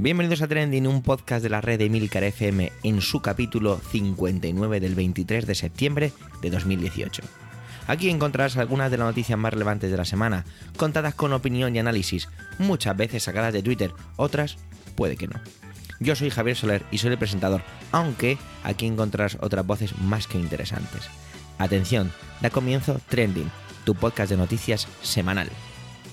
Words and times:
Bienvenidos 0.00 0.42
a 0.42 0.46
Trending, 0.46 0.86
un 0.86 1.02
podcast 1.02 1.42
de 1.42 1.50
la 1.50 1.60
red 1.60 1.76
de 1.76 1.90
Milcar 1.90 2.22
FM 2.22 2.70
en 2.84 3.00
su 3.00 3.20
capítulo 3.20 3.80
59 3.90 4.78
del 4.78 4.94
23 4.94 5.44
de 5.44 5.56
septiembre 5.56 6.12
de 6.40 6.50
2018. 6.50 7.20
Aquí 7.88 8.08
encontrarás 8.08 8.56
algunas 8.58 8.92
de 8.92 8.98
las 8.98 9.08
noticias 9.08 9.36
más 9.36 9.52
relevantes 9.52 9.90
de 9.90 9.96
la 9.96 10.04
semana, 10.04 10.44
contadas 10.76 11.16
con 11.16 11.32
opinión 11.32 11.74
y 11.74 11.80
análisis, 11.80 12.28
muchas 12.60 12.96
veces 12.96 13.24
sacadas 13.24 13.52
de 13.52 13.64
Twitter, 13.64 13.90
otras 14.14 14.58
puede 14.94 15.16
que 15.16 15.26
no. 15.26 15.40
Yo 15.98 16.14
soy 16.14 16.30
Javier 16.30 16.56
Soler 16.56 16.84
y 16.92 16.98
soy 16.98 17.10
el 17.10 17.18
presentador, 17.18 17.62
aunque 17.90 18.38
aquí 18.62 18.86
encontrarás 18.86 19.36
otras 19.40 19.66
voces 19.66 19.98
más 19.98 20.28
que 20.28 20.38
interesantes. 20.38 21.08
Atención, 21.58 22.12
da 22.40 22.50
comienzo 22.50 23.00
Trending, 23.08 23.50
tu 23.82 23.96
podcast 23.96 24.30
de 24.30 24.36
noticias 24.36 24.86
semanal. 25.02 25.48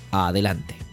Adelante. 0.09 0.84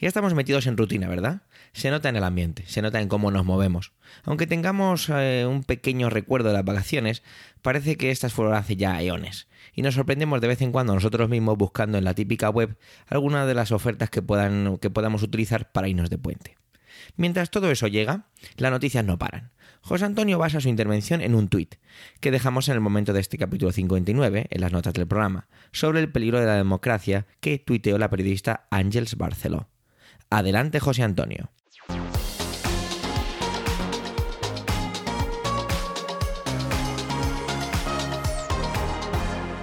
Ya 0.00 0.06
estamos 0.06 0.32
metidos 0.32 0.68
en 0.68 0.76
rutina, 0.76 1.08
¿verdad? 1.08 1.42
Se 1.72 1.90
nota 1.90 2.08
en 2.08 2.14
el 2.14 2.22
ambiente, 2.22 2.62
se 2.68 2.82
nota 2.82 3.00
en 3.00 3.08
cómo 3.08 3.32
nos 3.32 3.44
movemos. 3.44 3.92
Aunque 4.22 4.46
tengamos 4.46 5.08
eh, 5.12 5.44
un 5.44 5.64
pequeño 5.64 6.08
recuerdo 6.08 6.50
de 6.50 6.54
las 6.54 6.64
vacaciones, 6.64 7.24
parece 7.62 7.96
que 7.96 8.12
estas 8.12 8.32
fueron 8.32 8.54
hace 8.54 8.76
ya 8.76 9.02
eones. 9.02 9.48
Y 9.74 9.82
nos 9.82 9.94
sorprendemos 9.94 10.40
de 10.40 10.46
vez 10.46 10.62
en 10.62 10.70
cuando 10.70 10.94
nosotros 10.94 11.28
mismos 11.28 11.58
buscando 11.58 11.98
en 11.98 12.04
la 12.04 12.14
típica 12.14 12.48
web 12.48 12.78
alguna 13.08 13.44
de 13.44 13.54
las 13.54 13.72
ofertas 13.72 14.08
que, 14.08 14.22
puedan, 14.22 14.78
que 14.78 14.88
podamos 14.88 15.24
utilizar 15.24 15.72
para 15.72 15.88
irnos 15.88 16.10
de 16.10 16.18
puente. 16.18 16.56
Mientras 17.16 17.50
todo 17.50 17.68
eso 17.72 17.88
llega, 17.88 18.28
las 18.56 18.70
noticias 18.70 19.04
no 19.04 19.18
paran. 19.18 19.50
José 19.80 20.04
Antonio 20.04 20.38
basa 20.38 20.60
su 20.60 20.68
intervención 20.68 21.22
en 21.22 21.34
un 21.34 21.48
tuit, 21.48 21.74
que 22.20 22.30
dejamos 22.30 22.68
en 22.68 22.74
el 22.74 22.80
momento 22.80 23.12
de 23.12 23.20
este 23.20 23.36
capítulo 23.36 23.72
59, 23.72 24.46
en 24.48 24.60
las 24.60 24.70
notas 24.70 24.94
del 24.94 25.08
programa, 25.08 25.48
sobre 25.72 25.98
el 25.98 26.12
peligro 26.12 26.38
de 26.38 26.46
la 26.46 26.54
democracia 26.54 27.26
que 27.40 27.58
tuiteó 27.58 27.98
la 27.98 28.10
periodista 28.10 28.68
Ángels 28.70 29.16
Barceló. 29.16 29.68
Adelante, 30.30 30.78
José 30.78 31.02
Antonio. 31.02 31.50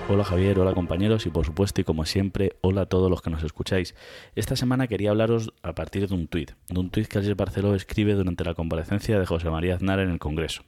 Hola 0.08 0.24
Javier, 0.24 0.60
hola 0.60 0.74
compañeros 0.74 1.26
y 1.26 1.30
por 1.30 1.46
supuesto 1.46 1.82
y 1.82 1.84
como 1.84 2.06
siempre, 2.06 2.58
hola 2.62 2.82
a 2.82 2.86
todos 2.86 3.12
los 3.12 3.22
que 3.22 3.30
nos 3.30 3.44
escucháis. 3.44 3.96
Esta 4.36 4.56
semana 4.56 4.88
quería 4.88 5.12
hablaros 5.12 5.54
a 5.62 5.74
partir 5.74 6.08
de 6.08 6.16
un 6.16 6.28
tuit, 6.28 6.52
de 6.70 6.80
un 6.80 6.90
tuit 6.90 7.08
que 7.08 7.20
Ángel 7.20 7.36
Barceló 7.36 7.76
escribe 7.76 8.14
durante 8.14 8.44
la 8.44 8.56
comparecencia 8.56 9.20
de 9.20 9.26
José 9.26 9.50
María 9.50 9.76
Aznar 9.76 10.00
en 10.00 10.10
el 10.10 10.20
Congreso. 10.20 10.64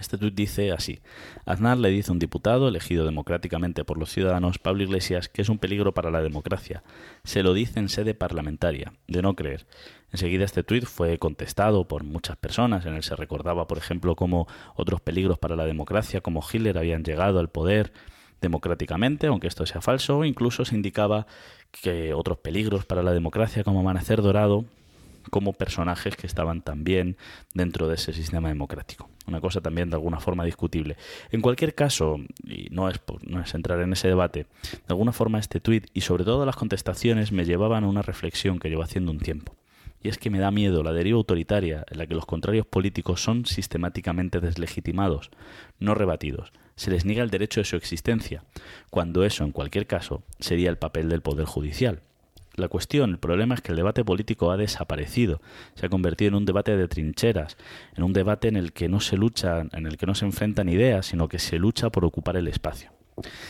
Este 0.00 0.18
tuit 0.18 0.34
dice 0.34 0.72
así. 0.72 1.00
Aznar 1.44 1.78
le 1.78 1.90
dice 1.90 2.10
a 2.10 2.12
un 2.12 2.18
diputado 2.18 2.68
elegido 2.68 3.04
democráticamente 3.04 3.84
por 3.84 3.98
los 3.98 4.10
ciudadanos, 4.10 4.58
Pablo 4.58 4.82
Iglesias, 4.82 5.28
que 5.28 5.42
es 5.42 5.48
un 5.48 5.58
peligro 5.58 5.92
para 5.94 6.10
la 6.10 6.22
democracia. 6.22 6.82
Se 7.24 7.42
lo 7.42 7.54
dice 7.54 7.78
en 7.78 7.88
sede 7.88 8.14
parlamentaria, 8.14 8.92
de 9.06 9.22
no 9.22 9.34
creer. 9.34 9.66
Enseguida 10.10 10.44
este 10.44 10.62
tuit 10.62 10.84
fue 10.84 11.18
contestado 11.18 11.86
por 11.86 12.04
muchas 12.04 12.36
personas. 12.36 12.84
En 12.84 12.94
él 12.94 13.02
se 13.02 13.16
recordaba, 13.16 13.66
por 13.66 13.78
ejemplo, 13.78 14.16
cómo 14.16 14.46
otros 14.74 15.00
peligros 15.00 15.38
para 15.38 15.56
la 15.56 15.64
democracia, 15.64 16.20
como 16.20 16.42
Hitler, 16.42 16.78
habían 16.78 17.04
llegado 17.04 17.38
al 17.38 17.48
poder 17.48 17.92
democráticamente, 18.40 19.28
aunque 19.28 19.46
esto 19.46 19.64
sea 19.64 19.80
falso, 19.80 20.24
incluso 20.24 20.64
se 20.64 20.74
indicaba 20.74 21.26
que 21.70 22.12
otros 22.12 22.38
peligros 22.38 22.84
para 22.84 23.02
la 23.02 23.12
democracia, 23.12 23.64
como 23.64 23.80
Amanecer 23.80 24.20
Dorado, 24.20 24.64
como 25.30 25.52
personajes 25.52 26.16
que 26.16 26.26
estaban 26.26 26.60
también 26.60 27.16
dentro 27.54 27.88
de 27.88 27.94
ese 27.94 28.12
sistema 28.12 28.48
democrático. 28.48 29.08
Una 29.26 29.40
cosa 29.40 29.60
también 29.60 29.90
de 29.90 29.96
alguna 29.96 30.20
forma 30.20 30.44
discutible. 30.44 30.96
En 31.30 31.40
cualquier 31.40 31.74
caso, 31.74 32.16
y 32.44 32.68
no 32.70 32.88
es, 32.88 33.00
no 33.22 33.40
es 33.40 33.54
entrar 33.54 33.80
en 33.80 33.92
ese 33.92 34.08
debate, 34.08 34.46
de 34.72 34.88
alguna 34.88 35.12
forma 35.12 35.38
este 35.38 35.60
tuit 35.60 35.86
y 35.94 36.00
sobre 36.00 36.24
todo 36.24 36.44
las 36.44 36.56
contestaciones 36.56 37.32
me 37.32 37.44
llevaban 37.44 37.84
a 37.84 37.88
una 37.88 38.02
reflexión 38.02 38.58
que 38.58 38.68
llevo 38.68 38.82
haciendo 38.82 39.12
un 39.12 39.18
tiempo. 39.18 39.54
Y 40.02 40.08
es 40.08 40.18
que 40.18 40.30
me 40.30 40.40
da 40.40 40.50
miedo 40.50 40.82
la 40.82 40.92
deriva 40.92 41.16
autoritaria 41.16 41.84
en 41.88 41.98
la 41.98 42.06
que 42.06 42.14
los 42.14 42.26
contrarios 42.26 42.66
políticos 42.66 43.22
son 43.22 43.46
sistemáticamente 43.46 44.40
deslegitimados, 44.40 45.30
no 45.78 45.94
rebatidos. 45.94 46.52
Se 46.74 46.90
les 46.90 47.04
niega 47.04 47.22
el 47.22 47.30
derecho 47.30 47.60
de 47.60 47.64
su 47.64 47.76
existencia, 47.76 48.42
cuando 48.90 49.24
eso, 49.24 49.44
en 49.44 49.52
cualquier 49.52 49.86
caso, 49.86 50.24
sería 50.40 50.70
el 50.70 50.78
papel 50.78 51.08
del 51.08 51.22
Poder 51.22 51.46
Judicial. 51.46 52.02
La 52.54 52.68
cuestión, 52.68 53.10
el 53.10 53.18
problema 53.18 53.54
es 53.54 53.62
que 53.62 53.72
el 53.72 53.76
debate 53.76 54.04
político 54.04 54.50
ha 54.50 54.56
desaparecido, 54.56 55.40
se 55.74 55.86
ha 55.86 55.88
convertido 55.88 56.28
en 56.28 56.34
un 56.34 56.44
debate 56.44 56.76
de 56.76 56.86
trincheras, 56.86 57.56
en 57.96 58.02
un 58.02 58.12
debate 58.12 58.48
en 58.48 58.56
el 58.56 58.72
que 58.72 58.88
no 58.88 59.00
se 59.00 59.16
lucha, 59.16 59.60
en 59.72 59.86
el 59.86 59.96
que 59.96 60.06
no 60.06 60.14
se 60.14 60.26
enfrentan 60.26 60.68
ideas, 60.68 61.06
sino 61.06 61.28
que 61.28 61.38
se 61.38 61.58
lucha 61.58 61.90
por 61.90 62.04
ocupar 62.04 62.36
el 62.36 62.48
espacio. 62.48 62.92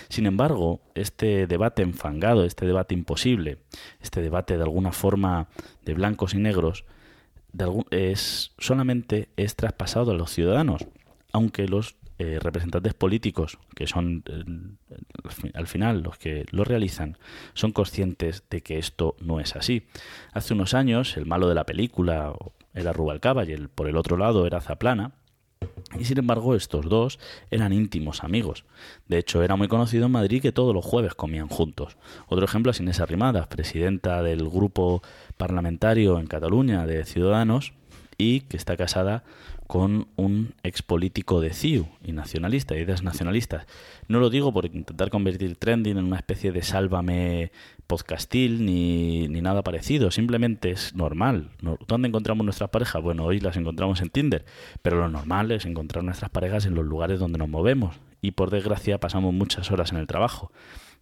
Sin 0.08 0.26
embargo, 0.26 0.80
este 0.94 1.46
debate 1.46 1.82
enfangado, 1.82 2.44
este 2.44 2.66
debate 2.66 2.94
imposible, 2.94 3.58
este 4.00 4.20
debate 4.22 4.56
de 4.56 4.62
alguna 4.62 4.92
forma 4.92 5.48
de 5.84 5.94
blancos 5.94 6.34
y 6.34 6.38
negros, 6.38 6.84
es 7.90 8.52
solamente 8.58 9.28
es 9.36 9.56
traspasado 9.56 10.12
a 10.12 10.14
los 10.14 10.30
ciudadanos, 10.30 10.86
aunque 11.32 11.69
los 11.69 11.96
eh, 12.22 12.38
representantes 12.38 12.94
políticos, 12.94 13.58
que 13.74 13.88
son 13.88 14.22
eh, 14.28 15.50
al 15.54 15.66
final 15.66 16.02
los 16.02 16.18
que 16.18 16.46
lo 16.52 16.62
realizan, 16.62 17.18
son 17.52 17.72
conscientes 17.72 18.44
de 18.48 18.60
que 18.60 18.78
esto 18.78 19.16
no 19.20 19.40
es 19.40 19.56
así. 19.56 19.88
Hace 20.32 20.54
unos 20.54 20.72
años 20.72 21.16
el 21.16 21.26
malo 21.26 21.48
de 21.48 21.56
la 21.56 21.66
película 21.66 22.32
era 22.74 22.92
Rubalcaba 22.92 23.44
y 23.44 23.50
el, 23.50 23.68
por 23.68 23.88
el 23.88 23.96
otro 23.96 24.16
lado 24.16 24.46
era 24.46 24.60
Zaplana. 24.60 25.14
Y 25.98 26.04
sin 26.04 26.16
embargo, 26.18 26.54
estos 26.54 26.88
dos 26.88 27.18
eran 27.50 27.72
íntimos 27.72 28.22
amigos. 28.22 28.66
De 29.08 29.18
hecho, 29.18 29.42
era 29.42 29.56
muy 29.56 29.66
conocido 29.66 30.06
en 30.06 30.12
Madrid 30.12 30.40
que 30.42 30.52
todos 30.52 30.72
los 30.72 30.84
jueves 30.84 31.14
comían 31.16 31.48
juntos. 31.48 31.96
Otro 32.28 32.44
ejemplo 32.44 32.70
es 32.70 32.78
Inés 32.78 33.00
Arrimadas, 33.00 33.48
presidenta 33.48 34.22
del 34.22 34.48
grupo 34.48 35.02
parlamentario 35.36 36.20
en 36.20 36.28
Cataluña 36.28 36.86
de 36.86 37.04
Ciudadanos 37.04 37.72
y 38.16 38.42
que 38.42 38.56
está 38.56 38.76
casada 38.76 39.24
con 39.72 40.08
un 40.16 40.52
expolítico 40.64 41.40
de 41.40 41.54
CIU 41.54 41.88
y 42.04 42.12
nacionalista, 42.12 42.76
ideas 42.76 43.02
nacionalistas. 43.02 43.66
No 44.06 44.20
lo 44.20 44.28
digo 44.28 44.52
por 44.52 44.66
intentar 44.66 45.08
convertir 45.08 45.56
trending 45.56 45.96
en 45.96 46.04
una 46.04 46.16
especie 46.16 46.52
de 46.52 46.60
sálvame 46.60 47.52
podcastil 47.86 48.66
ni, 48.66 49.28
ni 49.28 49.40
nada 49.40 49.62
parecido, 49.62 50.10
simplemente 50.10 50.72
es 50.72 50.94
normal. 50.94 51.52
¿Dónde 51.88 52.08
encontramos 52.08 52.44
nuestras 52.44 52.68
parejas? 52.68 53.02
Bueno, 53.02 53.24
hoy 53.24 53.40
las 53.40 53.56
encontramos 53.56 54.02
en 54.02 54.10
Tinder, 54.10 54.44
pero 54.82 54.98
lo 54.98 55.08
normal 55.08 55.50
es 55.52 55.64
encontrar 55.64 56.04
nuestras 56.04 56.30
parejas 56.30 56.66
en 56.66 56.74
los 56.74 56.84
lugares 56.84 57.18
donde 57.18 57.38
nos 57.38 57.48
movemos 57.48 57.96
y 58.20 58.32
por 58.32 58.50
desgracia 58.50 59.00
pasamos 59.00 59.32
muchas 59.32 59.70
horas 59.70 59.90
en 59.90 59.96
el 59.96 60.06
trabajo. 60.06 60.52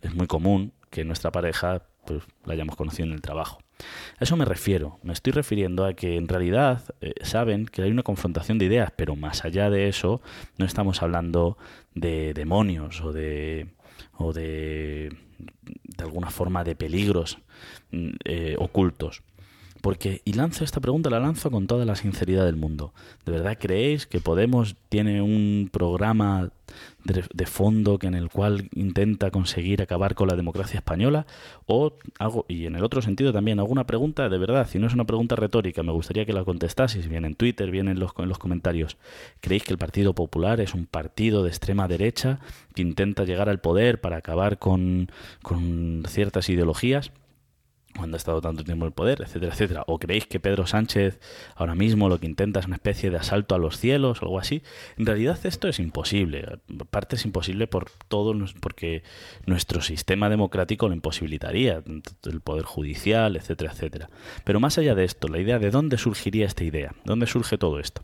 Es 0.00 0.14
muy 0.14 0.28
común 0.28 0.75
que 0.91 1.04
nuestra 1.04 1.32
pareja 1.32 1.82
pues, 2.06 2.22
la 2.44 2.52
hayamos 2.52 2.76
conocido 2.76 3.08
en 3.08 3.14
el 3.14 3.20
trabajo. 3.20 3.58
A 4.19 4.25
eso 4.25 4.37
me 4.37 4.45
refiero. 4.45 4.99
Me 5.03 5.13
estoy 5.13 5.33
refiriendo 5.33 5.85
a 5.85 5.95
que 5.95 6.17
en 6.17 6.29
realidad 6.29 6.83
eh, 7.01 7.15
saben 7.23 7.67
que 7.67 7.83
hay 7.83 7.91
una 7.91 8.03
confrontación 8.03 8.59
de 8.59 8.67
ideas, 8.67 8.93
pero 8.97 9.17
más 9.17 9.45
allá 9.45 9.71
de 9.71 9.89
eso 9.89 10.21
no 10.59 10.67
estamos 10.67 11.03
hablando 11.03 11.59
de 11.95 12.35
demonios 12.35 13.01
o 13.01 13.13
de 13.13 13.69
o 14.17 14.33
de 14.33 15.11
de 15.85 16.05
alguna 16.05 16.31
forma 16.31 16.65
de 16.65 16.75
peligros 16.77 17.39
mm, 17.91 18.11
eh, 18.25 18.57
ocultos. 18.59 19.23
Porque, 19.81 20.21
y 20.25 20.35
lanzo 20.35 20.65
esta 20.65 20.81
pregunta, 20.81 21.11
la 21.11 21.21
lanzo 21.21 21.50
con 21.50 21.67
toda 21.67 21.85
la 21.85 21.97
sinceridad 21.97 22.44
del 22.44 22.56
mundo. 22.56 22.93
¿De 23.25 23.32
verdad 23.32 23.56
creéis 23.59 24.06
que 24.06 24.21
Podemos 24.21 24.77
tiene 24.88 25.23
un 25.23 25.71
programa 25.73 26.50
de, 27.05 27.47
fondo 27.47 27.99
que 27.99 28.06
en 28.06 28.15
el 28.15 28.29
cual 28.29 28.69
intenta 28.75 29.31
conseguir 29.31 29.81
acabar 29.81 30.15
con 30.15 30.29
la 30.29 30.37
democracia 30.37 30.79
española? 30.79 31.27
O 31.67 31.94
hago, 32.19 32.44
y 32.49 32.67
en 32.67 32.77
el 32.77 32.85
otro 32.85 33.00
sentido 33.00 33.32
también, 33.32 33.59
hago 33.59 33.71
una 33.71 33.87
pregunta 33.87 34.29
de 34.29 34.38
verdad, 34.38 34.69
si 34.69 34.79
no 34.79 34.87
es 34.87 34.93
una 34.93 35.06
pregunta 35.06 35.35
retórica, 35.35 35.83
me 35.83 35.93
gustaría 35.93 36.26
que 36.26 36.35
la 36.35 36.44
contestaseis, 36.44 37.09
bien 37.09 37.25
en 37.25 37.35
Twitter, 37.35 37.71
bien 37.71 37.88
en 37.88 37.99
los, 37.99 38.12
en 38.19 38.29
los 38.29 38.38
comentarios. 38.38 38.99
¿Creéis 39.41 39.65
que 39.65 39.73
el 39.73 39.79
Partido 39.79 40.15
Popular 40.15 40.61
es 40.61 40.75
un 40.75 40.85
partido 40.87 41.43
de 41.43 41.49
extrema 41.49 41.88
derecha 41.88 42.38
que 42.75 42.83
intenta 42.83 43.25
llegar 43.25 43.49
al 43.49 43.61
poder 43.61 44.00
para 44.00 44.19
acabar 44.19 44.59
con, 44.59 45.11
con 45.43 46.05
ciertas 46.06 46.50
ideologías? 46.50 47.12
Cuando 47.96 48.16
ha 48.16 48.19
estado 48.19 48.40
tanto 48.40 48.64
tiempo 48.64 48.84
en 48.84 48.88
el 48.88 48.92
poder, 48.92 49.20
etcétera, 49.20 49.52
etcétera. 49.52 49.84
¿O 49.87 49.98
creéis 49.98 50.26
que 50.26 50.40
Pedro 50.40 50.66
Sánchez 50.66 51.20
ahora 51.56 51.75
mismo 51.75 52.08
lo 52.08 52.19
que 52.19 52.26
intenta 52.26 52.60
es 52.60 52.66
una 52.66 52.76
especie 52.76 53.10
de 53.10 53.16
asalto 53.16 53.54
a 53.54 53.58
los 53.58 53.78
cielos 53.78 54.22
o 54.22 54.26
algo 54.26 54.38
así? 54.38 54.62
En 54.96 55.06
realidad 55.06 55.38
esto 55.44 55.69
es 55.69 55.78
imposible. 55.78 56.58
Parte 56.90 57.16
es 57.16 57.25
imposible 57.25 57.66
por 57.66 57.90
todo, 58.08 58.34
porque 58.60 59.02
nuestro 59.46 59.81
sistema 59.81 60.28
democrático 60.28 60.88
lo 60.88 60.94
imposibilitaría, 60.94 61.82
el 62.25 62.40
poder 62.40 62.64
judicial, 62.64 63.37
etcétera, 63.37 63.72
etcétera. 63.72 64.10
Pero 64.44 64.60
más 64.60 64.78
allá 64.78 64.94
de 64.94 65.04
esto, 65.04 65.28
la 65.28 65.38
idea 65.38 65.58
de 65.58 65.70
dónde 65.70 65.98
surgiría 65.98 66.46
esta 66.46 66.64
idea, 66.64 66.94
dónde 67.04 67.26
surge 67.26 67.58
todo 67.58 67.81
esto. 67.81 68.02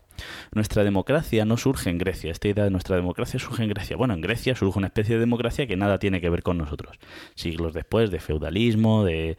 Nuestra 0.53 0.85
democracia 0.85 1.45
no 1.45 1.57
surge 1.57 1.91
en 1.91 1.99
Grecia, 1.99 2.33
esta 2.33 2.49
idea 2.49 2.65
de 2.65 2.71
nuestra 2.71 2.97
democracia 2.97 3.39
surge 3.39 3.63
en 3.63 3.71
Grecia. 3.71 3.97
Bueno, 3.97 4.15
en 4.15 4.21
Grecia 4.21 4.55
surge 4.55 4.79
una 4.79 4.89
especie 4.89 5.15
de 5.15 5.21
democracia 5.21 5.67
que 5.67 5.77
nada 5.77 5.99
tiene 5.99 6.21
que 6.21 6.31
ver 6.31 6.43
con 6.43 6.59
nosotros. 6.59 6.99
Siglos 7.35 7.75
después 7.75 8.11
de 8.11 8.21
feudalismo, 8.21 9.05
de 9.05 9.37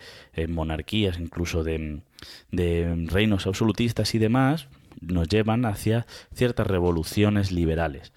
monarquías, 0.47 1.19
incluso 1.19 1.63
de, 1.63 2.01
de 2.51 3.05
reinos 3.07 3.47
absolutistas 3.47 4.13
y 4.15 4.19
demás 4.19 4.67
nos 5.01 5.27
llevan 5.27 5.65
hacia 5.65 6.05
ciertas 6.33 6.67
revoluciones 6.67 7.51
liberales. 7.51 8.11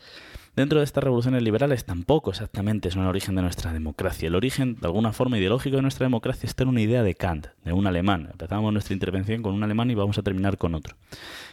Dentro 0.60 0.80
de 0.80 0.84
estas 0.84 1.02
revoluciones 1.02 1.42
liberales 1.42 1.86
tampoco 1.86 2.28
exactamente 2.28 2.90
son 2.90 3.00
el 3.00 3.08
origen 3.08 3.34
de 3.34 3.40
nuestra 3.40 3.72
democracia. 3.72 4.28
El 4.28 4.34
origen, 4.34 4.76
de 4.78 4.88
alguna 4.88 5.14
forma, 5.14 5.38
ideológico 5.38 5.76
de 5.76 5.80
nuestra 5.80 6.04
democracia 6.04 6.46
está 6.46 6.64
en 6.64 6.68
una 6.68 6.82
idea 6.82 7.02
de 7.02 7.14
Kant, 7.14 7.46
de 7.64 7.72
un 7.72 7.86
alemán. 7.86 8.28
Empezamos 8.30 8.70
nuestra 8.70 8.92
intervención 8.92 9.40
con 9.40 9.54
un 9.54 9.62
alemán 9.62 9.90
y 9.90 9.94
vamos 9.94 10.18
a 10.18 10.22
terminar 10.22 10.58
con 10.58 10.74
otro. 10.74 10.96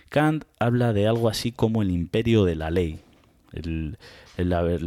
Kant 0.09 0.44
habla 0.59 0.92
de 0.92 1.07
algo 1.07 1.30
así 1.30 1.54
como 1.54 1.81
el 1.81 1.92
imperio 1.92 2.44
de 2.44 2.56
la 2.56 2.69
ley. 2.69 3.00
El, 3.54 3.98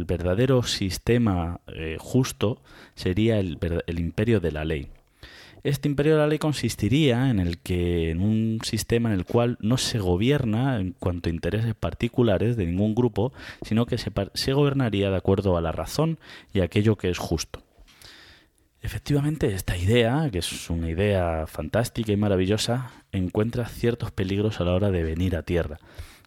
verdadero 0.05 0.61
sistema 0.61 1.59
eh, 1.65 1.97
justo 1.99 2.61
sería 2.93 3.39
el 3.39 3.57
imperio 3.99 4.39
de 4.39 4.51
la 4.51 4.65
ley. 4.65 4.89
Este 5.63 5.87
imperio 5.87 6.13
de 6.13 6.19
la 6.19 6.27
ley 6.27 6.39
consistiría 6.39 7.29
en 7.29 7.39
el 7.39 7.59
que 7.59 8.09
en 8.09 8.21
un 8.21 8.59
sistema 8.63 9.09
en 9.09 9.19
el 9.19 9.25
cual 9.25 9.57
no 9.61 9.77
se 9.77 9.99
gobierna 9.99 10.79
en 10.79 10.93
cuanto 10.93 11.29
a 11.29 11.33
intereses 11.33 11.75
particulares 11.75 12.57
de 12.57 12.65
ningún 12.65 12.95
grupo, 12.95 13.31
sino 13.61 13.85
que 13.85 13.99
se, 13.99 14.11
se 14.33 14.53
gobernaría 14.53 15.11
de 15.11 15.17
acuerdo 15.17 15.57
a 15.57 15.61
la 15.61 15.71
razón 15.71 16.17
y 16.51 16.61
aquello 16.61 16.95
que 16.95 17.09
es 17.09 17.19
justo. 17.19 17.61
Efectivamente, 18.81 19.53
esta 19.53 19.77
idea, 19.77 20.27
que 20.31 20.39
es 20.39 20.69
una 20.71 20.89
idea 20.89 21.45
fantástica 21.45 22.11
y 22.11 22.17
maravillosa, 22.17 22.91
encuentra 23.11 23.67
ciertos 23.67 24.11
peligros 24.11 24.59
a 24.59 24.63
la 24.63 24.73
hora 24.73 24.89
de 24.89 25.03
venir 25.03 25.35
a 25.35 25.43
tierra. 25.43 25.79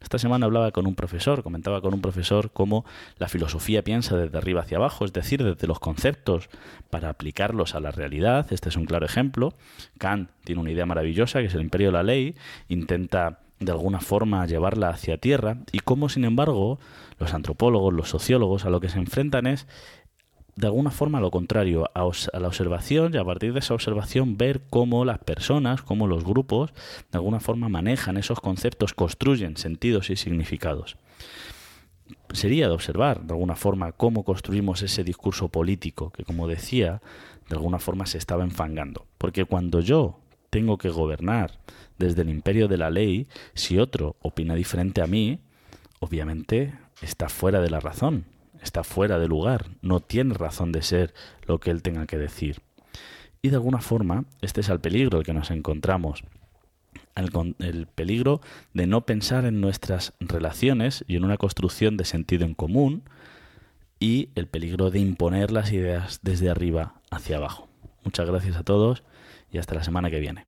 Esta 0.05 0.19
semana 0.19 0.45
hablaba 0.45 0.71
con 0.71 0.87
un 0.87 0.95
profesor, 0.95 1.43
comentaba 1.43 1.81
con 1.81 1.95
un 1.95 2.03
profesor 2.03 2.51
cómo 2.53 2.85
la 3.17 3.27
filosofía 3.27 3.83
piensa 3.83 4.19
desde 4.19 4.37
arriba 4.37 4.61
hacia 4.61 4.77
abajo, 4.77 5.07
es 5.07 5.15
decir, 5.15 5.43
desde 5.43 5.67
los 5.67 5.81
conceptos 5.81 6.51
para 6.91 7.09
aplicarlos 7.09 7.75
a 7.75 7.81
la 7.81 7.91
realidad. 7.91 8.53
Este 8.53 8.69
es 8.69 8.77
un 8.77 8.85
claro 8.85 9.07
ejemplo. 9.07 9.55
Kant 9.97 10.29
tiene 10.45 10.61
una 10.61 10.71
idea 10.71 10.85
maravillosa 10.85 11.41
que 11.41 11.47
es 11.47 11.55
el 11.55 11.63
imperio 11.63 11.89
de 11.89 11.93
la 11.95 12.03
ley, 12.03 12.37
intenta 12.69 13.41
de 13.61 13.73
alguna 13.73 14.01
forma 14.01 14.45
llevarla 14.47 14.91
hacia 14.91 15.17
tierra 15.17 15.57
y 15.73 15.79
cómo, 15.79 16.11
sin 16.11 16.27
embargo, 16.27 16.79
los 17.19 17.33
antropólogos, 17.33 17.95
los 17.95 18.11
sociólogos 18.11 18.67
a 18.67 18.71
lo 18.71 18.81
que 18.81 18.91
se 18.91 18.99
enfrentan 18.99 19.47
es 19.47 19.67
de 20.57 20.67
alguna 20.67 20.91
forma 20.91 21.21
lo 21.21 21.31
contrario, 21.31 21.91
a, 21.95 22.09
la 22.39 22.47
observación 22.47 23.15
y 23.15 23.19
a 23.19 23.25
partir 23.25 23.53
de 23.53 23.59
esa 23.59 23.75
observación 23.75 24.37
ver 24.37 24.63
cómo 24.71 25.05
las 25.05 25.19
personas, 25.19 25.83
cómo 25.83 26.07
los 26.07 26.25
grupos, 26.25 26.73
de 27.11 27.19
alguna 27.19 27.41
forma 27.41 27.69
manejan 27.69 28.17
esos 28.17 28.41
conceptos, 28.41 28.95
construyen 28.95 29.57
sentidos 29.57 30.11
y 30.11 30.17
significados. 30.17 30.97
Sería 32.33 32.69
de 32.69 32.75
observar, 32.75 33.23
de 33.23 33.33
alguna 33.33 33.57
forma, 33.57 33.93
cómo 33.93 34.25
construimos 34.25 34.83
ese 34.83 35.03
discurso 35.03 35.49
político 35.49 36.11
que, 36.11 36.25
como 36.25 36.47
decía, 36.47 37.01
de 37.49 37.57
alguna 37.57 37.79
forma 37.79 38.07
se 38.07 38.19
estaba 38.19 38.45
enfangando. 38.45 39.07
Porque 39.19 39.45
cuando 39.45 39.81
yo 39.81 40.21
tengo 40.51 40.79
que 40.79 40.89
gobernar 40.89 41.59
desde 41.99 42.23
el 42.23 42.29
imperio 42.29 42.69
de 42.69 42.77
la 42.77 42.91
ley, 42.91 43.27
si 43.55 43.79
otro 43.79 44.17
opina 44.21 44.55
diferente 44.55 45.01
a 45.01 45.07
mí, 45.07 45.41
obviamente 45.99 46.75
está 47.01 47.29
fuera 47.29 47.61
de 47.61 47.71
la 47.71 47.81
razón 47.81 48.27
está 48.65 48.83
fuera 48.83 49.19
de 49.19 49.29
lugar, 49.29 49.67
no 49.83 50.01
tiene 50.01 50.35
razón 50.35 50.73
de 50.73 50.83
ser 50.83 51.15
lo 51.47 51.61
que 51.61 51.71
él 51.71 51.83
tenga 51.83 52.07
que 52.07 52.19
decir. 52.19 52.61
Y 53.43 53.51
de 53.51 53.57
alguna 53.57 53.81
forma, 53.81 54.25
este 54.41 54.63
es 54.63 54.69
el 54.71 54.81
peligro 54.81 55.19
el 55.19 55.25
que 55.25 55.35
nos 55.35 55.51
encontramos. 55.51 56.25
El, 57.15 57.55
el, 57.61 57.87
peligro 57.87 58.41
de 58.73 58.87
no 58.87 59.07
pensar 59.07 59.45
en 59.45 59.61
nuestras 59.61 60.15
relaciones 60.19 61.05
y 61.07 61.17
en 61.17 61.25
una 61.25 61.37
construcción 61.37 61.97
de 61.97 62.05
sentido 62.05 62.45
en 62.45 62.55
común 62.55 63.05
y 64.01 64.31
el 64.35 64.49
peligro 64.49 64.91
de 64.91 64.99
imponer 64.99 65.53
las 65.53 65.71
ideas 65.73 66.21
desde 66.23 66.51
arriba 66.51 66.95
hacia 67.11 67.37
abajo. 67.37 67.69
Muchas 68.03 68.29
gracias 68.29 68.57
a 68.57 68.65
todos 68.65 69.05
y 69.53 69.59
hasta 69.59 69.75
la 69.75 69.85
semana 69.85 70.11
que 70.11 70.19
viene. 70.21 70.47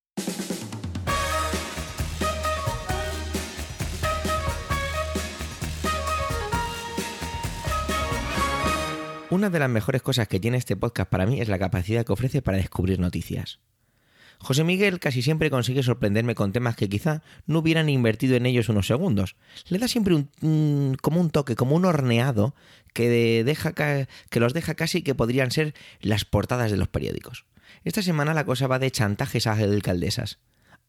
Una 9.28 9.50
de 9.50 9.58
las 9.58 9.68
mejores 9.68 10.02
cosas 10.02 10.28
que 10.28 10.38
tiene 10.38 10.56
este 10.56 10.76
podcast 10.76 11.10
para 11.10 11.26
mí 11.26 11.40
es 11.40 11.48
la 11.48 11.58
capacidad 11.58 12.06
que 12.06 12.12
ofrece 12.12 12.42
para 12.42 12.58
descubrir 12.58 13.00
noticias. 13.00 13.58
José 14.38 14.62
Miguel 14.62 15.00
casi 15.00 15.20
siempre 15.20 15.50
consigue 15.50 15.82
sorprenderme 15.82 16.36
con 16.36 16.52
temas 16.52 16.76
que 16.76 16.88
quizá 16.88 17.22
no 17.46 17.58
hubieran 17.58 17.88
invertido 17.88 18.36
en 18.36 18.46
ellos 18.46 18.68
unos 18.68 18.86
segundos. 18.86 19.34
Le 19.68 19.78
da 19.78 19.88
siempre 19.88 20.14
un, 20.14 20.96
como 21.02 21.20
un 21.20 21.30
toque, 21.30 21.56
como 21.56 21.74
un 21.74 21.86
horneado 21.86 22.54
que, 22.94 23.42
deja, 23.42 23.72
que 23.72 24.40
los 24.40 24.54
deja 24.54 24.74
casi 24.74 25.02
que 25.02 25.16
podrían 25.16 25.50
ser 25.50 25.74
las 26.00 26.24
portadas 26.24 26.70
de 26.70 26.76
los 26.76 26.86
periódicos. 26.86 27.46
Esta 27.82 28.02
semana 28.02 28.32
la 28.32 28.44
cosa 28.44 28.68
va 28.68 28.78
de 28.78 28.92
chantajes 28.92 29.48
a 29.48 29.54
alcaldesas. 29.54 30.38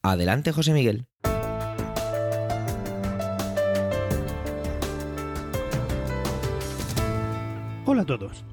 Adelante, 0.04 0.52
José 0.52 0.74
Miguel. 0.74 1.08
Hola 7.90 8.02
a 8.02 8.06
todos. 8.06 8.44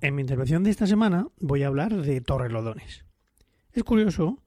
En 0.00 0.14
mi 0.14 0.20
intervención 0.20 0.62
de 0.62 0.70
esta 0.70 0.86
semana 0.86 1.26
voy 1.40 1.64
a 1.64 1.66
hablar 1.66 2.00
de 2.00 2.20
Torrelodones. 2.20 3.04
Es 3.72 3.82
curioso 3.82 4.44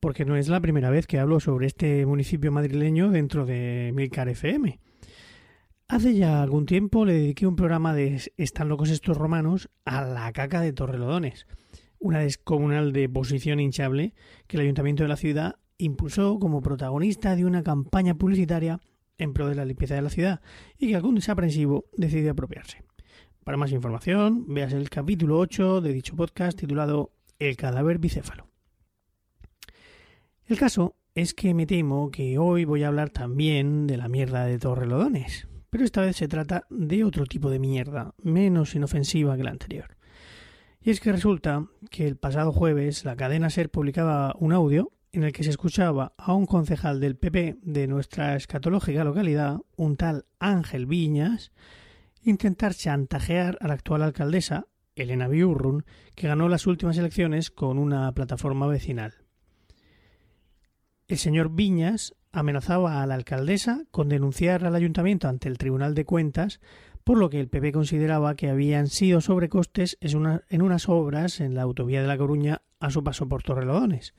porque 0.00 0.24
no 0.24 0.34
es 0.34 0.48
la 0.48 0.58
primera 0.58 0.90
vez 0.90 1.06
que 1.06 1.20
hablo 1.20 1.38
sobre 1.38 1.68
este 1.68 2.04
municipio 2.06 2.50
madrileño 2.50 3.12
dentro 3.12 3.46
de 3.46 3.92
Milcar 3.94 4.28
FM. 4.28 4.80
Hace 5.86 6.16
ya 6.16 6.42
algún 6.42 6.66
tiempo 6.66 7.04
le 7.04 7.12
dediqué 7.12 7.46
un 7.46 7.54
programa 7.54 7.94
de 7.94 8.20
Están 8.36 8.68
locos 8.68 8.90
estos 8.90 9.16
romanos 9.16 9.70
a 9.84 10.02
la 10.02 10.32
caca 10.32 10.60
de 10.60 10.72
Torrelodones, 10.72 11.46
una 12.00 12.18
descomunal 12.18 12.92
de 12.92 13.08
posición 13.08 13.60
hinchable 13.60 14.12
que 14.48 14.56
el 14.56 14.62
ayuntamiento 14.64 15.04
de 15.04 15.08
la 15.08 15.16
ciudad 15.16 15.54
impulsó 15.78 16.40
como 16.40 16.62
protagonista 16.62 17.36
de 17.36 17.44
una 17.44 17.62
campaña 17.62 18.16
publicitaria 18.16 18.80
en 19.18 19.34
pro 19.34 19.46
de 19.46 19.54
la 19.54 19.64
limpieza 19.64 19.94
de 19.94 20.02
la 20.02 20.10
ciudad 20.10 20.40
y 20.78 20.88
que 20.88 20.96
algún 20.96 21.14
desaprensivo 21.14 21.84
decidió 21.96 22.32
apropiarse. 22.32 22.89
Para 23.50 23.58
más 23.58 23.72
información, 23.72 24.44
veas 24.46 24.72
el 24.72 24.88
capítulo 24.88 25.36
8 25.40 25.80
de 25.80 25.92
dicho 25.92 26.14
podcast 26.14 26.56
titulado 26.56 27.10
El 27.40 27.56
cadáver 27.56 27.98
bicéfalo. 27.98 28.46
El 30.46 30.56
caso 30.56 30.94
es 31.16 31.34
que 31.34 31.52
me 31.52 31.66
temo 31.66 32.12
que 32.12 32.38
hoy 32.38 32.64
voy 32.64 32.84
a 32.84 32.86
hablar 32.86 33.10
también 33.10 33.88
de 33.88 33.96
la 33.96 34.06
mierda 34.06 34.44
de 34.44 34.56
Torrelodones, 34.60 35.48
pero 35.68 35.82
esta 35.82 36.02
vez 36.02 36.14
se 36.14 36.28
trata 36.28 36.64
de 36.70 37.02
otro 37.02 37.26
tipo 37.26 37.50
de 37.50 37.58
mierda, 37.58 38.14
menos 38.22 38.76
inofensiva 38.76 39.36
que 39.36 39.42
la 39.42 39.50
anterior. 39.50 39.96
Y 40.80 40.90
es 40.90 41.00
que 41.00 41.10
resulta 41.10 41.66
que 41.90 42.06
el 42.06 42.16
pasado 42.16 42.52
jueves 42.52 43.04
la 43.04 43.16
cadena 43.16 43.50
SER 43.50 43.68
publicaba 43.68 44.32
un 44.38 44.52
audio 44.52 44.92
en 45.10 45.24
el 45.24 45.32
que 45.32 45.42
se 45.42 45.50
escuchaba 45.50 46.12
a 46.18 46.34
un 46.34 46.46
concejal 46.46 47.00
del 47.00 47.16
PP 47.16 47.56
de 47.62 47.88
nuestra 47.88 48.36
escatológica 48.36 49.02
localidad, 49.02 49.58
un 49.74 49.96
tal 49.96 50.26
Ángel 50.38 50.86
Viñas, 50.86 51.50
intentar 52.22 52.74
chantajear 52.74 53.58
a 53.60 53.68
la 53.68 53.74
actual 53.74 54.02
alcaldesa, 54.02 54.66
Elena 54.94 55.28
Biurrun, 55.28 55.84
que 56.14 56.28
ganó 56.28 56.48
las 56.48 56.66
últimas 56.66 56.98
elecciones 56.98 57.50
con 57.50 57.78
una 57.78 58.12
plataforma 58.12 58.66
vecinal. 58.66 59.14
El 61.08 61.18
señor 61.18 61.50
Viñas 61.50 62.14
amenazaba 62.32 63.02
a 63.02 63.06
la 63.06 63.14
alcaldesa 63.14 63.84
con 63.90 64.08
denunciar 64.08 64.64
al 64.64 64.74
ayuntamiento 64.74 65.28
ante 65.28 65.48
el 65.48 65.58
Tribunal 65.58 65.94
de 65.94 66.04
Cuentas 66.04 66.60
por 67.02 67.18
lo 67.18 67.30
que 67.30 67.40
el 67.40 67.48
PP 67.48 67.72
consideraba 67.72 68.36
que 68.36 68.50
habían 68.50 68.86
sido 68.86 69.20
sobrecostes 69.20 69.98
en 70.00 70.62
unas 70.62 70.88
obras 70.88 71.40
en 71.40 71.54
la 71.54 71.62
autovía 71.62 72.02
de 72.02 72.06
La 72.06 72.18
Coruña 72.18 72.62
a 72.78 72.90
su 72.90 73.02
paso 73.02 73.28
por 73.28 73.42
Torrelodones 73.42 74.14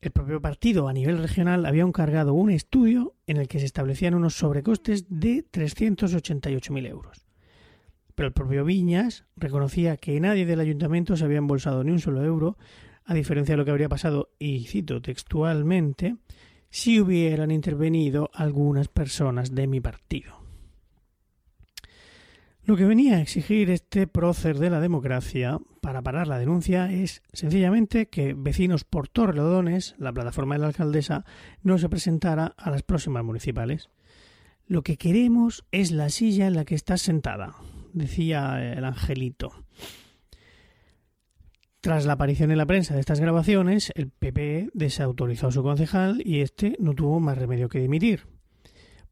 el 0.00 0.10
propio 0.10 0.40
partido 0.40 0.88
a 0.88 0.92
nivel 0.92 1.18
regional 1.18 1.66
había 1.66 1.82
encargado 1.82 2.34
un 2.34 2.50
estudio 2.50 3.14
en 3.26 3.38
el 3.38 3.48
que 3.48 3.58
se 3.58 3.66
establecían 3.66 4.14
unos 4.14 4.34
sobrecostes 4.34 5.06
de 5.08 5.44
388.000 5.50 6.86
euros. 6.86 7.26
Pero 8.14 8.28
el 8.28 8.32
propio 8.32 8.64
Viñas 8.64 9.24
reconocía 9.36 9.96
que 9.96 10.18
nadie 10.20 10.46
del 10.46 10.60
ayuntamiento 10.60 11.16
se 11.16 11.24
había 11.24 11.38
embolsado 11.38 11.84
ni 11.84 11.92
un 11.92 12.00
solo 12.00 12.24
euro, 12.24 12.56
a 13.04 13.14
diferencia 13.14 13.52
de 13.52 13.58
lo 13.58 13.64
que 13.64 13.70
habría 13.70 13.88
pasado, 13.88 14.30
y 14.38 14.64
cito 14.66 15.02
textualmente, 15.02 16.16
si 16.70 17.00
hubieran 17.00 17.50
intervenido 17.50 18.30
algunas 18.32 18.88
personas 18.88 19.54
de 19.54 19.66
mi 19.66 19.80
partido. 19.80 20.45
Lo 22.66 22.76
que 22.76 22.84
venía 22.84 23.14
a 23.14 23.20
exigir 23.20 23.70
este 23.70 24.08
prócer 24.08 24.58
de 24.58 24.70
la 24.70 24.80
democracia 24.80 25.60
para 25.80 26.02
parar 26.02 26.26
la 26.26 26.36
denuncia 26.36 26.90
es 26.90 27.22
sencillamente 27.32 28.08
que 28.08 28.34
vecinos 28.34 28.82
por 28.82 29.06
Torrelodones, 29.06 29.94
la 29.98 30.12
plataforma 30.12 30.56
de 30.56 30.62
la 30.62 30.66
alcaldesa, 30.66 31.24
no 31.62 31.78
se 31.78 31.88
presentara 31.88 32.54
a 32.56 32.72
las 32.72 32.82
próximas 32.82 33.22
municipales. 33.22 33.88
Lo 34.66 34.82
que 34.82 34.96
queremos 34.96 35.64
es 35.70 35.92
la 35.92 36.08
silla 36.08 36.48
en 36.48 36.56
la 36.56 36.64
que 36.64 36.74
estás 36.74 37.02
sentada, 37.02 37.54
decía 37.92 38.72
el 38.72 38.84
angelito. 38.84 39.52
Tras 41.80 42.04
la 42.04 42.14
aparición 42.14 42.50
en 42.50 42.58
la 42.58 42.66
prensa 42.66 42.94
de 42.94 43.00
estas 43.00 43.20
grabaciones, 43.20 43.92
el 43.94 44.10
PP 44.10 44.70
desautorizó 44.74 45.46
a 45.46 45.52
su 45.52 45.62
concejal 45.62 46.20
y 46.24 46.40
este 46.40 46.74
no 46.80 46.94
tuvo 46.94 47.20
más 47.20 47.38
remedio 47.38 47.68
que 47.68 47.78
dimitir. 47.78 48.35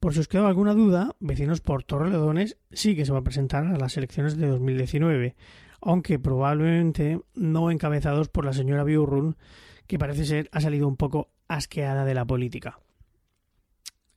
Por 0.04 0.12
si 0.12 0.20
os 0.20 0.28
quedaba 0.28 0.50
alguna 0.50 0.74
duda, 0.74 1.16
Vecinos 1.18 1.62
por 1.62 1.82
Torrelodones 1.82 2.58
sí 2.70 2.94
que 2.94 3.06
se 3.06 3.12
va 3.12 3.20
a 3.20 3.24
presentar 3.24 3.64
a 3.64 3.78
las 3.78 3.96
elecciones 3.96 4.36
de 4.36 4.48
2019, 4.48 5.34
aunque 5.80 6.18
probablemente 6.18 7.22
no 7.34 7.70
encabezados 7.70 8.28
por 8.28 8.44
la 8.44 8.52
señora 8.52 8.84
Biurrun, 8.84 9.38
que 9.86 9.98
parece 9.98 10.26
ser 10.26 10.50
ha 10.52 10.60
salido 10.60 10.86
un 10.88 10.96
poco 10.96 11.30
asqueada 11.48 12.04
de 12.04 12.12
la 12.12 12.26
política. 12.26 12.80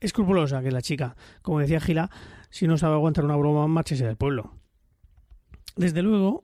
Escrupulosa 0.02 0.62
que 0.62 0.72
la 0.72 0.82
chica, 0.82 1.16
como 1.42 1.62
decía 1.62 1.80
Gila, 1.80 2.12
si 2.50 2.68
no 2.68 2.78
sabe 2.78 2.96
aguantar 2.96 3.24
una 3.24 3.38
broma, 3.38 3.66
márchese 3.70 4.06
del 4.06 4.18
pueblo. 4.18 4.56
Desde 5.78 6.02
luego, 6.02 6.44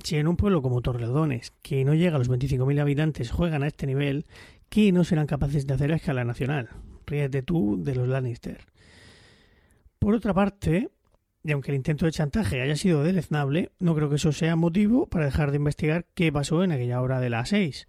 si 0.00 0.14
en 0.16 0.28
un 0.28 0.36
pueblo 0.36 0.62
como 0.62 0.80
Torrelodones, 0.80 1.52
que 1.60 1.84
no 1.84 1.94
llega 1.94 2.14
a 2.14 2.18
los 2.20 2.30
25.000 2.30 2.80
habitantes, 2.80 3.32
juegan 3.32 3.64
a 3.64 3.66
este 3.66 3.88
nivel, 3.88 4.26
¿qué 4.68 4.92
no 4.92 5.02
serán 5.02 5.26
capaces 5.26 5.66
de 5.66 5.74
hacer 5.74 5.92
a 5.92 5.96
escala 5.96 6.22
nacional? 6.22 6.68
Ríete 7.04 7.42
tú 7.42 7.82
de 7.82 7.96
los 7.96 8.06
Lannister. 8.06 8.75
Por 10.06 10.14
otra 10.14 10.32
parte, 10.32 10.88
y 11.42 11.50
aunque 11.50 11.72
el 11.72 11.78
intento 11.78 12.06
de 12.06 12.12
chantaje 12.12 12.62
haya 12.62 12.76
sido 12.76 13.02
deleznable, 13.02 13.72
no 13.80 13.92
creo 13.96 14.08
que 14.08 14.14
eso 14.14 14.30
sea 14.30 14.54
motivo 14.54 15.08
para 15.08 15.24
dejar 15.24 15.50
de 15.50 15.56
investigar 15.56 16.06
qué 16.14 16.30
pasó 16.30 16.62
en 16.62 16.70
aquella 16.70 17.02
hora 17.02 17.18
de 17.18 17.28
las 17.28 17.48
6. 17.48 17.88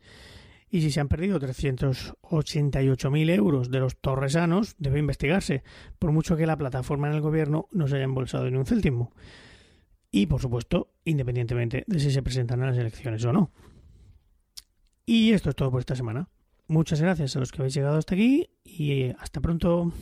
Y 0.72 0.82
si 0.82 0.90
se 0.90 1.00
han 1.00 1.10
perdido 1.10 1.40
388.000 1.40 3.30
euros 3.36 3.70
de 3.70 3.80
los 3.80 3.98
torresanos, 3.98 4.74
debe 4.80 4.98
investigarse, 4.98 5.62
por 6.00 6.12
mucho 6.12 6.36
que 6.36 6.48
la 6.48 6.58
plataforma 6.58 7.08
en 7.08 7.14
el 7.14 7.22
gobierno 7.22 7.68
no 7.72 7.88
se 7.88 7.98
haya 7.98 8.06
embolsado 8.06 8.50
ni 8.50 8.58
un 8.58 8.66
céntimo. 8.66 9.14
Y, 10.10 10.26
por 10.26 10.42
supuesto, 10.42 10.96
independientemente 11.06 11.84
de 11.86 12.00
si 12.00 12.10
se 12.10 12.24
presentan 12.24 12.64
a 12.64 12.72
las 12.72 12.80
elecciones 12.80 13.24
o 13.26 13.32
no. 13.32 13.52
Y 15.06 15.34
esto 15.34 15.52
es 15.52 15.56
todo 15.56 15.70
por 15.70 15.82
esta 15.82 15.96
semana. 15.96 16.30
Muchas 16.68 17.00
gracias 17.00 17.36
a 17.36 17.40
los 17.40 17.52
que 17.52 17.62
habéis 17.62 17.76
llegado 17.76 18.00
hasta 18.00 18.16
aquí 18.16 18.50
y 18.64 19.12
hasta 19.20 19.40
pronto. 19.40 19.94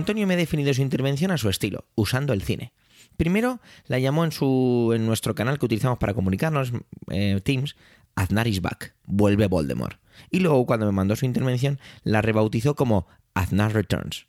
Antonio 0.00 0.26
me 0.26 0.34
ha 0.34 0.38
definido 0.38 0.72
su 0.72 0.80
intervención 0.80 1.30
a 1.30 1.36
su 1.36 1.48
estilo, 1.50 1.84
usando 1.94 2.32
el 2.32 2.42
cine. 2.42 2.72
Primero 3.18 3.60
la 3.86 3.98
llamó 3.98 4.24
en, 4.24 5.06
nuestro 5.06 5.34
canal 5.34 5.58
que 5.58 5.66
utilizamos 5.66 5.98
para 5.98 6.14
comunicarnos, 6.14 6.72
eh, 7.10 7.40
Teams, 7.44 7.76
Aznar 8.14 8.48
is 8.48 8.62
back, 8.62 8.94
vuelve 9.04 9.46
Voldemort. 9.46 10.00
Y 10.30 10.40
luego 10.40 10.64
cuando 10.64 10.86
me 10.86 10.92
mandó 10.92 11.16
su 11.16 11.26
intervención 11.26 11.78
la 12.02 12.22
rebautizó 12.22 12.74
como 12.74 13.06
Aznar 13.34 13.74
Returns. 13.74 14.26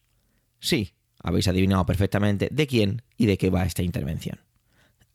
Sí, 0.60 0.94
habéis 1.24 1.48
adivinado 1.48 1.86
perfectamente 1.86 2.50
de 2.52 2.68
quién 2.68 3.02
y 3.18 3.28
de 3.28 3.38
qué 3.38 3.50
va 3.50 3.66
esta 3.66 3.82
intervención. 3.82 4.40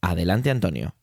Adelante 0.00 0.50
Antonio. 0.50 0.94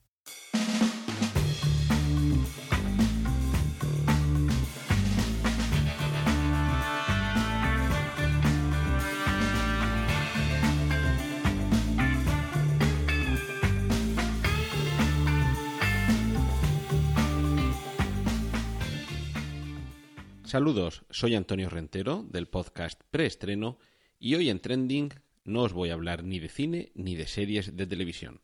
Saludos, 20.54 21.04
soy 21.10 21.34
Antonio 21.34 21.68
Rentero 21.68 22.22
del 22.22 22.46
podcast 22.46 23.02
Preestreno 23.10 23.76
y 24.20 24.36
hoy 24.36 24.50
en 24.50 24.60
Trending 24.60 25.12
no 25.42 25.62
os 25.62 25.72
voy 25.72 25.90
a 25.90 25.94
hablar 25.94 26.22
ni 26.22 26.38
de 26.38 26.48
cine 26.48 26.92
ni 26.94 27.16
de 27.16 27.26
series 27.26 27.76
de 27.76 27.88
televisión. 27.88 28.40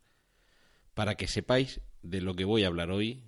Para 0.94 1.14
que 1.14 1.28
sepáis 1.28 1.82
de 2.02 2.20
lo 2.20 2.34
que 2.34 2.44
voy 2.44 2.64
a 2.64 2.66
hablar 2.66 2.90
hoy, 2.90 3.22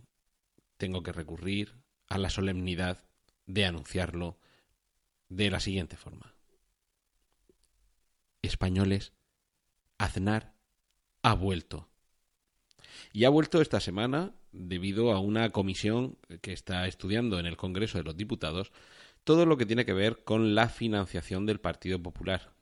tengo 0.78 1.04
que 1.04 1.12
recurrir 1.12 1.76
a 2.08 2.18
la 2.18 2.28
solemnidad 2.28 3.04
de 3.46 3.66
anunciarlo 3.66 4.40
de 5.28 5.48
la 5.48 5.60
siguiente 5.60 5.96
forma. 5.96 6.34
Españoles, 8.42 9.12
Aznar 9.96 10.56
ha 11.22 11.34
vuelto. 11.34 11.91
Y 13.12 13.24
ha 13.24 13.30
vuelto 13.30 13.60
esta 13.60 13.80
semana 13.80 14.32
debido 14.52 15.12
a 15.12 15.20
una 15.20 15.50
comisión 15.50 16.18
que 16.40 16.52
está 16.52 16.86
estudiando 16.86 17.38
en 17.38 17.46
el 17.46 17.56
Congreso 17.56 17.98
de 17.98 18.04
los 18.04 18.16
Diputados 18.16 18.72
todo 19.24 19.46
lo 19.46 19.56
que 19.56 19.66
tiene 19.66 19.84
que 19.84 19.92
ver 19.92 20.24
con 20.24 20.54
la 20.54 20.68
financiación 20.68 21.46
del 21.46 21.60
Partido 21.60 22.02
Popular. 22.02 22.52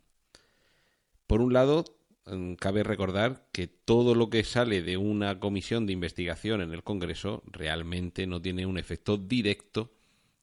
Por 1.26 1.40
un 1.40 1.52
lado, 1.52 1.84
mm, 2.26 2.54
cabe 2.54 2.82
recordar 2.82 3.46
que 3.52 3.66
todo 3.66 4.14
lo 4.14 4.30
que 4.30 4.44
sale 4.44 4.82
de 4.82 4.96
una 4.96 5.40
comisión 5.40 5.86
de 5.86 5.92
investigación 5.92 6.60
en 6.60 6.72
el 6.72 6.82
Congreso 6.82 7.42
realmente 7.46 8.26
no 8.26 8.42
tiene 8.42 8.66
un 8.66 8.78
efecto 8.78 9.16
directo 9.16 9.92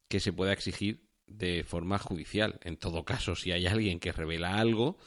que 0.08 0.20
se 0.20 0.32
pueda 0.32 0.52
exigir 0.52 1.06
de 1.26 1.62
forma 1.64 1.98
judicial. 1.98 2.58
En 2.62 2.76
todo 2.76 3.04
caso, 3.04 3.36
si 3.36 3.52
hay 3.52 3.66
alguien 3.66 4.00
que 4.00 4.12
revela 4.12 4.58
algo, 4.58 4.98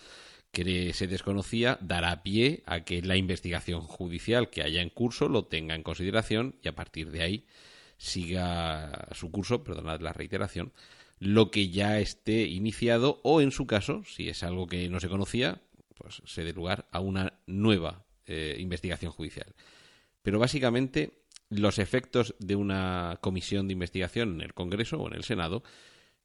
que 0.52 0.94
se 0.94 1.08
desconocía 1.08 1.78
dará 1.82 2.24
pie 2.24 2.64
a 2.66 2.82
que 2.82 3.02
la 3.02 3.16
investigación 3.16 3.82
judicial 3.82 4.50
que 4.50 4.64
haya 4.64 4.82
en 4.82 4.90
curso 4.90 5.30
lo 5.30 5.46
tenga 5.46 5.76
en 5.76 5.84
consideración 5.84 6.56
y 6.62 6.68
a 6.68 6.76
partir 6.76 7.12
de 7.12 7.24
ahí 7.24 7.46
siga 7.98 9.08
su 9.14 9.32
curso, 9.32 9.64
perdonad 9.64 10.02
la 10.02 10.12
reiteración, 10.12 10.74
lo 11.20 11.52
que 11.52 11.70
ya 11.70 12.00
esté 12.00 12.44
iniciado 12.44 13.22
o 13.24 13.42
en 13.42 13.52
su 13.52 13.68
caso, 13.68 14.04
si 14.06 14.28
es 14.28 14.44
algo 14.44 14.68
que 14.68 14.90
no 14.90 15.00
se 15.00 15.08
conocía, 15.08 15.62
pues 15.96 16.22
se 16.26 16.44
dé 16.44 16.52
lugar 16.52 16.88
a 16.92 17.00
una 17.00 17.40
nueva 17.46 18.04
eh, 18.26 18.58
investigación 18.60 19.12
judicial. 19.12 19.54
Pero 20.24 20.40
básicamente 20.40 21.22
los 21.50 21.80
efectos 21.80 22.36
de 22.40 22.56
una 22.56 23.20
comisión 23.22 23.68
de 23.68 23.74
investigación 23.74 24.36
en 24.36 24.42
el 24.42 24.54
Congreso 24.54 24.98
o 24.98 25.08
en 25.08 25.14
el 25.14 25.24
Senado, 25.24 25.64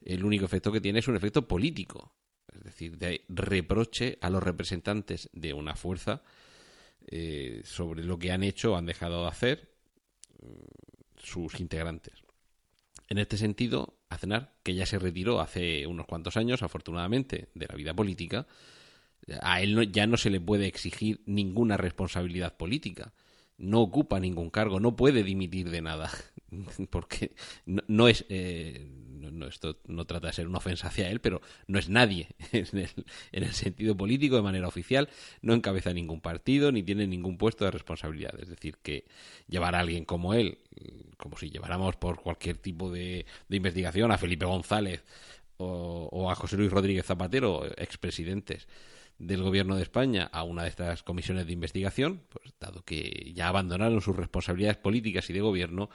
el 0.01 0.25
único 0.25 0.47
efecto 0.47 0.73
que 0.73 0.81
tiene 0.81 1.01
es 1.01 1.09
un 1.09 1.17
efecto 1.17 1.47
político 1.47 2.13
decir, 2.67 2.99
de 2.99 3.25
reproche 3.29 4.19
a 4.21 4.31
los 4.31 4.43
representantes 4.43 5.29
de 5.33 5.53
una 5.53 5.75
fuerza 5.75 6.23
eh, 7.07 7.63
sobre 7.65 8.05
lo 8.05 8.19
que 8.19 8.33
han 8.33 8.43
hecho 8.43 8.73
o 8.73 8.77
han 8.77 8.87
dejado 8.87 9.23
de 9.23 9.29
hacer 9.29 9.71
mm, 10.43 11.23
sus 11.23 11.61
integrantes. 11.61 12.15
En 13.09 13.19
este 13.19 13.37
sentido, 13.37 13.95
Aznar, 14.09 14.53
que 14.63 14.75
ya 14.75 14.87
se 14.87 14.99
retiró 14.99 15.41
hace 15.41 15.87
unos 15.87 16.07
cuantos 16.07 16.37
años, 16.37 16.63
afortunadamente, 16.63 17.49
de 17.55 17.67
la 17.67 17.77
vida 17.77 17.95
política, 17.95 18.47
a 19.41 19.61
él 19.61 19.91
ya 19.93 20.07
no 20.07 20.17
se 20.17 20.31
le 20.31 20.41
puede 20.41 20.67
exigir 20.67 21.23
ninguna 21.27 21.77
responsabilidad 21.77 22.57
política. 22.57 23.13
No 23.59 23.81
ocupa 23.81 24.21
ningún 24.21 24.51
cargo, 24.51 24.81
no 24.81 24.97
puede 24.97 25.23
dimitir 25.23 25.71
de 25.71 25.83
nada, 25.83 26.11
porque 26.91 27.33
no, 27.65 28.09
es, 28.09 28.25
eh, 28.29 28.87
no, 29.33 29.47
esto 29.47 29.79
no 29.87 30.05
trata 30.05 30.29
de 30.29 30.33
ser 30.33 30.49
una 30.49 30.59
ofensa 30.59 30.89
hacia 30.89 31.11
él, 31.11 31.21
pero 31.21 31.41
no 31.67 31.79
es 31.79 31.89
nadie 31.89 32.29
en 32.53 32.79
el, 32.79 32.91
en 33.33 33.43
el, 33.43 33.53
sentido 33.53 33.97
político 33.97 34.37
de 34.37 34.43
manera 34.43 34.69
oficial, 34.69 35.09
no 35.43 35.55
encabeza 35.55 35.93
ningún 35.93 36.21
partido 36.21 36.73
ni 36.73 36.83
tiene 36.83 37.07
ningún 37.07 37.39
puesto 37.39 37.65
de 37.65 37.71
responsabilidad. 37.71 38.39
Es 38.41 38.49
decir, 38.49 38.79
que 38.83 39.07
llevar 39.49 39.75
a 39.75 39.81
alguien 39.81 40.05
como 40.05 40.35
él, 40.35 40.59
como 41.17 41.37
si 41.37 41.51
lleváramos 41.51 41.97
por 41.97 42.21
cualquier 42.21 42.59
tipo 42.59 42.91
de, 42.91 43.27
de 43.49 43.57
investigación 43.57 44.13
a 44.13 44.19
Felipe 44.19 44.47
González 44.47 45.05
o, 45.57 46.09
o, 46.13 46.31
a 46.31 46.35
José 46.35 46.57
Luis 46.57 46.71
Rodríguez 46.71 47.07
Zapatero, 47.07 47.65
expresidentes 47.77 48.69
del 49.19 49.43
gobierno 49.43 49.77
de 49.77 49.83
España 49.83 50.29
a 50.31 50.43
una 50.43 50.65
de 50.65 50.69
estas 50.69 51.03
comisiones 51.03 51.47
de 51.47 51.53
investigación, 51.53 52.23
pues 52.29 52.53
dado 52.61 52.85
que 52.85 53.33
ya 53.35 53.49
abandonaron 53.49 54.01
sus 54.01 54.15
responsabilidades 54.15 54.77
políticas 54.77 55.31
y 55.31 55.33
de 55.33 55.41
gobierno, 55.41 55.89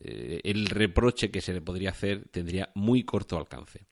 eh, 0.00 0.40
el 0.44 0.66
reproche 0.66 1.30
que 1.30 1.40
se 1.40 1.52
le 1.52 1.60
podría 1.60 1.90
hacer 1.90 2.28
tendría 2.30 2.70
muy 2.74 3.04
corto 3.04 3.36
alcance. 3.36 3.86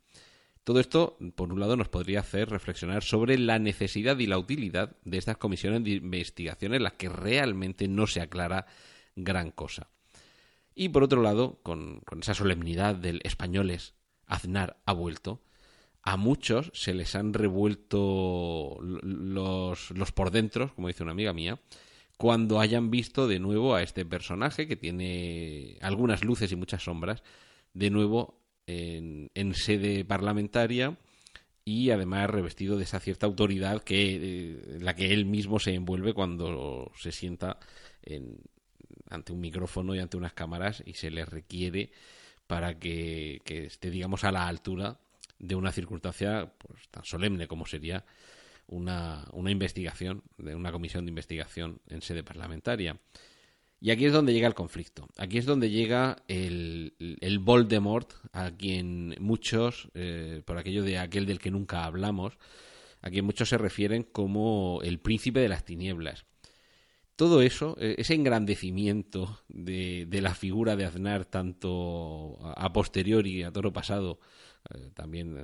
Todo 0.64 0.80
esto, 0.80 1.16
por 1.34 1.52
un 1.52 1.58
lado, 1.58 1.76
nos 1.76 1.88
podría 1.88 2.20
hacer 2.20 2.50
reflexionar 2.50 3.02
sobre 3.02 3.38
la 3.38 3.58
necesidad 3.58 4.18
y 4.18 4.26
la 4.26 4.38
utilidad 4.38 4.96
de 5.04 5.18
estas 5.18 5.38
comisiones 5.38 5.82
de 5.84 5.90
investigación 5.92 6.74
en 6.74 6.82
las 6.82 6.92
que 6.94 7.08
realmente 7.08 7.88
no 7.88 8.06
se 8.06 8.20
aclara 8.20 8.66
gran 9.16 9.50
cosa. 9.50 9.88
Y 10.74 10.90
por 10.90 11.02
otro 11.02 11.22
lado, 11.22 11.60
con, 11.62 12.02
esa 12.20 12.34
solemnidad 12.34 12.94
del 12.94 13.20
españoles, 13.24 13.94
Aznar 14.26 14.80
ha 14.86 14.92
vuelto, 14.92 15.42
a 16.02 16.16
muchos 16.16 16.70
se 16.74 16.94
les 16.94 17.14
han 17.14 17.34
revuelto 17.34 18.78
los, 18.80 19.90
los 19.90 20.12
por 20.12 20.30
dentro, 20.30 20.74
como 20.74 20.88
dice 20.88 21.02
una 21.02 21.12
amiga 21.12 21.32
mía, 21.32 21.58
cuando 22.20 22.60
hayan 22.60 22.90
visto 22.90 23.26
de 23.26 23.38
nuevo 23.38 23.74
a 23.74 23.82
este 23.82 24.04
personaje 24.04 24.68
que 24.68 24.76
tiene 24.76 25.78
algunas 25.80 26.22
luces 26.22 26.52
y 26.52 26.56
muchas 26.56 26.82
sombras, 26.82 27.22
de 27.72 27.88
nuevo 27.88 28.42
en, 28.66 29.54
sede 29.54 30.04
parlamentaria 30.04 30.98
y 31.64 31.88
además 31.88 32.28
revestido 32.28 32.76
de 32.76 32.84
esa 32.84 33.00
cierta 33.00 33.24
autoridad 33.24 33.82
que 33.82 34.16
eh, 34.16 34.78
la 34.80 34.94
que 34.94 35.14
él 35.14 35.24
mismo 35.24 35.58
se 35.58 35.72
envuelve 35.72 36.12
cuando 36.12 36.92
se 36.94 37.10
sienta 37.10 37.58
ante 39.08 39.32
un 39.32 39.40
micrófono 39.40 39.94
y 39.94 40.00
ante 40.00 40.18
unas 40.18 40.34
cámaras 40.34 40.82
y 40.84 40.92
se 40.92 41.10
le 41.10 41.24
requiere 41.24 41.90
para 42.46 42.78
que, 42.78 43.40
que 43.46 43.64
esté 43.64 43.90
digamos 43.90 44.24
a 44.24 44.30
la 44.32 44.46
altura 44.46 45.00
de 45.38 45.54
una 45.54 45.72
circunstancia 45.72 46.52
pues, 46.58 46.86
tan 46.90 47.06
solemne 47.06 47.48
como 47.48 47.64
sería 47.64 48.04
una, 48.70 49.26
una 49.32 49.50
investigación, 49.50 50.22
de 50.38 50.54
una 50.54 50.72
comisión 50.72 51.04
de 51.04 51.10
investigación 51.10 51.80
en 51.88 52.00
sede 52.00 52.22
parlamentaria. 52.22 52.98
Y 53.82 53.90
aquí 53.90 54.04
es 54.04 54.12
donde 54.12 54.32
llega 54.32 54.46
el 54.46 54.54
conflicto. 54.54 55.08
Aquí 55.16 55.38
es 55.38 55.46
donde 55.46 55.70
llega 55.70 56.22
el, 56.28 56.94
el 56.98 57.38
Voldemort, 57.38 58.12
a 58.32 58.50
quien 58.50 59.16
muchos, 59.20 59.88
eh, 59.94 60.42
por 60.44 60.58
aquello 60.58 60.82
de 60.82 60.98
aquel 60.98 61.26
del 61.26 61.38
que 61.38 61.50
nunca 61.50 61.84
hablamos, 61.84 62.38
a 63.00 63.10
quien 63.10 63.24
muchos 63.24 63.48
se 63.48 63.58
refieren 63.58 64.02
como 64.02 64.80
el 64.82 64.98
príncipe 64.98 65.40
de 65.40 65.48
las 65.48 65.64
tinieblas. 65.64 66.26
Todo 67.16 67.42
eso, 67.42 67.76
eh, 67.80 67.96
ese 67.98 68.14
engrandecimiento 68.14 69.40
de, 69.48 70.06
de 70.06 70.20
la 70.20 70.34
figura 70.34 70.76
de 70.76 70.84
Aznar, 70.84 71.24
tanto 71.24 72.38
a 72.42 72.72
posteriori, 72.72 73.42
a 73.42 73.50
toro 73.50 73.72
pasado, 73.72 74.20
eh, 74.74 74.90
también 74.94 75.42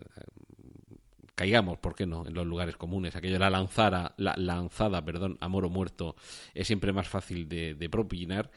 caigamos, 1.37 1.78
¿por 1.78 1.95
qué 1.95 2.07
no?, 2.07 2.26
en 2.26 2.35
los 2.35 2.47
lugares 2.47 2.76
comunes. 2.76 3.14
Aquello 3.14 3.38
la 3.38 3.50
lanzada, 3.50 4.14
la 4.16 4.35
lanzada, 4.37 5.05
perdón, 5.05 5.38
amor 5.40 5.66
o 5.66 5.71
muerto, 5.71 6.16
es 6.55 6.66
siempre 6.66 6.93
más 6.93 7.09
fácil 7.09 7.49
de, 7.49 7.75
de 7.75 7.88
propinar. 7.88 8.50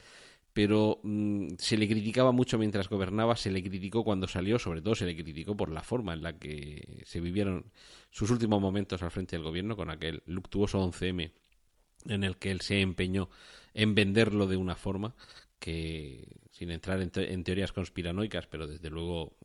Pero 0.54 1.00
mm, 1.04 1.50
se 1.58 1.78
le 1.78 1.88
criticaba 1.88 2.32
mucho 2.32 2.58
mientras 2.58 2.90
gobernaba, 2.90 3.36
se 3.36 3.52
le 3.52 3.62
criticó 3.62 4.04
cuando 4.04 4.28
salió, 4.28 4.58
sobre 4.58 4.82
todo 4.82 4.96
se 4.96 5.06
le 5.06 5.16
criticó 5.16 5.56
por 5.56 5.70
la 5.70 5.84
forma 5.84 6.14
en 6.14 6.24
la 6.24 6.40
que 6.40 7.04
se 7.06 7.20
vivieron 7.20 7.72
sus 8.10 8.32
últimos 8.32 8.60
momentos 8.60 9.04
al 9.04 9.12
frente 9.12 9.36
del 9.36 9.44
gobierno 9.44 9.76
con 9.76 9.92
aquel 9.92 10.24
luctuoso 10.26 10.84
11M 10.84 11.32
en 12.08 12.24
el 12.24 12.38
que 12.38 12.52
él 12.52 12.62
se 12.62 12.82
empeñó 12.82 13.30
en 13.74 13.94
venderlo 13.94 14.48
de 14.48 14.58
una 14.58 14.76
forma 14.76 15.14
que, 15.60 16.28
sin 16.52 16.72
entrar 16.72 17.02
en, 17.02 17.12
en, 17.16 17.44
teorías 17.44 17.72
conspiranoicas, 17.72 18.48
pero 18.48 18.68
desde 18.68 18.90
luego 18.90 19.38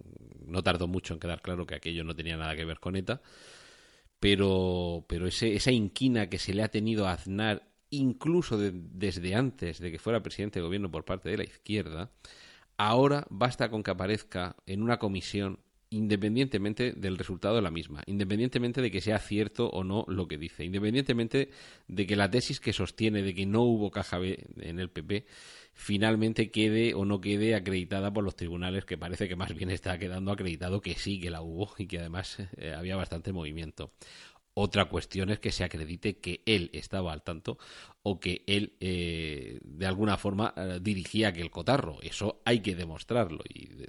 no 0.46 0.62
tardó 0.62 0.86
mucho 0.86 1.14
en 1.14 1.20
quedar 1.20 1.42
claro 1.42 1.66
que 1.66 1.74
aquello 1.74 2.04
no 2.04 2.14
tenía 2.14 2.36
nada 2.36 2.56
que 2.56 2.64
ver 2.64 2.80
con 2.80 2.96
ETA, 2.96 3.20
pero, 4.20 5.04
pero 5.08 5.26
ese, 5.26 5.54
esa 5.54 5.70
inquina 5.70 6.28
que 6.28 6.38
se 6.38 6.54
le 6.54 6.62
ha 6.62 6.70
tenido 6.70 7.06
a 7.06 7.12
Aznar, 7.12 7.68
incluso 7.90 8.56
de, 8.56 8.72
desde 8.72 9.34
antes 9.34 9.78
de 9.80 9.90
que 9.90 9.98
fuera 9.98 10.22
presidente 10.22 10.60
de 10.60 10.64
gobierno 10.64 10.90
por 10.90 11.04
parte 11.04 11.28
de 11.28 11.36
la 11.36 11.44
izquierda, 11.44 12.10
ahora 12.76 13.26
basta 13.28 13.68
con 13.68 13.82
que 13.82 13.90
aparezca 13.90 14.56
en 14.66 14.82
una 14.82 14.98
comisión 14.98 15.60
independientemente 15.90 16.92
del 16.92 17.18
resultado 17.18 17.56
de 17.56 17.62
la 17.62 17.70
misma, 17.70 18.02
independientemente 18.06 18.82
de 18.82 18.90
que 18.90 19.00
sea 19.00 19.18
cierto 19.18 19.68
o 19.68 19.84
no 19.84 20.04
lo 20.08 20.26
que 20.26 20.38
dice, 20.38 20.64
independientemente 20.64 21.50
de 21.88 22.06
que 22.06 22.16
la 22.16 22.30
tesis 22.30 22.60
que 22.60 22.72
sostiene 22.72 23.22
de 23.22 23.34
que 23.34 23.46
no 23.46 23.62
hubo 23.62 23.90
caja 23.90 24.18
B 24.18 24.44
en 24.60 24.80
el 24.80 24.90
PP 24.90 25.26
finalmente 25.72 26.50
quede 26.50 26.94
o 26.94 27.04
no 27.04 27.20
quede 27.20 27.54
acreditada 27.54 28.12
por 28.12 28.24
los 28.24 28.36
tribunales, 28.36 28.84
que 28.84 28.96
parece 28.96 29.28
que 29.28 29.36
más 29.36 29.54
bien 29.54 29.70
está 29.70 29.98
quedando 29.98 30.32
acreditado 30.32 30.80
que 30.80 30.94
sí 30.94 31.20
que 31.20 31.30
la 31.30 31.42
hubo 31.42 31.70
y 31.78 31.86
que 31.86 31.98
además 31.98 32.38
eh, 32.56 32.74
había 32.76 32.96
bastante 32.96 33.32
movimiento. 33.32 33.92
Otra 34.56 34.84
cuestión 34.84 35.30
es 35.30 35.40
que 35.40 35.50
se 35.50 35.64
acredite 35.64 36.18
que 36.18 36.42
él 36.46 36.70
estaba 36.72 37.12
al 37.12 37.24
tanto 37.24 37.58
o 38.04 38.20
que 38.20 38.44
él 38.46 38.76
eh, 38.78 39.58
de 39.64 39.86
alguna 39.86 40.16
forma 40.16 40.54
eh, 40.56 40.78
dirigía 40.80 41.28
aquel 41.28 41.50
cotarro. 41.50 42.00
Eso 42.02 42.40
hay 42.44 42.60
que 42.60 42.76
demostrarlo 42.76 43.40
y 43.52 43.66
de, 43.66 43.88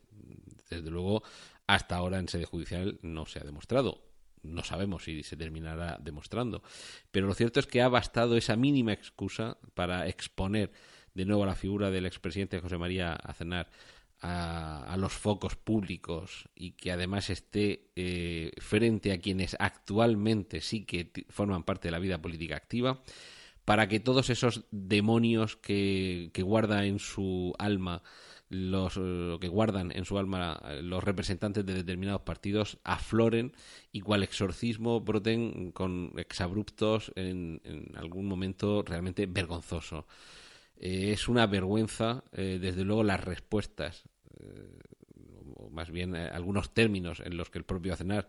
desde 0.68 0.90
luego 0.90 1.22
hasta 1.68 1.96
ahora 1.96 2.20
en 2.20 2.28
sede 2.28 2.46
judicial 2.46 3.00
no 3.02 3.26
se 3.26 3.40
ha 3.40 3.44
demostrado. 3.44 4.04
No 4.44 4.64
sabemos 4.64 5.04
si 5.04 5.24
se 5.24 5.38
terminará 5.38 5.98
demostrando. 6.02 6.62
Pero 7.12 7.28
lo 7.28 7.34
cierto 7.34 7.60
es 7.60 7.68
que 7.68 7.82
ha 7.82 7.90
bastado 7.90 8.38
esa 8.38 8.56
mínima 8.56 8.94
excusa 8.94 9.58
para 9.74 10.08
exponer 10.08 10.72
de 11.14 11.26
nuevo 11.26 11.44
a 11.44 11.48
la 11.48 11.56
figura 11.56 11.90
del 11.90 12.06
expresidente 12.06 12.60
José 12.60 12.78
María 12.78 13.14
Aznar 13.14 13.70
a, 14.22 14.94
a, 14.94 14.98
los 14.98 15.14
focos 15.14 15.56
públicos 15.56 16.50
y 16.56 16.72
que 16.72 16.92
además 16.92 17.30
esté 17.30 17.92
eh, 17.96 18.52
frente 18.58 19.12
a 19.12 19.20
quienes 19.20 19.56
actualmente 19.60 20.62
sí 20.62 20.86
que 20.86 21.12
forman 21.30 21.64
parte 21.64 21.88
de 21.88 21.92
la 21.92 22.00
vida 22.00 22.22
política 22.22 22.56
activa, 22.56 23.04
para 23.66 23.88
que 23.88 24.00
todos 24.00 24.30
esos 24.30 24.66
demonios 24.72 25.58
que, 25.58 26.30
que 26.34 26.44
guarda 26.44 26.86
en 26.86 27.00
su 27.00 27.54
alma 27.58 28.04
los 28.50 28.98
eh, 28.98 29.38
que 29.40 29.48
guardan 29.48 29.92
en 29.92 30.05
su 30.05 30.18
alma 30.18 30.62
los 30.81 31.03
representantes 31.03 31.66
de 31.66 31.74
determinados 31.74 32.22
partidos 32.22 32.77
afloren 32.84 33.53
y 33.92 34.01
cual 34.01 34.24
exorcismo 34.24 35.01
broten 35.01 35.72
con 35.72 36.14
exabruptos 36.18 37.12
en, 37.16 37.62
algún 37.96 38.27
momento 38.27 38.84
realmente 38.84 39.25
vergonzoso. 39.25 40.05
Eh, 40.77 41.12
es 41.12 41.27
una 41.27 41.48
vergüenza, 41.48 42.24
eh, 42.34 42.60
desde 42.62 42.84
luego, 42.84 43.03
las 43.03 43.24
respuestas, 43.24 44.03
eh, 44.40 44.79
o 45.55 45.70
más 45.70 45.92
bien 45.92 46.16
eh, 46.16 46.29
algunos 46.31 46.74
términos 46.74 47.22
en 47.22 47.38
los 47.38 47.50
que 47.50 47.60
el 47.60 47.66
propio 47.66 47.94
Aznar 47.94 48.27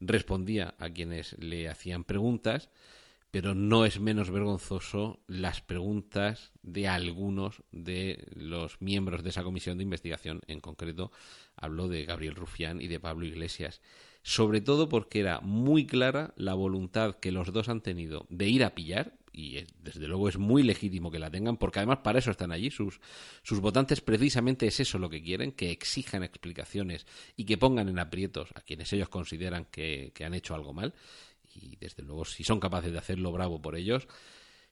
respondía 0.00 0.74
a 0.78 0.90
quienes 0.90 1.36
le 1.38 1.68
hacían 1.68 2.04
preguntas, 2.04 2.70
pero 3.30 3.54
no 3.54 3.84
es 3.84 4.00
menos 4.00 4.30
vergonzoso 4.30 5.20
las 5.26 5.60
preguntas 5.60 6.52
de 6.62 6.88
algunos 6.88 7.62
de 7.72 8.26
los 8.34 8.80
miembros 8.80 9.22
de 9.22 9.30
esa 9.30 9.44
comisión 9.44 9.78
de 9.78 9.84
investigación, 9.84 10.40
en 10.46 10.60
concreto 10.60 11.12
hablo 11.56 11.88
de 11.88 12.04
Gabriel 12.04 12.34
Rufián 12.34 12.80
y 12.80 12.88
de 12.88 13.00
Pablo 13.00 13.26
Iglesias, 13.26 13.80
sobre 14.22 14.60
todo 14.60 14.88
porque 14.88 15.20
era 15.20 15.40
muy 15.40 15.86
clara 15.86 16.32
la 16.36 16.54
voluntad 16.54 17.16
que 17.16 17.32
los 17.32 17.52
dos 17.52 17.68
han 17.68 17.82
tenido 17.82 18.26
de 18.30 18.48
ir 18.48 18.64
a 18.64 18.74
pillar, 18.74 19.18
y 19.30 19.64
desde 19.80 20.08
luego 20.08 20.28
es 20.28 20.36
muy 20.36 20.64
legítimo 20.64 21.12
que 21.12 21.20
la 21.20 21.30
tengan, 21.30 21.58
porque 21.58 21.78
además 21.78 21.98
para 21.98 22.18
eso 22.18 22.32
están 22.32 22.50
allí. 22.50 22.72
Sus, 22.72 23.00
sus 23.42 23.60
votantes 23.60 24.00
precisamente 24.00 24.66
es 24.66 24.80
eso 24.80 24.98
lo 24.98 25.10
que 25.10 25.22
quieren, 25.22 25.52
que 25.52 25.70
exijan 25.70 26.24
explicaciones 26.24 27.06
y 27.36 27.44
que 27.44 27.56
pongan 27.56 27.88
en 27.88 28.00
aprietos 28.00 28.50
a 28.56 28.62
quienes 28.62 28.92
ellos 28.92 29.08
consideran 29.08 29.66
que, 29.66 30.10
que 30.12 30.24
han 30.24 30.34
hecho 30.34 30.56
algo 30.56 30.72
mal. 30.72 30.92
Y 31.60 31.76
desde 31.76 32.02
luego, 32.02 32.24
si 32.24 32.44
son 32.44 32.60
capaces 32.60 32.92
de 32.92 32.98
hacerlo, 32.98 33.32
bravo 33.32 33.60
por 33.60 33.76
ellos 33.76 34.06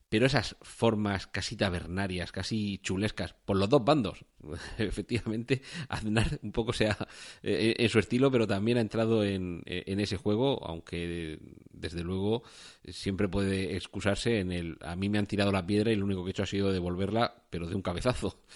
pero 0.09 0.27
esas 0.27 0.57
formas 0.63 1.27
casi 1.27 1.57
tabernarias, 1.57 2.31
casi 2.31 2.79
chulescas, 2.79 3.35
por 3.45 3.57
los 3.57 3.69
dos 3.69 3.85
bandos. 3.85 4.25
Efectivamente, 4.79 5.63
Aznar 5.89 6.39
un 6.43 6.53
poco 6.53 6.73
sea 6.73 6.97
eh, 7.43 7.75
en 7.77 7.89
su 7.89 7.99
estilo, 7.99 8.31
pero 8.31 8.47
también 8.47 8.79
ha 8.79 8.83
entrado 8.83 9.25
en, 9.25 9.63
en, 9.67 10.01
ese 10.01 10.17
juego, 10.17 10.65
aunque 10.65 11.41
desde 11.73 12.05
luego 12.05 12.45
siempre 12.89 13.29
puede 13.29 13.77
excusarse 13.77 14.39
en 14.39 14.53
el 14.53 14.79
a 14.81 14.95
mí 14.95 15.09
me 15.09 15.19
han 15.19 15.27
tirado 15.27 15.51
la 15.51 15.67
piedra 15.67 15.91
y 15.91 15.97
lo 15.97 16.05
único 16.05 16.23
que 16.23 16.31
he 16.31 16.33
hecho 16.33 16.45
ha 16.45 16.47
sido 16.47 16.73
devolverla, 16.73 17.43
pero 17.51 17.67
de 17.67 17.75
un 17.75 17.83
cabezazo. 17.83 18.41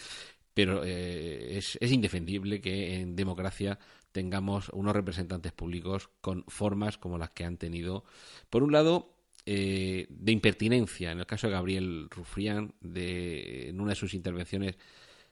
Pero 0.53 0.83
eh, 0.85 1.57
es, 1.59 1.79
es 1.81 1.93
indefendible 1.93 2.61
que 2.61 2.97
en 2.97 3.15
democracia 3.15 3.79
tengamos 4.13 4.71
unos 4.71 4.95
representantes 4.95 5.53
públicos 5.53 6.11
con 6.21 6.45
formas 6.49 6.99
como 6.99 7.19
las 7.19 7.31
que 7.31 7.45
han 7.45 7.57
tenido. 7.57 8.05
Por 8.49 8.63
un 8.63 8.73
lado, 8.73 9.15
eh, 9.47 10.07
de 10.09 10.33
impertinencia. 10.33 11.13
En 11.13 11.21
el 11.21 11.27
caso 11.27 11.47
de 11.47 11.55
Gabriel 11.55 12.09
Rufrián, 12.11 12.75
de, 12.81 13.69
en 13.71 13.81
una 13.81 13.91
de 13.91 13.97
sus 13.97 14.15
intervenciones, 14.15 14.77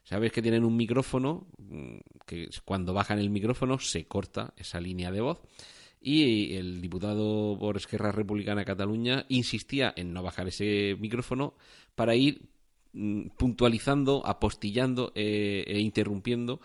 sabes 0.03 0.31
que 0.31 0.41
tienen 0.41 0.65
un 0.65 0.75
micrófono, 0.75 1.47
que 2.25 2.49
cuando 2.65 2.93
bajan 2.93 3.19
el 3.19 3.29
micrófono 3.29 3.79
se 3.79 4.05
corta 4.07 4.53
esa 4.57 4.81
línea 4.81 5.11
de 5.11 5.21
voz. 5.21 5.41
Y 6.01 6.55
el 6.55 6.81
diputado 6.81 7.57
por 7.59 7.77
Esquerra 7.77 8.11
Republicana 8.11 8.61
de 8.61 8.65
Cataluña 8.65 9.25
insistía 9.27 9.93
en 9.95 10.13
no 10.13 10.23
bajar 10.23 10.47
ese 10.47 10.95
micrófono 10.99 11.55
para 11.95 12.15
ir 12.15 12.49
puntualizando, 13.37 14.25
apostillando 14.25 15.11
eh, 15.13 15.65
e 15.67 15.79
interrumpiendo 15.79 16.61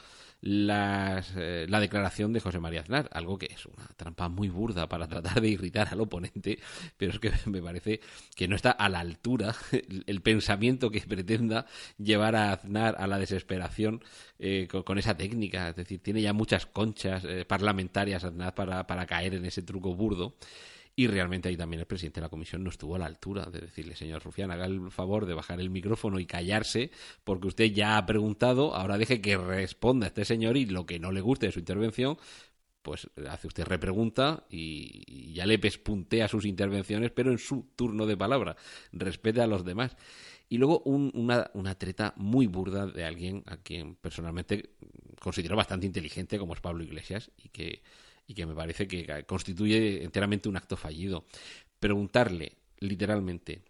las, 0.47 1.33
eh, 1.39 1.65
la 1.71 1.81
declaración 1.81 2.35
de 2.35 2.41
José 2.41 2.61
María 2.61 2.83
Aznar, 2.83 3.09
algo 3.13 3.39
que 3.39 3.47
es 3.47 3.65
una 3.65 3.87
trampa 3.97 4.29
muy 4.29 4.51
burda 4.51 4.87
para 4.91 5.09
tratar 5.09 5.41
de 5.41 5.49
irritar 5.49 5.89
al 5.91 6.03
oponente, 6.03 6.59
pero 6.99 7.13
es 7.13 7.19
que 7.19 7.33
me 7.47 7.63
parece 7.63 8.01
que 8.37 8.47
no 8.47 8.55
está 8.55 8.71
a 8.71 8.91
la 8.91 9.01
altura 9.01 9.55
el, 10.07 10.21
pensamiento 10.21 10.91
que 10.91 11.01
pretenda 11.01 11.65
llevar 11.97 12.37
a 12.37 12.53
Aznar 12.53 12.95
a 12.99 13.07
la 13.07 13.19
desesperación 13.19 14.05
eh, 14.39 14.69
con, 14.71 14.83
con, 14.83 14.99
esa 14.99 15.17
técnica, 15.17 15.71
es 15.71 15.77
decir, 15.77 16.03
tiene 16.03 16.21
ya 16.21 16.35
muchas 16.35 16.67
conchas 16.67 17.25
eh, 17.25 17.47
parlamentarias 17.47 18.25
Aznar 18.25 18.55
para, 18.55 18.87
para 18.87 19.07
caer 19.07 19.35
en 19.35 19.47
ese 19.47 19.63
truco 19.63 19.95
burdo. 19.95 20.35
Y 20.97 21.09
realmente 21.09 21.49
ahí 21.49 21.57
también 21.57 21.81
el 21.81 21.87
presidente 21.87 22.21
de 22.21 22.27
la 22.27 22.29
comisión 22.29 22.63
no 22.63 22.71
estuvo 22.71 22.95
a 22.95 22.99
la 22.99 23.07
altura 23.07 23.47
de 23.47 23.61
decirle, 23.61 23.97
señor 23.97 24.23
Rufián, 24.23 24.53
haga 24.53 24.67
el 24.67 24.93
favor 24.93 25.27
de 25.27 25.35
bajar 25.35 25.61
el 25.61 25.71
micrófono 25.71 26.21
y 26.21 26.27
callarse, 26.27 26.93
porque 27.25 27.49
usted 27.49 27.65
ya 27.67 27.97
ha 27.97 28.07
preguntado, 28.07 28.75
ahora 28.77 28.97
deje 28.97 29.21
que 29.21 29.37
responda 29.37 30.07
este 30.07 30.25
señor 30.25 30.57
y 30.57 30.67
lo 30.67 30.87
que 30.87 31.01
no 31.01 31.11
le 31.11 31.21
guste 31.21 31.47
de 31.47 31.53
su 31.53 31.59
intervención, 31.59 32.17
pues 32.85 33.09
hace 33.29 33.47
usted 33.49 33.65
repregunta 33.65 34.45
y, 34.51 35.33
ya 35.33 35.47
le 35.47 35.59
pespuntea 35.59 36.29
sus 36.29 36.45
intervenciones, 36.45 37.11
pero 37.11 37.33
en 37.33 37.39
su 37.39 37.71
turno 37.75 38.07
de 38.07 38.17
palabra. 38.17 38.57
Respete 38.93 39.41
a 39.41 39.47
los 39.49 39.65
demás. 39.65 39.97
Y 40.49 40.59
luego 40.59 40.81
un, 40.85 41.11
una, 41.15 41.51
una, 41.55 41.75
treta 41.77 42.13
muy 42.17 42.47
burda 42.47 42.87
de 42.87 43.05
alguien 43.05 43.43
a 43.47 43.57
quien 43.57 43.97
personalmente 43.97 44.75
considero 45.19 45.57
bastante 45.57 45.87
inteligente, 45.87 46.39
como 46.39 46.53
es 46.53 46.61
Pablo 46.61 46.85
Iglesias, 46.85 47.31
y 47.43 47.49
que 47.49 47.83
y 48.27 48.35
que 48.35 48.47
me 48.47 48.55
parece 48.55 48.89
que 48.89 49.25
constituye 49.27 50.05
enteramente 50.05 50.49
un 50.49 50.57
acto 50.57 50.77
fallido. 50.77 51.25
Preguntarle, 51.79 52.57
literalmente, 52.79 53.65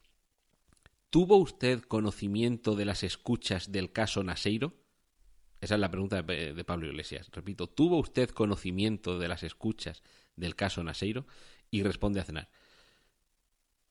¿tuvo 1.10 1.36
usted 1.36 1.82
conocimiento 1.82 2.76
de 2.76 2.84
las 2.84 3.02
escuchas 3.02 3.72
del 3.72 3.92
caso 3.92 4.22
Naseiro? 4.22 4.74
Esa 5.60 5.74
es 5.74 5.80
la 5.80 5.90
pregunta 5.90 6.22
de, 6.22 6.64
Pablo 6.64 6.86
Iglesias. 6.86 7.30
Repito, 7.32 7.68
¿tuvo 7.68 7.98
usted 7.98 8.30
conocimiento 8.30 9.18
de 9.18 9.28
las 9.28 9.42
escuchas 9.42 10.02
del 10.36 10.56
caso 10.56 10.84
Naseiro? 10.84 11.26
Y 11.70 11.82
responde 11.82 12.20
a 12.20 12.24
cenar. 12.24 12.50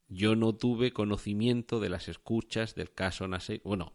Yo 0.07 0.35
no 0.35 0.53
tuve 0.53 0.93
conocimiento 0.93 1.79
de 1.79 1.89
las 1.89 2.07
escuchas 2.07 2.75
del 2.75 2.93
caso 2.93 3.27
Naseiro. 3.27 3.63
Bueno, 3.65 3.93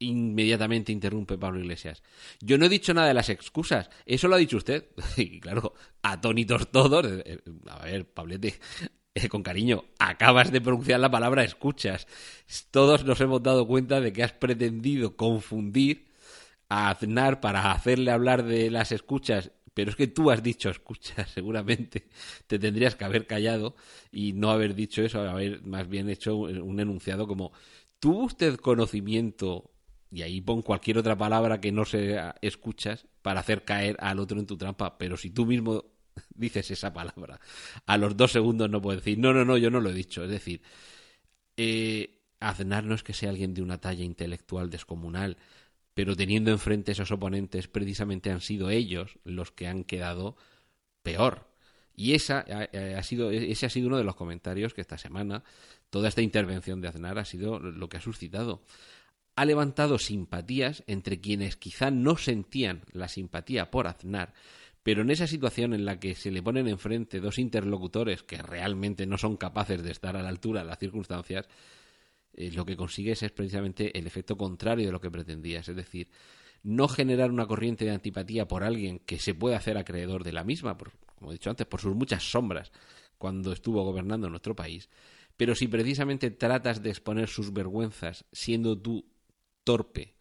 Inmediatamente 0.00 0.92
interrumpe 0.92 1.38
Pablo 1.38 1.60
Iglesias. 1.60 2.02
Yo 2.40 2.56
no 2.56 2.66
he 2.66 2.68
dicho 2.68 2.94
nada 2.94 3.08
de 3.08 3.14
las 3.14 3.28
excusas, 3.28 3.90
eso 4.06 4.28
lo 4.28 4.36
ha 4.36 4.38
dicho 4.38 4.56
usted. 4.56 4.86
Y 5.16 5.40
claro, 5.40 5.74
atónitos 6.02 6.70
todos. 6.70 7.06
Eh, 7.06 7.22
eh, 7.24 7.38
a 7.68 7.84
ver, 7.84 8.08
Pablete, 8.08 8.60
eh, 9.14 9.28
con 9.28 9.42
cariño, 9.42 9.84
acabas 9.98 10.52
de 10.52 10.60
pronunciar 10.60 11.00
la 11.00 11.10
palabra 11.10 11.42
escuchas. 11.42 12.06
Todos 12.70 13.04
nos 13.04 13.20
hemos 13.20 13.42
dado 13.42 13.66
cuenta 13.66 14.00
de 14.00 14.12
que 14.12 14.22
has 14.22 14.32
pretendido 14.32 15.16
confundir 15.16 16.08
a 16.68 16.90
Aznar 16.90 17.40
para 17.40 17.72
hacerle 17.72 18.10
hablar 18.10 18.44
de 18.44 18.70
las 18.70 18.92
escuchas 18.92 19.50
pero 19.78 19.90
es 19.90 19.96
que 19.96 20.08
tú 20.08 20.28
has 20.32 20.42
dicho 20.42 20.70
escuchas, 20.70 21.30
seguramente 21.34 22.08
te 22.48 22.58
tendrías 22.58 22.96
que 22.96 23.04
haber 23.04 23.28
callado 23.28 23.76
y 24.10 24.32
no 24.32 24.50
haber 24.50 24.74
dicho 24.74 25.02
eso, 25.02 25.20
haber 25.20 25.62
más 25.62 25.88
bien 25.88 26.10
hecho 26.10 26.34
un 26.34 26.80
enunciado 26.80 27.28
como 27.28 27.52
¿tuvo 28.00 28.24
usted 28.24 28.56
conocimiento 28.56 29.70
y 30.10 30.22
ahí 30.22 30.40
pon 30.40 30.62
cualquier 30.62 30.98
otra 30.98 31.16
palabra 31.16 31.60
que 31.60 31.72
no 31.72 31.84
sea 31.84 32.34
escuchas 32.40 33.06
para 33.22 33.40
hacer 33.40 33.64
caer 33.64 33.96
al 34.00 34.18
otro 34.18 34.38
en 34.38 34.46
tu 34.46 34.56
trampa. 34.56 34.96
Pero 34.98 35.16
si 35.16 35.30
tú 35.30 35.46
mismo 35.46 35.84
dices 36.34 36.70
esa 36.70 36.92
palabra, 36.92 37.40
a 37.86 37.98
los 37.98 38.16
dos 38.16 38.32
segundos 38.32 38.70
no 38.70 38.80
puedes 38.80 39.02
decir, 39.02 39.18
no, 39.18 39.32
no, 39.32 39.44
no, 39.44 39.56
yo 39.56 39.70
no 39.70 39.80
lo 39.80 39.90
he 39.90 39.94
dicho. 39.94 40.24
Es 40.24 40.30
decir, 40.30 40.62
eh, 41.56 42.22
Aznar 42.40 42.84
no 42.84 42.94
es 42.94 43.02
que 43.02 43.12
sea 43.12 43.30
alguien 43.30 43.54
de 43.54 43.62
una 43.62 43.78
talla 43.78 44.04
intelectual 44.04 44.70
descomunal, 44.70 45.36
pero 45.94 46.16
teniendo 46.16 46.50
enfrente 46.50 46.92
esos 46.92 47.10
oponentes, 47.10 47.68
precisamente 47.68 48.30
han 48.30 48.40
sido 48.40 48.70
ellos 48.70 49.18
los 49.24 49.50
que 49.50 49.66
han 49.66 49.84
quedado 49.84 50.36
peor. 51.02 51.48
Y 51.96 52.14
esa 52.14 52.44
ha 52.96 53.02
sido, 53.02 53.32
ese 53.32 53.66
ha 53.66 53.70
sido 53.70 53.88
uno 53.88 53.98
de 53.98 54.04
los 54.04 54.14
comentarios 54.14 54.72
que 54.72 54.80
esta 54.80 54.96
semana, 54.98 55.42
toda 55.90 56.08
esta 56.08 56.22
intervención 56.22 56.80
de 56.80 56.86
Aznar 56.86 57.18
ha 57.18 57.24
sido 57.24 57.58
lo 57.58 57.88
que 57.88 57.96
ha 57.96 58.00
suscitado 58.00 58.62
ha 59.38 59.44
levantado 59.44 59.98
simpatías 59.98 60.82
entre 60.88 61.20
quienes 61.20 61.54
quizá 61.54 61.92
no 61.92 62.16
sentían 62.16 62.82
la 62.90 63.06
simpatía 63.06 63.70
por 63.70 63.86
Aznar, 63.86 64.34
pero 64.82 65.02
en 65.02 65.10
esa 65.10 65.28
situación 65.28 65.74
en 65.74 65.84
la 65.84 66.00
que 66.00 66.16
se 66.16 66.32
le 66.32 66.42
ponen 66.42 66.66
enfrente 66.66 67.20
dos 67.20 67.38
interlocutores 67.38 68.24
que 68.24 68.42
realmente 68.42 69.06
no 69.06 69.16
son 69.16 69.36
capaces 69.36 69.84
de 69.84 69.92
estar 69.92 70.16
a 70.16 70.22
la 70.22 70.28
altura 70.28 70.62
de 70.62 70.66
las 70.66 70.80
circunstancias, 70.80 71.46
eh, 72.34 72.50
lo 72.50 72.66
que 72.66 72.76
consigues 72.76 73.22
es 73.22 73.30
precisamente 73.30 73.96
el 73.96 74.08
efecto 74.08 74.36
contrario 74.36 74.86
de 74.86 74.92
lo 74.92 75.00
que 75.00 75.08
pretendías, 75.08 75.68
es 75.68 75.76
decir, 75.76 76.08
no 76.64 76.88
generar 76.88 77.30
una 77.30 77.46
corriente 77.46 77.84
de 77.84 77.92
antipatía 77.92 78.48
por 78.48 78.64
alguien 78.64 78.98
que 78.98 79.20
se 79.20 79.34
puede 79.34 79.54
hacer 79.54 79.78
acreedor 79.78 80.24
de 80.24 80.32
la 80.32 80.42
misma, 80.42 80.76
como 81.14 81.30
he 81.30 81.34
dicho 81.34 81.50
antes, 81.50 81.68
por 81.68 81.80
sus 81.80 81.94
muchas 81.94 82.28
sombras 82.28 82.72
cuando 83.18 83.52
estuvo 83.52 83.84
gobernando 83.84 84.28
nuestro 84.28 84.56
país, 84.56 84.90
pero 85.36 85.54
si 85.54 85.68
precisamente 85.68 86.32
tratas 86.32 86.82
de 86.82 86.90
exponer 86.90 87.28
sus 87.28 87.52
vergüenzas 87.52 88.24
siendo 88.32 88.76
tú 88.76 89.04
torpe, 89.68 90.14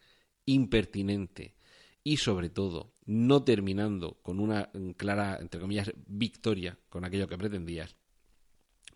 impertinente 0.44 1.56
y 2.04 2.18
sobre 2.18 2.50
todo 2.50 2.92
no 3.06 3.46
terminando 3.46 4.20
con 4.22 4.42
una 4.42 4.70
clara, 4.98 5.38
entre 5.40 5.62
comillas, 5.62 5.94
victoria 6.06 6.78
con 6.90 7.06
aquello 7.06 7.30
que 7.30 7.38
pretendías, 7.38 7.96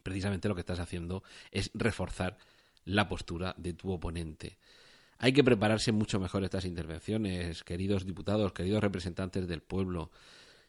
precisamente 0.04 0.50
lo 0.50 0.56
que 0.56 0.60
estás 0.60 0.82
haciendo 0.82 1.24
es 1.52 1.72
reforzar 1.74 2.38
la 2.84 3.08
postura 3.08 3.56
de 3.58 3.72
tu 3.72 3.94
oponente. 3.94 4.58
Hay 5.20 5.32
que 5.32 5.42
prepararse 5.42 5.94
mucho 5.94 6.20
mejor 6.20 6.44
estas 6.44 6.66
intervenciones, 6.66 7.64
queridos 7.64 8.06
diputados, 8.06 8.52
queridos 8.52 8.82
representantes 8.82 9.48
del 9.48 9.62
pueblo. 9.62 10.12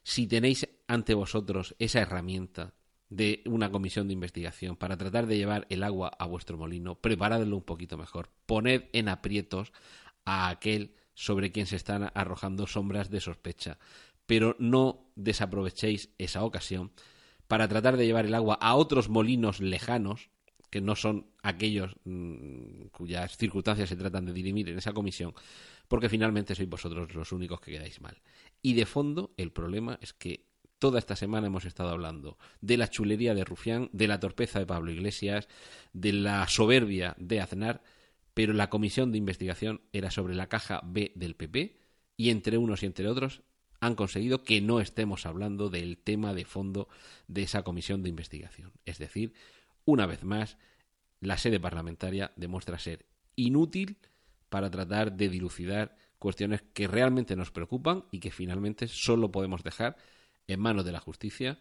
Si 0.05 0.29
tenéis 0.29 0.69
ante 0.87 1.15
vosotros 1.15 1.75
esa 1.81 1.99
herramienta 1.99 2.73
de 3.13 3.43
una 3.45 3.71
comisión 3.71 4.07
de 4.09 4.15
investigación 4.15 4.75
para 4.75 4.97
tratar 4.97 5.27
de 5.27 5.37
llevar 5.37 5.67
el 5.69 5.83
agua 5.83 6.09
a 6.19 6.25
vuestro 6.25 6.57
molino, 6.57 6.95
preparadlo 6.95 7.57
un 7.57 7.63
poquito 7.63 7.99
mejor, 7.99 8.31
poned 8.47 8.85
en 8.95 9.11
aprietos 9.11 9.71
a 10.25 10.49
aquel 10.49 10.95
sobre 11.13 11.53
quien 11.53 11.67
se 11.67 11.77
están 11.77 12.11
arrojando 12.15 12.67
sombras 12.67 13.11
de 13.11 13.21
sospecha, 13.21 13.79
pero 14.25 14.57
no 14.59 15.11
desaprovechéis 15.15 16.09
esa 16.17 16.43
ocasión 16.43 16.91
para 17.49 17.69
tratar 17.69 17.99
de 17.99 18.07
llevar 18.07 18.25
el 18.25 18.35
agua 18.35 18.55
a 18.55 18.77
otros 18.77 19.11
molinos 19.11 19.61
lejanos, 19.61 20.31
que 20.71 20.81
no 20.81 20.97
son 20.97 21.27
aquellos 21.43 21.97
mm, 22.05 22.87
cuyas 22.93 23.37
circunstancias 23.37 23.91
se 23.91 23.97
tratan 23.97 24.25
de 24.25 24.33
dirimir 24.33 24.71
en 24.71 24.79
esa 24.79 24.95
comisión, 24.95 25.35
porque 25.87 26.09
finalmente 26.09 26.55
sois 26.55 26.69
vosotros 26.69 27.15
los 27.15 27.31
únicos 27.31 27.61
que 27.61 27.73
quedáis 27.73 28.01
mal. 28.01 28.23
Y 28.63 28.73
de 28.73 28.87
fondo, 28.87 29.35
el 29.37 29.53
problema 29.53 29.99
es 30.01 30.15
que 30.15 30.52
Toda 30.83 30.99
esta 30.99 31.15
semana 31.15 31.47
hemos 31.47 31.65
estado 31.65 31.91
hablando 31.91 32.39
de 32.61 32.77
la 32.77 32.91
chulería 32.91 33.37
de 33.37 33.45
Rufián, 33.45 33.89
de 33.93 34.09
la 34.09 34.19
torpeza 34.19 34.59
de 34.59 34.67
Pablo 34.67 34.91
Iglesias, 34.91 35.47
de 35.93 36.13
la 36.13 36.49
soberbia 36.49 37.15
de 37.19 37.41
Aznar, 37.41 37.85
pero 38.35 38.53
la 38.53 38.69
comisión 38.69 39.13
de 39.13 39.19
investigación 39.19 39.83
era 39.93 40.11
sobre 40.11 40.35
la 40.35 40.49
caja 40.49 40.81
B 40.83 41.13
del 41.15 41.37
PP 41.37 41.79
y 42.17 42.31
entre 42.31 42.59
unos 42.59 42.83
y 42.83 42.87
entre 42.87 43.07
otros 43.07 43.43
han 43.79 43.95
conseguido 43.95 44.43
que 44.43 44.61
no 44.61 44.81
estemos 44.81 45.25
hablando 45.25 45.71
del 45.71 45.99
tema 45.99 46.35
de 46.35 46.45
fondo 46.45 46.89
de 47.29 47.45
esa 47.45 47.63
comisión 47.63 48.03
de 48.03 48.09
investigación. 48.09 48.73
Es 48.85 48.99
decir, 48.99 49.35
una 49.85 50.07
vez 50.07 50.25
más, 50.25 50.59
la 51.21 51.39
sede 51.39 51.61
parlamentaria 51.61 52.33
demuestra 52.35 52.81
ser 52.81 53.07
inútil 53.37 53.99
para 54.49 54.69
tratar 54.69 55.13
de 55.13 55.29
dilucidar 55.29 55.97
cuestiones 56.19 56.61
que 56.75 56.89
realmente 56.89 57.37
nos 57.37 57.53
preocupan 57.53 58.05
y 58.11 58.19
que 58.19 58.33
finalmente 58.33 58.89
solo 58.89 59.31
podemos 59.31 59.63
dejar 59.63 59.97
en 60.47 60.61
manos 60.61 60.85
de 60.85 60.93
la 60.93 61.01
justicia, 61.01 61.59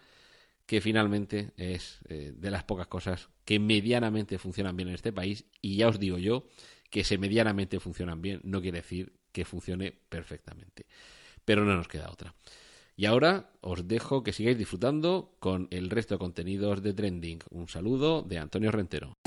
que 0.66 0.82
finalmente 0.82 1.52
es 1.58 2.00
eh, 2.08 2.34
de 2.36 2.52
las 2.52 2.64
pocas 2.64 2.88
cosas 2.88 3.30
que 3.46 3.60
medianamente 3.60 4.38
funcionan 4.38 4.78
bien 4.78 4.90
en 4.90 4.96
este 4.96 5.12
país. 5.12 5.46
Y 5.62 5.76
ya 5.78 5.88
os 5.88 6.00
digo 6.00 6.18
yo 6.18 6.46
que 6.90 7.04
se 7.04 7.18
medianamente 7.18 7.80
funcionan 7.80 8.22
bien 8.22 8.42
no 8.44 8.62
quiere 8.62 8.80
decir 8.80 9.14
que 9.32 9.46
funcione 9.46 9.92
perfectamente. 10.10 10.86
Pero 11.46 11.66
no 11.66 11.76
nos 11.76 11.88
queda 11.88 12.12
otra. 12.12 12.36
Y 12.96 13.06
ahora 13.06 13.52
os 13.62 13.88
dejo 13.88 14.24
que 14.24 14.34
sigáis 14.34 14.58
disfrutando 14.58 15.36
con 15.40 15.68
el 15.72 15.90
resto 15.90 16.16
de 16.16 16.20
contenidos 16.20 16.84
de 16.84 16.94
Trending. 16.94 17.40
Un 17.50 17.68
saludo 17.68 18.22
de 18.22 18.38
Antonio 18.38 18.72
Rentero. 18.72 19.18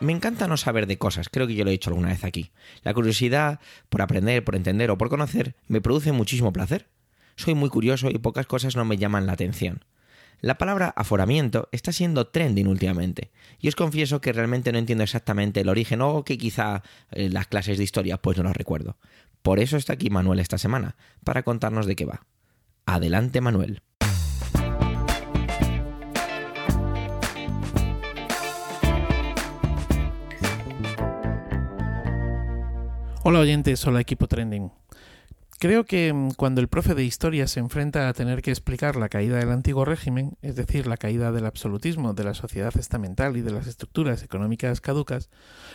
Me 0.00 0.12
encanta 0.12 0.48
no 0.48 0.56
saber 0.56 0.86
de 0.86 0.96
cosas, 0.96 1.28
creo 1.28 1.46
que 1.46 1.54
yo 1.54 1.64
lo 1.64 1.70
he 1.70 1.72
dicho 1.72 1.90
alguna 1.90 2.08
vez 2.08 2.24
aquí. 2.24 2.52
La 2.82 2.94
curiosidad 2.94 3.60
por 3.90 4.00
aprender, 4.00 4.42
por 4.42 4.56
entender 4.56 4.90
o 4.90 4.96
por 4.96 5.10
conocer 5.10 5.54
me 5.68 5.82
produce 5.82 6.12
muchísimo 6.12 6.54
placer. 6.54 6.88
Soy 7.36 7.54
muy 7.54 7.68
curioso 7.68 8.10
y 8.10 8.18
pocas 8.18 8.46
cosas 8.46 8.76
no 8.76 8.86
me 8.86 8.96
llaman 8.96 9.26
la 9.26 9.32
atención. 9.32 9.84
La 10.40 10.56
palabra 10.56 10.94
aforamiento 10.96 11.68
está 11.70 11.92
siendo 11.92 12.28
trending 12.28 12.66
últimamente, 12.66 13.30
y 13.58 13.68
os 13.68 13.76
confieso 13.76 14.22
que 14.22 14.32
realmente 14.32 14.72
no 14.72 14.78
entiendo 14.78 15.04
exactamente 15.04 15.60
el 15.60 15.68
origen 15.68 16.00
o 16.00 16.24
que 16.24 16.38
quizá 16.38 16.82
eh, 17.10 17.28
las 17.28 17.46
clases 17.46 17.76
de 17.76 17.84
historia 17.84 18.16
pues 18.16 18.38
no 18.38 18.44
lo 18.44 18.54
recuerdo. 18.54 18.96
Por 19.42 19.58
eso 19.58 19.76
está 19.76 19.92
aquí 19.92 20.08
Manuel 20.08 20.40
esta 20.40 20.56
semana, 20.56 20.96
para 21.24 21.42
contarnos 21.42 21.84
de 21.84 21.94
qué 21.94 22.06
va. 22.06 22.26
Adelante 22.86 23.42
Manuel. 23.42 23.82
Hola 33.22 33.40
oyentes, 33.40 33.86
hola 33.86 34.00
equipo 34.00 34.28
trending. 34.28 34.72
Creo 35.58 35.84
que 35.84 36.10
mm, 36.10 36.30
cuando 36.38 36.62
el 36.62 36.68
profe 36.68 36.94
de 36.94 37.04
historia 37.04 37.46
se 37.48 37.60
enfrenta 37.60 38.08
a 38.08 38.14
tener 38.14 38.40
que 38.40 38.50
explicar 38.50 38.96
la 38.96 39.10
caída 39.10 39.36
del 39.36 39.50
antiguo 39.50 39.84
régimen, 39.84 40.38
es 40.40 40.56
decir, 40.56 40.86
la 40.86 40.96
caída 40.96 41.30
del 41.30 41.44
absolutismo, 41.44 42.14
de 42.14 42.24
la 42.24 42.32
sociedad 42.32 42.74
estamental 42.78 43.36
y 43.36 43.42
de 43.42 43.50
las 43.50 43.66
estructuras 43.66 44.22
económicas 44.22 44.80
caducas, 44.80 45.28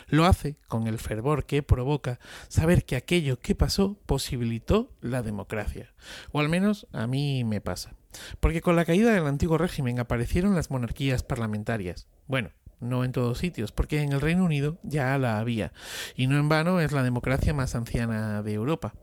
lo 0.07 0.25
hace 0.25 0.57
con 0.67 0.87
el 0.87 0.97
fervor 0.97 1.45
que 1.45 1.61
provoca 1.61 2.19
saber 2.47 2.83
que 2.83 2.95
aquello 2.95 3.39
que 3.39 3.53
pasó 3.53 3.95
posibilitó 4.07 4.91
la 4.99 5.21
democracia. 5.21 5.93
O 6.31 6.39
al 6.39 6.49
menos 6.49 6.87
a 6.93 7.05
mí 7.05 7.43
me 7.43 7.61
pasa. 7.61 7.93
Porque 8.39 8.61
con 8.61 8.75
la 8.75 8.85
caída 8.85 9.13
del 9.13 9.27
antiguo 9.27 9.59
régimen 9.59 9.99
aparecieron 9.99 10.55
las 10.55 10.71
monarquías 10.71 11.21
parlamentarias. 11.21 12.07
Bueno, 12.25 12.49
no 12.79 13.03
en 13.03 13.11
todos 13.11 13.37
sitios, 13.37 13.71
porque 13.71 14.01
en 14.01 14.13
el 14.13 14.21
Reino 14.21 14.45
Unido 14.45 14.77
ya 14.83 15.17
la 15.17 15.39
había, 15.39 15.71
y 16.15 16.27
no 16.27 16.37
en 16.37 16.49
vano 16.49 16.79
es 16.79 16.91
la 16.91 17.03
democracia 17.03 17.53
más 17.53 17.75
anciana 17.75 18.41
de 18.43 18.53
Europa. 18.53 18.93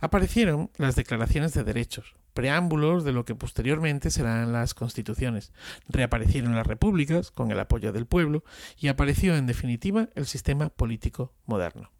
Aparecieron 0.00 0.70
las 0.76 0.96
declaraciones 0.96 1.54
de 1.54 1.64
derechos, 1.64 2.16
preámbulos 2.34 3.04
de 3.04 3.12
lo 3.12 3.24
que 3.24 3.34
posteriormente 3.34 4.10
serán 4.10 4.52
las 4.52 4.74
constituciones. 4.74 5.52
Reaparecieron 5.88 6.54
las 6.54 6.66
repúblicas, 6.66 7.30
con 7.30 7.50
el 7.50 7.58
apoyo 7.58 7.92
del 7.92 8.06
pueblo, 8.06 8.44
y 8.78 8.88
apareció 8.88 9.36
en 9.36 9.46
definitiva 9.46 10.10
el 10.14 10.26
sistema 10.26 10.68
político 10.68 11.32
moderno. 11.46 11.90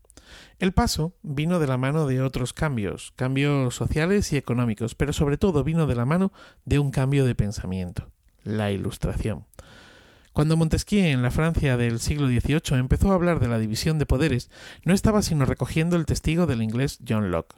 El 0.59 0.73
paso 0.73 1.15
vino 1.23 1.59
de 1.59 1.67
la 1.67 1.79
mano 1.79 2.07
de 2.07 2.21
otros 2.21 2.53
cambios, 2.53 3.13
cambios 3.17 3.75
sociales 3.75 4.33
y 4.33 4.37
económicos, 4.37 4.95
pero 4.95 5.13
sobre 5.13 5.39
todo 5.39 5.65
vino 5.65 5.87
de 5.87 5.95
la 5.95 6.05
mano 6.05 6.33
de 6.65 6.79
un 6.79 6.91
cambio 6.91 7.25
de 7.25 7.35
pensamiento, 7.35 8.11
la 8.43 8.71
ilustración. 8.71 9.47
Cuando 10.37 10.59
Montesquieu 10.59 11.03
en 11.03 11.23
la 11.23 11.31
Francia 11.31 11.79
del 11.79 11.99
siglo 11.99 12.29
XVIII 12.29 12.79
empezó 12.79 13.11
a 13.11 13.15
hablar 13.15 13.41
de 13.41 13.49
la 13.49 13.59
división 13.59 13.99
de 13.99 14.05
poderes, 14.05 14.51
no 14.85 14.93
estaba 14.93 15.23
sino 15.23 15.47
recogiendo 15.47 15.97
el 15.97 16.05
testigo 16.05 16.47
del 16.47 16.61
inglés 16.61 16.99
John 17.09 17.31
Locke. 17.31 17.57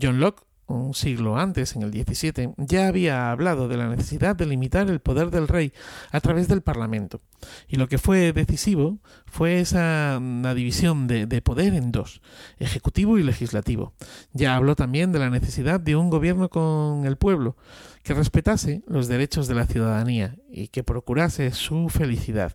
John 0.00 0.20
Locke 0.20 0.42
un 0.66 0.94
siglo 0.94 1.36
antes, 1.36 1.76
en 1.76 1.82
el 1.82 1.92
XVII, 1.92 2.54
ya 2.56 2.88
había 2.88 3.30
hablado 3.30 3.68
de 3.68 3.76
la 3.76 3.88
necesidad 3.88 4.34
de 4.36 4.46
limitar 4.46 4.88
el 4.88 5.00
poder 5.00 5.30
del 5.30 5.48
rey 5.48 5.72
a 6.10 6.20
través 6.20 6.48
del 6.48 6.62
Parlamento. 6.62 7.20
Y 7.68 7.76
lo 7.76 7.88
que 7.88 7.98
fue 7.98 8.32
decisivo 8.32 8.98
fue 9.26 9.60
esa 9.60 10.20
la 10.20 10.54
división 10.54 11.06
de, 11.06 11.26
de 11.26 11.42
poder 11.42 11.74
en 11.74 11.92
dos, 11.92 12.22
ejecutivo 12.58 13.18
y 13.18 13.22
legislativo. 13.22 13.92
Ya 14.32 14.56
habló 14.56 14.76
también 14.76 15.12
de 15.12 15.18
la 15.18 15.30
necesidad 15.30 15.80
de 15.80 15.96
un 15.96 16.10
gobierno 16.10 16.48
con 16.48 17.04
el 17.04 17.16
pueblo, 17.16 17.56
que 18.02 18.14
respetase 18.14 18.82
los 18.86 19.08
derechos 19.08 19.48
de 19.48 19.54
la 19.54 19.66
ciudadanía 19.66 20.36
y 20.50 20.68
que 20.68 20.84
procurase 20.84 21.52
su 21.52 21.88
felicidad. 21.88 22.54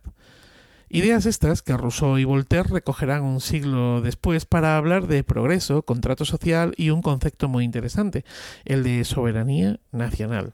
Ideas 0.92 1.28
estas 1.28 1.62
que 1.62 1.78
Rousseau 1.78 2.18
y 2.18 2.24
Voltaire 2.24 2.68
recogerán 2.68 3.22
un 3.22 3.42
siglo 3.42 4.02
después 4.02 4.48
para 4.48 4.76
hablar 4.76 5.06
de 5.06 5.24
progreso, 5.24 5.84
contrato 5.84 6.26
social 6.26 6.74
y 6.78 6.90
un 6.90 7.04
concepto 7.04 7.48
muy 7.48 7.64
interesante, 7.64 8.26
el 8.66 8.82
de 8.82 9.06
soberanía 9.06 9.80
nacional. 9.92 10.54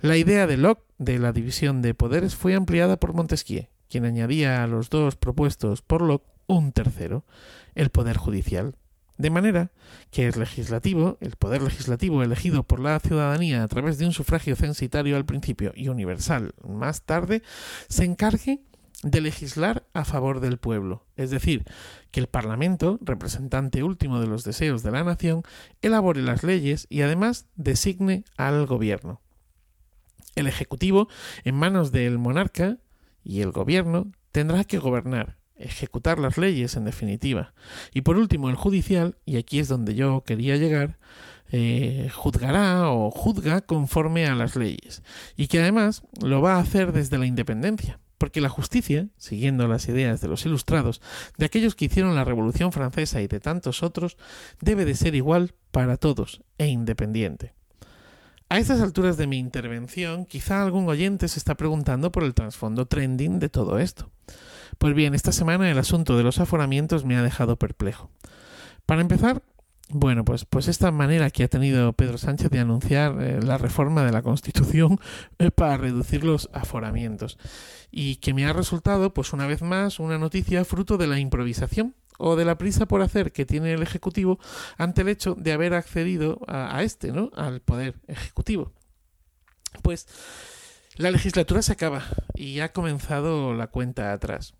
La 0.00 0.16
idea 0.16 0.46
de 0.46 0.56
Locke 0.56 0.84
de 0.96 1.18
la 1.18 1.32
división 1.32 1.82
de 1.82 1.92
poderes 1.92 2.34
fue 2.34 2.54
ampliada 2.54 2.96
por 2.96 3.12
Montesquieu, 3.12 3.66
quien 3.90 4.06
añadía 4.06 4.62
a 4.62 4.66
los 4.66 4.88
dos 4.88 5.16
propuestos 5.16 5.82
por 5.82 6.00
Locke 6.00 6.24
un 6.46 6.72
tercero, 6.72 7.26
el 7.74 7.90
poder 7.90 8.16
judicial. 8.16 8.74
De 9.18 9.28
manera 9.28 9.70
que 10.10 10.28
el 10.28 10.38
legislativo, 10.38 11.18
el 11.20 11.36
poder 11.36 11.60
legislativo 11.60 12.22
elegido 12.22 12.62
por 12.62 12.80
la 12.80 12.98
ciudadanía 13.00 13.64
a 13.64 13.68
través 13.68 13.98
de 13.98 14.06
un 14.06 14.12
sufragio 14.12 14.56
censitario 14.56 15.16
al 15.16 15.26
principio 15.26 15.72
y 15.74 15.88
universal 15.88 16.54
más 16.66 17.02
tarde, 17.02 17.42
se 17.88 18.04
encargue 18.04 18.62
de 19.02 19.20
legislar 19.20 19.86
a 19.94 20.04
favor 20.04 20.40
del 20.40 20.58
pueblo, 20.58 21.06
es 21.16 21.30
decir, 21.30 21.64
que 22.10 22.20
el 22.20 22.26
Parlamento, 22.26 22.98
representante 23.00 23.84
último 23.84 24.20
de 24.20 24.26
los 24.26 24.42
deseos 24.42 24.82
de 24.82 24.90
la 24.90 25.04
nación, 25.04 25.42
elabore 25.82 26.22
las 26.22 26.42
leyes 26.42 26.86
y 26.90 27.02
además 27.02 27.46
designe 27.54 28.24
al 28.36 28.66
gobierno. 28.66 29.20
El 30.34 30.46
Ejecutivo, 30.48 31.08
en 31.44 31.54
manos 31.54 31.92
del 31.92 32.18
monarca, 32.18 32.78
y 33.22 33.40
el 33.40 33.52
gobierno 33.52 34.10
tendrá 34.32 34.64
que 34.64 34.78
gobernar, 34.78 35.36
ejecutar 35.56 36.18
las 36.18 36.38
leyes 36.38 36.76
en 36.76 36.84
definitiva. 36.84 37.54
Y 37.92 38.00
por 38.00 38.16
último, 38.16 38.48
el 38.48 38.56
judicial, 38.56 39.16
y 39.24 39.36
aquí 39.36 39.58
es 39.60 39.68
donde 39.68 39.94
yo 39.94 40.24
quería 40.24 40.56
llegar, 40.56 40.98
eh, 41.50 42.10
juzgará 42.12 42.90
o 42.90 43.10
juzga 43.10 43.60
conforme 43.60 44.26
a 44.26 44.34
las 44.34 44.56
leyes, 44.56 45.02
y 45.36 45.46
que 45.46 45.60
además 45.60 46.02
lo 46.20 46.40
va 46.40 46.56
a 46.56 46.60
hacer 46.60 46.92
desde 46.92 47.18
la 47.18 47.26
independencia 47.26 48.00
porque 48.18 48.40
la 48.40 48.48
justicia, 48.48 49.08
siguiendo 49.16 49.66
las 49.68 49.88
ideas 49.88 50.20
de 50.20 50.28
los 50.28 50.44
ilustrados, 50.44 51.00
de 51.36 51.46
aquellos 51.46 51.74
que 51.74 51.86
hicieron 51.86 52.14
la 52.14 52.24
Revolución 52.24 52.72
Francesa 52.72 53.22
y 53.22 53.28
de 53.28 53.40
tantos 53.40 53.82
otros, 53.82 54.16
debe 54.60 54.84
de 54.84 54.94
ser 54.94 55.14
igual 55.14 55.54
para 55.70 55.96
todos 55.96 56.42
e 56.58 56.66
independiente. 56.66 57.54
A 58.50 58.58
estas 58.58 58.80
alturas 58.80 59.16
de 59.18 59.26
mi 59.26 59.38
intervención, 59.38 60.24
quizá 60.24 60.62
algún 60.62 60.88
oyente 60.88 61.28
se 61.28 61.38
está 61.38 61.54
preguntando 61.54 62.10
por 62.10 62.24
el 62.24 62.34
trasfondo 62.34 62.86
trending 62.86 63.38
de 63.38 63.50
todo 63.50 63.78
esto. 63.78 64.10
Pues 64.78 64.94
bien, 64.94 65.14
esta 65.14 65.32
semana 65.32 65.70
el 65.70 65.78
asunto 65.78 66.16
de 66.16 66.22
los 66.22 66.40
aforamientos 66.40 67.04
me 67.04 67.16
ha 67.16 67.22
dejado 67.22 67.56
perplejo. 67.56 68.10
Para 68.86 69.02
empezar, 69.02 69.42
bueno, 69.90 70.24
pues, 70.24 70.44
pues 70.44 70.68
esta 70.68 70.90
manera 70.90 71.30
que 71.30 71.44
ha 71.44 71.48
tenido 71.48 71.92
Pedro 71.94 72.18
Sánchez 72.18 72.50
de 72.50 72.58
anunciar 72.58 73.22
eh, 73.22 73.40
la 73.42 73.56
reforma 73.56 74.04
de 74.04 74.12
la 74.12 74.22
Constitución 74.22 75.00
eh, 75.38 75.50
para 75.50 75.76
reducir 75.78 76.24
los 76.24 76.50
aforamientos 76.52 77.38
y 77.90 78.16
que 78.16 78.34
me 78.34 78.44
ha 78.44 78.52
resultado, 78.52 79.14
pues 79.14 79.32
una 79.32 79.46
vez 79.46 79.62
más, 79.62 79.98
una 79.98 80.18
noticia 80.18 80.64
fruto 80.64 80.98
de 80.98 81.06
la 81.06 81.18
improvisación 81.18 81.94
o 82.18 82.36
de 82.36 82.44
la 82.44 82.58
prisa 82.58 82.86
por 82.86 83.00
hacer 83.00 83.32
que 83.32 83.46
tiene 83.46 83.72
el 83.72 83.82
Ejecutivo 83.82 84.38
ante 84.76 85.02
el 85.02 85.08
hecho 85.08 85.34
de 85.38 85.52
haber 85.52 85.72
accedido 85.72 86.40
a, 86.46 86.76
a 86.76 86.82
este, 86.82 87.12
¿no? 87.12 87.30
Al 87.34 87.60
poder 87.60 87.94
ejecutivo. 88.08 88.72
Pues 89.82 90.06
la 90.96 91.12
legislatura 91.12 91.62
se 91.62 91.72
acaba 91.72 92.04
y 92.34 92.60
ha 92.60 92.72
comenzado 92.72 93.54
la 93.54 93.68
cuenta 93.68 94.12
atrás. 94.12 94.57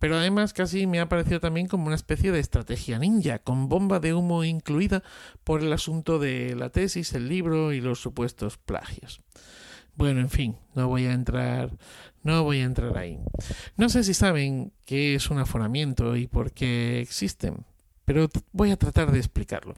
Pero 0.00 0.16
además 0.16 0.54
casi 0.54 0.86
me 0.86 0.98
ha 0.98 1.10
parecido 1.10 1.40
también 1.40 1.68
como 1.68 1.86
una 1.86 1.94
especie 1.94 2.32
de 2.32 2.40
estrategia 2.40 2.98
ninja, 2.98 3.38
con 3.38 3.68
bomba 3.68 4.00
de 4.00 4.14
humo 4.14 4.42
incluida 4.44 5.04
por 5.44 5.60
el 5.60 5.72
asunto 5.72 6.18
de 6.18 6.56
la 6.56 6.70
tesis, 6.70 7.12
el 7.12 7.28
libro 7.28 7.72
y 7.72 7.82
los 7.82 8.00
supuestos 8.00 8.56
plagios. 8.56 9.20
Bueno, 9.94 10.20
en 10.20 10.30
fin, 10.30 10.56
no 10.74 10.88
voy 10.88 11.04
a 11.04 11.12
entrar, 11.12 11.76
no 12.22 12.42
voy 12.42 12.60
a 12.60 12.64
entrar 12.64 12.96
ahí. 12.96 13.20
No 13.76 13.90
sé 13.90 14.02
si 14.02 14.14
saben 14.14 14.72
qué 14.86 15.14
es 15.14 15.28
un 15.28 15.38
aforamiento 15.38 16.16
y 16.16 16.26
por 16.26 16.52
qué 16.52 17.00
existen, 17.00 17.66
pero 18.06 18.30
voy 18.52 18.70
a 18.70 18.78
tratar 18.78 19.12
de 19.12 19.18
explicarlo. 19.18 19.74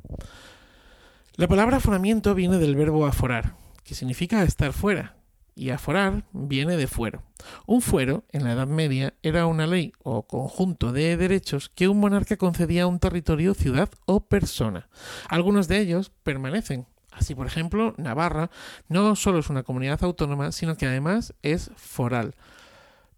La 1.35 1.49
palabra 1.49 1.79
aforamiento 1.79 2.37
viene 2.37 2.59
del 2.59 2.77
verbo 2.77 3.07
aforar, 3.07 3.57
que 3.83 3.97
significa 3.97 4.45
estar 4.45 4.73
fuera, 4.73 5.17
y 5.55 5.71
aforar 5.71 6.25
viene 6.33 6.77
de 6.77 6.87
fuero. 6.87 7.23
Un 7.67 7.83
fuero, 7.83 8.25
en 8.31 8.45
la 8.45 8.53
Edad 8.53 8.67
Media, 8.67 9.15
era 9.23 9.47
una 9.47 9.67
ley 9.67 9.93
o 10.03 10.27
conjunto 10.27 10.93
de 10.93 11.17
derechos 11.17 11.69
que 11.69 11.88
un 11.88 12.01
monarca 12.01 12.37
concedía 12.37 12.85
a 12.85 12.87
un 12.87 12.99
territorio, 12.99 13.55
ciudad 13.55 13.91
o 14.07 14.21
persona. 14.21 14.88
Algunos 15.29 15.69
de 15.69 15.81
ellos 15.81 16.11
permanecen. 16.23 16.87
Así, 17.11 17.35
por 17.35 17.47
ejemplo, 17.47 17.95
Navarra 17.99 18.51
no 18.88 19.15
solo 19.17 19.41
es 19.41 19.51
una 19.51 19.62
comunidad 19.62 20.03
autónoma, 20.03 20.53
sino 20.53 20.77
que 20.77 20.87
además 20.87 21.35
es 21.43 21.71
foral. 21.77 22.35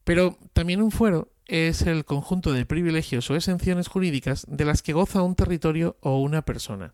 Pero 0.02 0.36
también 0.52 0.82
un 0.82 0.90
fuero 0.90 1.28
es 1.46 1.82
el 1.82 2.04
conjunto 2.04 2.52
de 2.52 2.66
privilegios 2.66 3.30
o 3.30 3.36
exenciones 3.36 3.88
jurídicas 3.88 4.44
de 4.48 4.64
las 4.64 4.82
que 4.82 4.92
goza 4.92 5.22
un 5.22 5.34
territorio 5.34 5.96
o 6.00 6.18
una 6.18 6.42
persona. 6.42 6.92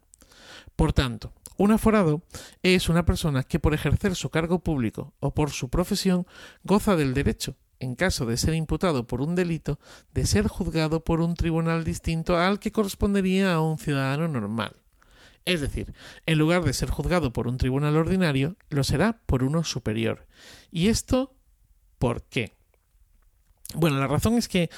Por 0.81 0.95
tanto, 0.95 1.35
un 1.59 1.73
aforado 1.73 2.23
es 2.63 2.89
una 2.89 3.05
persona 3.05 3.43
que 3.43 3.59
por 3.59 3.75
ejercer 3.75 4.15
su 4.15 4.31
cargo 4.31 4.61
público 4.61 5.13
o 5.21 5.35
por 5.35 5.51
su 5.51 5.69
profesión 5.69 6.27
goza 6.65 6.97
del 6.97 7.13
derecho, 7.13 7.59
en 7.81 7.95
caso 7.95 8.25
de 8.25 8.39
ser 8.39 8.55
imputado 8.55 9.07
por 9.07 9.21
un 9.21 9.35
delito, 9.35 9.79
de 10.15 10.25
ser 10.25 10.49
juzgado 10.49 11.05
por 11.05 11.21
un 11.21 11.35
tribunal 11.35 11.85
distinto 11.85 12.39
al 12.39 12.61
que 12.61 12.73
correspondería 12.73 13.53
a 13.53 13.61
un 13.61 13.77
ciudadano 13.77 14.27
normal. 14.27 14.77
Es 15.45 15.61
decir, 15.61 15.93
en 16.25 16.39
lugar 16.39 16.65
de 16.65 16.73
ser 16.73 16.89
juzgado 16.89 17.31
por 17.31 17.47
un 17.47 17.59
tribunal 17.59 17.99
ordinario, 17.99 18.57
lo 18.71 18.83
será 18.83 19.21
por 19.27 19.43
uno 19.45 19.65
superior. 19.65 20.29
¿Y 20.71 20.89
esto 20.89 21.35
por 21.99 22.23
qué? 22.23 22.57
Bueno, 23.75 23.99
la 23.99 24.07
razón 24.07 24.35
es 24.35 24.49
que 24.49 24.71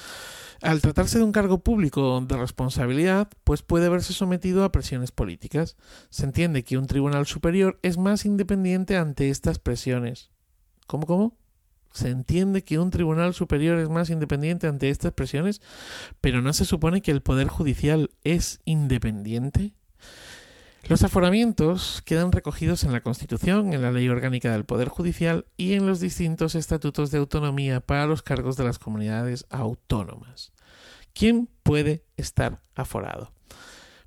al 0.61 0.81
tratarse 0.81 1.17
de 1.17 1.25
un 1.25 1.33
cargo 1.33 1.59
público 1.59 2.21
de 2.21 2.37
responsabilidad, 2.37 3.27
pues 3.43 3.61
puede 3.63 3.89
verse 3.89 4.13
sometido 4.13 4.63
a 4.63 4.71
presiones 4.71 5.11
políticas. 5.11 5.75
Se 6.09 6.23
entiende 6.23 6.63
que 6.63 6.77
un 6.77 6.87
tribunal 6.87 7.25
superior 7.25 7.79
es 7.81 7.97
más 7.97 8.25
independiente 8.25 8.95
ante 8.95 9.29
estas 9.29 9.59
presiones. 9.59 10.31
¿Cómo, 10.87 11.05
cómo? 11.05 11.37
Se 11.91 12.09
entiende 12.09 12.63
que 12.63 12.79
un 12.79 12.91
tribunal 12.91 13.33
superior 13.33 13.77
es 13.79 13.89
más 13.89 14.09
independiente 14.09 14.67
ante 14.67 14.89
estas 14.89 15.11
presiones, 15.11 15.61
pero 16.21 16.41
¿no 16.41 16.53
se 16.53 16.65
supone 16.65 17.01
que 17.01 17.11
el 17.11 17.21
Poder 17.21 17.47
Judicial 17.49 18.09
es 18.23 18.61
independiente? 18.65 19.75
Los 20.89 21.01
aforamientos 21.03 22.01
quedan 22.03 22.33
recogidos 22.33 22.83
en 22.83 22.91
la 22.91 22.99
Constitución, 22.99 23.73
en 23.73 23.81
la 23.81 23.93
Ley 23.93 24.09
Orgánica 24.09 24.51
del 24.51 24.65
Poder 24.65 24.89
Judicial 24.89 25.45
y 25.55 25.73
en 25.73 25.87
los 25.87 26.01
distintos 26.01 26.55
estatutos 26.55 27.09
de 27.09 27.19
autonomía 27.19 27.79
para 27.79 28.05
los 28.05 28.21
cargos 28.21 28.57
de 28.57 28.65
las 28.65 28.79
comunidades 28.79 29.45
autónomas. 29.49 30.51
¿Quién 31.13 31.47
puede 31.63 32.03
estar 32.17 32.61
aforado? 32.75 33.31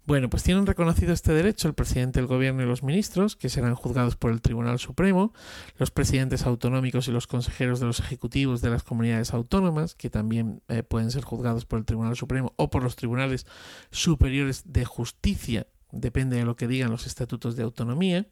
Bueno, 0.04 0.28
pues 0.28 0.42
tienen 0.42 0.66
reconocido 0.66 1.14
este 1.14 1.32
derecho 1.32 1.66
el 1.66 1.74
presidente 1.74 2.20
del 2.20 2.28
gobierno 2.28 2.62
y 2.62 2.66
los 2.66 2.82
ministros, 2.82 3.36
que 3.36 3.48
serán 3.48 3.74
juzgados 3.74 4.16
por 4.16 4.30
el 4.30 4.42
Tribunal 4.42 4.78
Supremo, 4.78 5.32
los 5.78 5.90
presidentes 5.90 6.44
autonómicos 6.44 7.08
y 7.08 7.10
los 7.10 7.26
consejeros 7.26 7.80
de 7.80 7.86
los 7.86 8.00
ejecutivos 8.00 8.60
de 8.60 8.70
las 8.70 8.82
comunidades 8.82 9.32
autónomas, 9.32 9.94
que 9.94 10.10
también 10.10 10.62
eh, 10.68 10.82
pueden 10.82 11.10
ser 11.10 11.24
juzgados 11.24 11.64
por 11.64 11.78
el 11.78 11.86
Tribunal 11.86 12.16
Supremo 12.16 12.52
o 12.56 12.68
por 12.68 12.82
los 12.82 12.96
tribunales 12.96 13.46
superiores 13.90 14.62
de 14.66 14.84
justicia 14.84 15.66
depende 15.92 16.36
de 16.36 16.44
lo 16.44 16.56
que 16.56 16.68
digan 16.68 16.90
los 16.90 17.06
estatutos 17.06 17.56
de 17.56 17.62
autonomía. 17.62 18.26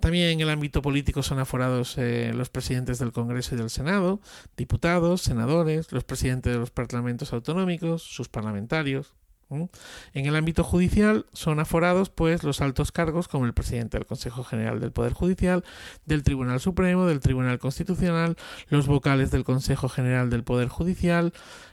También 0.00 0.30
en 0.30 0.40
el 0.40 0.48
ámbito 0.48 0.80
político 0.80 1.22
son 1.22 1.38
aforados 1.38 1.98
eh, 1.98 2.32
los 2.34 2.48
presidentes 2.48 2.98
del 2.98 3.12
Congreso 3.12 3.54
y 3.54 3.58
del 3.58 3.68
Senado, 3.68 4.20
diputados, 4.56 5.20
senadores, 5.20 5.92
los 5.92 6.04
presidentes 6.04 6.54
de 6.54 6.58
los 6.58 6.70
parlamentos 6.70 7.34
autonómicos, 7.34 8.02
sus 8.02 8.28
parlamentarios. 8.28 9.12
En 10.14 10.26
el 10.26 10.36
ámbito 10.36 10.62
judicial 10.62 11.26
son 11.32 11.58
aforados 11.58 12.08
pues 12.08 12.44
los 12.44 12.60
altos 12.60 12.92
cargos 12.92 13.26
como 13.26 13.46
el 13.46 13.52
presidente 13.52 13.98
del 13.98 14.06
Consejo 14.06 14.44
General 14.44 14.78
del 14.78 14.92
Poder 14.92 15.12
Judicial, 15.12 15.64
del 16.06 16.22
Tribunal 16.22 16.60
Supremo, 16.60 17.06
del 17.06 17.18
Tribunal 17.18 17.58
Constitucional, 17.58 18.36
los 18.68 18.86
vocales 18.86 19.32
del 19.32 19.42
Consejo 19.42 19.88
General 19.88 20.30
del 20.30 20.44
Poder 20.44 20.68
Judicial, 20.68 21.32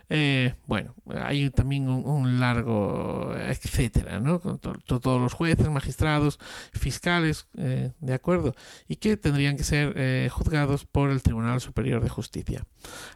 eh, 0.10 0.54
bueno, 0.68 0.96
hay 1.08 1.50
también 1.50 1.90
un, 1.90 2.40
largo 2.40 3.34
etcétera, 3.36 4.20
¿no? 4.20 4.40
Con 4.40 4.58
todos 4.60 5.22
los 5.22 5.34
jueces, 5.34 5.70
magistrados, 5.70 6.40
fiscales, 6.72 7.48
eh, 7.58 7.92
¿de 8.00 8.14
acuerdo? 8.14 8.56
Y 8.88 8.98
que 8.98 9.18
tendrían 9.18 9.58
que 9.58 9.64
ser 9.64 9.94
eh, 9.98 10.30
juzgados 10.32 10.86
por 10.86 11.10
el 11.10 11.22
Tribunal 11.22 11.60
Superior 11.60 12.02
de 12.02 12.10
Justicia. 12.10 12.64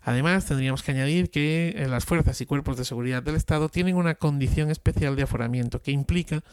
Además, 0.04 0.46
tendríamos 0.46 0.84
que 0.84 0.92
añadir 0.92 1.32
que 1.32 1.86
las 1.90 2.04
fuerzas 2.04 2.42
y 2.42 2.46
cuerpos 2.46 2.78
de 2.78 2.84
seguridad 2.84 3.24
del 3.24 3.36
Estado 3.36 3.70
tienen 3.70 3.96
una 3.96 4.16
condición 4.16 4.70
especial 4.70 5.16
de 5.16 5.24
aforamiento 5.24 5.82
que 5.82 5.92
implica 5.92 6.44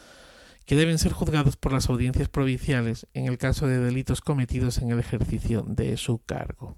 que 0.65 0.75
deben 0.75 0.99
ser 0.99 1.11
juzgados 1.11 1.57
por 1.57 1.73
las 1.73 1.89
audiencias 1.89 2.29
provinciales 2.29 3.07
en 3.13 3.25
el 3.25 3.37
caso 3.37 3.67
de 3.67 3.79
delitos 3.79 4.21
cometidos 4.21 4.77
en 4.77 4.91
el 4.91 4.99
ejercicio 4.99 5.63
de 5.67 5.97
su 5.97 6.19
cargo. 6.19 6.77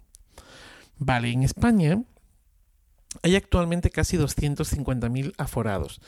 Vale, 0.97 1.31
en 1.31 1.43
España 1.43 2.01
hay 3.23 3.35
actualmente 3.35 3.89
casi 3.89 4.17
250.000 4.17 5.33
aforados 5.37 6.01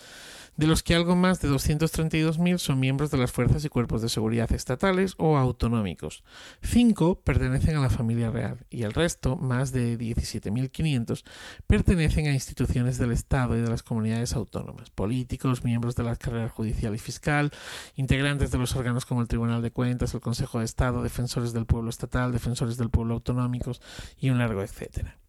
de 0.55 0.67
los 0.67 0.83
que 0.83 0.95
algo 0.95 1.15
más 1.15 1.41
de 1.41 1.49
232.000 1.49 2.57
son 2.57 2.79
miembros 2.79 3.11
de 3.11 3.17
las 3.17 3.31
fuerzas 3.31 3.65
y 3.65 3.69
cuerpos 3.69 4.01
de 4.01 4.09
seguridad 4.09 4.51
estatales 4.51 5.15
o 5.17 5.37
autonómicos. 5.37 6.23
Cinco 6.61 7.19
pertenecen 7.21 7.75
a 7.75 7.81
la 7.81 7.89
familia 7.89 8.29
real 8.29 8.65
y 8.69 8.83
el 8.83 8.93
resto, 8.93 9.35
más 9.35 9.71
de 9.71 9.97
17.500, 9.97 11.23
pertenecen 11.67 12.27
a 12.27 12.33
instituciones 12.33 12.97
del 12.97 13.11
Estado 13.11 13.57
y 13.57 13.61
de 13.61 13.69
las 13.69 13.83
comunidades 13.83 14.33
autónomas, 14.33 14.89
políticos, 14.89 15.63
miembros 15.63 15.95
de 15.95 16.03
la 16.03 16.15
carrera 16.15 16.49
judicial 16.49 16.93
y 16.93 16.99
fiscal, 16.99 17.51
integrantes 17.95 18.51
de 18.51 18.57
los 18.57 18.75
órganos 18.75 19.05
como 19.05 19.21
el 19.21 19.27
Tribunal 19.27 19.61
de 19.61 19.71
Cuentas, 19.71 20.13
el 20.13 20.21
Consejo 20.21 20.59
de 20.59 20.65
Estado, 20.65 21.01
defensores 21.01 21.53
del 21.53 21.65
pueblo 21.65 21.89
estatal, 21.89 22.31
defensores 22.31 22.77
del 22.77 22.89
pueblo 22.89 23.15
autonómicos 23.15 23.81
y 24.19 24.29
un 24.29 24.37
largo 24.37 24.61
etcétera. 24.61 25.22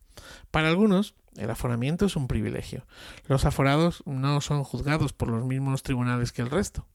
Para 0.50 0.68
algunos, 0.68 1.14
el 1.36 1.50
aforamiento 1.50 2.06
es 2.06 2.16
un 2.16 2.28
privilegio. 2.28 2.86
Los 3.26 3.44
aforados 3.44 4.02
no 4.06 4.40
son 4.40 4.62
juzgados 4.62 5.12
por 5.12 5.28
los 5.28 5.44
mismos 5.44 5.82
tribunales 5.82 6.32
que 6.32 6.42
el 6.42 6.50
resto. 6.50 6.86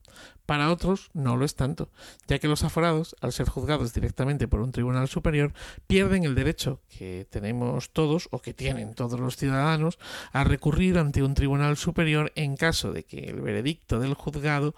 Para 0.46 0.72
otros 0.72 1.12
no 1.14 1.38
lo 1.38 1.46
es 1.46 1.56
tanto, 1.56 1.90
ya 2.28 2.40
que 2.40 2.48
los 2.48 2.64
aforados, 2.64 3.16
al 3.22 3.32
ser 3.32 3.48
juzgados 3.48 3.94
directamente 3.94 4.48
por 4.48 4.62
un 4.62 4.72
tribunal 4.72 5.08
superior, 5.08 5.54
pierden 5.88 6.24
el 6.24 6.36
derecho 6.36 6.82
que 6.90 7.28
tenemos 7.30 7.92
todos 7.92 8.28
o 8.32 8.42
que 8.42 8.54
tienen 8.54 8.96
todos 8.96 9.20
los 9.20 9.38
ciudadanos 9.38 10.00
a 10.32 10.44
recurrir 10.44 10.98
ante 10.98 11.24
un 11.24 11.36
tribunal 11.36 11.78
superior 11.78 12.32
en 12.36 12.58
caso 12.58 12.92
de 12.92 13.04
que 13.04 13.20
el 13.20 13.42
veredicto 13.42 14.00
del 14.00 14.16
juzgado 14.16 14.74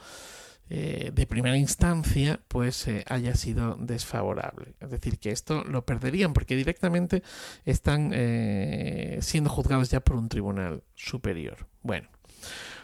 eh, 0.73 1.11
de 1.13 1.27
primera 1.27 1.57
instancia 1.57 2.39
pues 2.47 2.87
eh, 2.87 3.03
haya 3.09 3.35
sido 3.35 3.75
desfavorable. 3.75 4.73
Es 4.79 4.89
decir, 4.89 5.19
que 5.19 5.31
esto 5.31 5.65
lo 5.65 5.85
perderían 5.85 6.31
porque 6.31 6.55
directamente 6.55 7.23
están 7.65 8.11
eh, 8.13 9.17
siendo 9.21 9.49
juzgados 9.49 9.89
ya 9.89 9.99
por 9.99 10.15
un 10.15 10.29
tribunal 10.29 10.81
superior. 10.95 11.67
Bueno, 11.81 12.07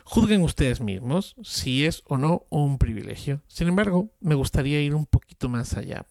juzguen 0.03 0.41
ustedes 0.41 0.81
mismos 0.81 1.37
si 1.43 1.85
es 1.85 2.03
o 2.07 2.17
no 2.17 2.45
un 2.49 2.77
privilegio. 2.77 3.41
Sin 3.47 3.69
embargo, 3.69 4.11
me 4.19 4.35
gustaría 4.35 4.81
ir 4.81 4.93
un 4.93 5.05
poquito 5.05 5.47
más 5.47 5.77
allá. 5.77 6.05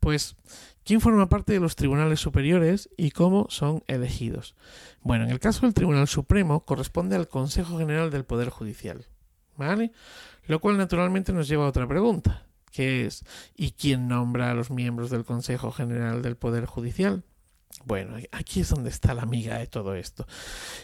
Pues, 0.00 0.34
¿quién 0.82 1.00
forma 1.00 1.28
parte 1.28 1.52
de 1.52 1.60
los 1.60 1.76
tribunales 1.76 2.18
superiores 2.18 2.90
y 2.96 3.12
cómo 3.12 3.46
son 3.48 3.84
elegidos? 3.86 4.56
Bueno, 5.02 5.26
en 5.26 5.30
el 5.30 5.38
caso 5.38 5.66
del 5.66 5.74
Tribunal 5.74 6.08
Supremo 6.08 6.64
corresponde 6.64 7.14
al 7.14 7.28
Consejo 7.28 7.78
General 7.78 8.10
del 8.10 8.24
Poder 8.24 8.48
Judicial. 8.48 9.06
¿Vale? 9.56 9.92
Lo 10.46 10.60
cual 10.60 10.76
naturalmente 10.76 11.32
nos 11.32 11.48
lleva 11.48 11.64
a 11.64 11.68
otra 11.68 11.86
pregunta, 11.86 12.46
que 12.70 13.06
es 13.06 13.24
¿y 13.56 13.72
quién 13.72 14.08
nombra 14.08 14.50
a 14.50 14.54
los 14.54 14.70
miembros 14.70 15.10
del 15.10 15.24
Consejo 15.24 15.70
General 15.70 16.22
del 16.22 16.36
Poder 16.36 16.66
Judicial? 16.66 17.24
Bueno, 17.84 18.16
aquí 18.32 18.60
es 18.60 18.68
donde 18.68 18.90
está 18.90 19.14
la 19.14 19.22
amiga 19.22 19.58
de 19.58 19.66
todo 19.66 19.94
esto. 19.94 20.26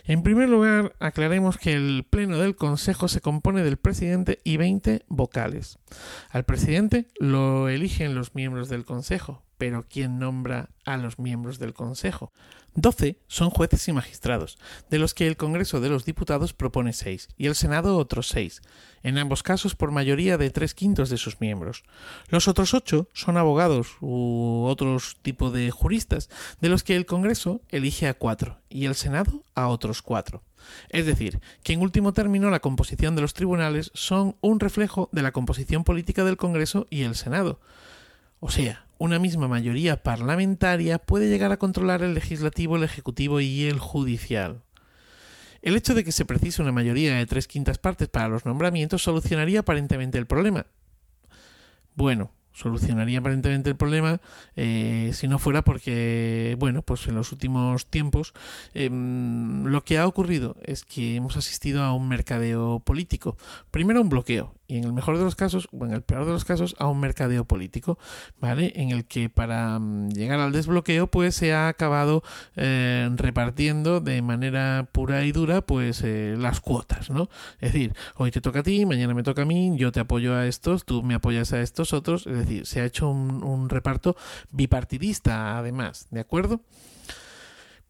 En 0.05 0.23
primer 0.23 0.49
lugar, 0.49 0.95
aclaremos 0.99 1.57
que 1.57 1.75
el 1.75 2.05
Pleno 2.09 2.39
del 2.39 2.57
Consejo 2.57 3.09
se 3.09 3.21
compone 3.21 3.63
del 3.63 3.77
presidente 3.77 4.41
y 4.43 4.57
20 4.57 5.05
vocales. 5.09 5.79
Al 6.31 6.45
presidente 6.45 7.09
lo 7.19 7.69
eligen 7.69 8.15
los 8.15 8.35
miembros 8.35 8.69
del 8.69 8.85
Consejo, 8.85 9.43
pero 9.59 9.85
¿quién 9.89 10.19
nombra 10.19 10.71
a 10.85 10.97
los 10.97 11.19
miembros 11.19 11.59
del 11.59 11.75
Consejo? 11.75 12.33
Doce 12.75 13.19
son 13.27 13.51
jueces 13.51 13.89
y 13.89 13.93
magistrados, 13.93 14.57
de 14.89 14.99
los 15.01 15.13
que 15.13 15.27
el 15.27 15.37
Congreso 15.37 15.81
de 15.81 15.89
los 15.89 16.05
Diputados 16.05 16.53
propone 16.53 16.93
seis 16.93 17.29
y 17.37 17.47
el 17.47 17.57
Senado 17.57 17.97
otros 17.97 18.29
seis, 18.29 18.63
en 19.03 19.19
ambos 19.19 19.43
casos 19.43 19.75
por 19.75 19.91
mayoría 19.91 20.39
de 20.39 20.51
tres 20.51 20.75
quintos 20.75 21.11
de 21.11 21.17
sus 21.17 21.41
miembros. 21.41 21.83
Los 22.29 22.47
otros 22.47 22.75
ocho 22.75 23.09
son 23.13 23.37
abogados 23.37 23.97
u 24.01 24.65
otros 24.67 25.17
tipo 25.23 25.51
de 25.51 25.71
juristas, 25.71 26.31
de 26.61 26.69
los 26.69 26.85
que 26.85 26.95
el 26.95 27.07
Congreso 27.07 27.63
elige 27.69 28.07
a 28.07 28.15
cuatro 28.15 28.61
y 28.69 28.85
el 28.85 28.95
Senado 28.95 29.43
a 29.55 29.67
otros 29.69 30.01
cuatro. 30.03 30.45
Es 30.89 31.07
decir, 31.07 31.41
que 31.63 31.73
en 31.73 31.81
último 31.81 32.13
término 32.13 32.51
la 32.51 32.61
composición 32.61 33.17
de 33.17 33.23
los 33.23 33.35
tribunales 33.35 33.91
son 33.95 34.37
un 34.41 34.61
reflejo 34.61 35.09
de 35.13 35.23
la 35.23 35.33
composición 35.33 35.85
política 35.85 36.25
del 36.25 36.37
Congreso 36.37 36.87
y 36.91 37.03
el 37.03 37.15
Senado. 37.15 37.61
O 38.41 38.51
sea, 38.51 38.87
una 38.99 39.19
misma 39.19 39.49
mayoría 39.49 40.03
parlamentaria 40.03 40.99
puede 40.99 41.29
llegar 41.29 41.53
a 41.53 41.59
controlar 41.59 42.03
el 42.03 42.15
legislativo, 42.15 42.77
el 42.77 42.85
ejecutivo 42.85 43.41
y 43.41 43.65
el 43.65 43.79
judicial. 43.79 44.63
El 45.63 45.77
hecho 45.77 45.95
de 45.95 46.05
que 46.05 46.13
se 46.13 46.25
precise 46.25 46.63
una 46.63 46.73
mayoría 46.73 47.17
de 47.17 47.27
tres 47.27 47.49
quintas 47.49 47.79
partes 47.79 48.09
para 48.09 48.29
los 48.29 48.45
nombramientos 48.45 49.03
solucionaría 49.03 49.61
aparentemente 49.61 50.19
el 50.19 50.27
problema. 50.27 50.67
Bueno, 51.95 52.31
solucionaría 52.53 53.21
aparentemente 53.21 53.71
el 53.71 53.77
problema 53.77 54.21
eh, 54.57 55.11
si 55.15 55.29
no 55.29 55.39
fuera 55.39 55.63
porque, 55.63 56.57
bueno, 56.59 56.83
pues 56.83 57.07
en 57.07 57.15
los 57.15 57.33
últimos 57.33 57.87
tiempos 57.87 58.35
em, 58.75 59.65
lo 59.65 59.85
que 59.85 59.99
ha 59.99 60.07
ocurrido 60.07 60.57
es 60.63 60.85
que 60.85 61.17
hemos 61.17 61.37
asistido 61.37 61.83
a 61.83 61.93
un 61.93 62.09
mercadeo 62.09 62.81
político. 62.81 63.37
Primero 63.71 64.01
un 64.01 64.09
bloqueo 64.09 64.58
y 64.69 64.77
en 64.77 64.85
el 64.85 64.93
mejor 64.93 65.17
de 65.17 65.25
los 65.25 65.35
casos, 65.35 65.67
o 65.73 65.87
en 65.87 65.93
el 65.93 66.03
peor 66.03 66.27
de 66.27 66.33
los 66.33 66.45
casos, 66.45 66.77
a 66.79 66.87
un 66.87 67.01
mercadeo 67.01 67.47
político, 67.47 67.99
¿vale? 68.39 68.73
En 68.77 68.91
el 68.91 69.07
que 69.07 69.31
para 69.31 69.79
mm, 69.79 70.11
llegar 70.11 70.39
al 70.41 70.53
desbloqueo, 70.53 71.07
pues 71.07 71.35
se 71.35 71.55
ha 71.55 71.69
acabado 71.69 72.23
eh, 72.55 73.09
repartiendo 73.17 74.01
de 74.01 74.21
manera 74.21 74.87
pura 74.93 75.25
y 75.25 75.33
dura, 75.33 75.63
pues 75.63 76.03
eh, 76.05 76.37
las 76.39 76.61
cuotas, 76.61 77.09
¿no? 77.09 77.31
Es 77.61 77.73
decir, 77.73 77.95
hoy 78.17 78.31
te 78.31 78.43
toca 78.43 78.61
a 78.61 78.63
ti, 78.63 78.85
mañana 78.85 79.15
me 79.15 79.23
toca 79.23 79.43
a 79.43 79.47
mí, 79.47 79.73
yo 79.77 79.91
te 79.91 80.01
apoyo 80.01 80.35
a 80.35 80.47
estos, 80.47 80.85
tú 80.85 81.03
me 81.03 81.15
apoyas 81.15 81.55
a 81.55 81.63
estos 81.63 81.95
otros, 81.95 82.27
es 82.27 82.37
decir, 82.37 82.67
se 82.67 82.83
ha 82.83 82.85
hecho 82.85 83.09
un, 83.09 83.43
un 83.43 83.71
reparto 83.71 84.17
bipartidista, 84.51 85.57
además, 85.57 86.09
¿de 86.11 86.21
acuerdo? 86.21 86.61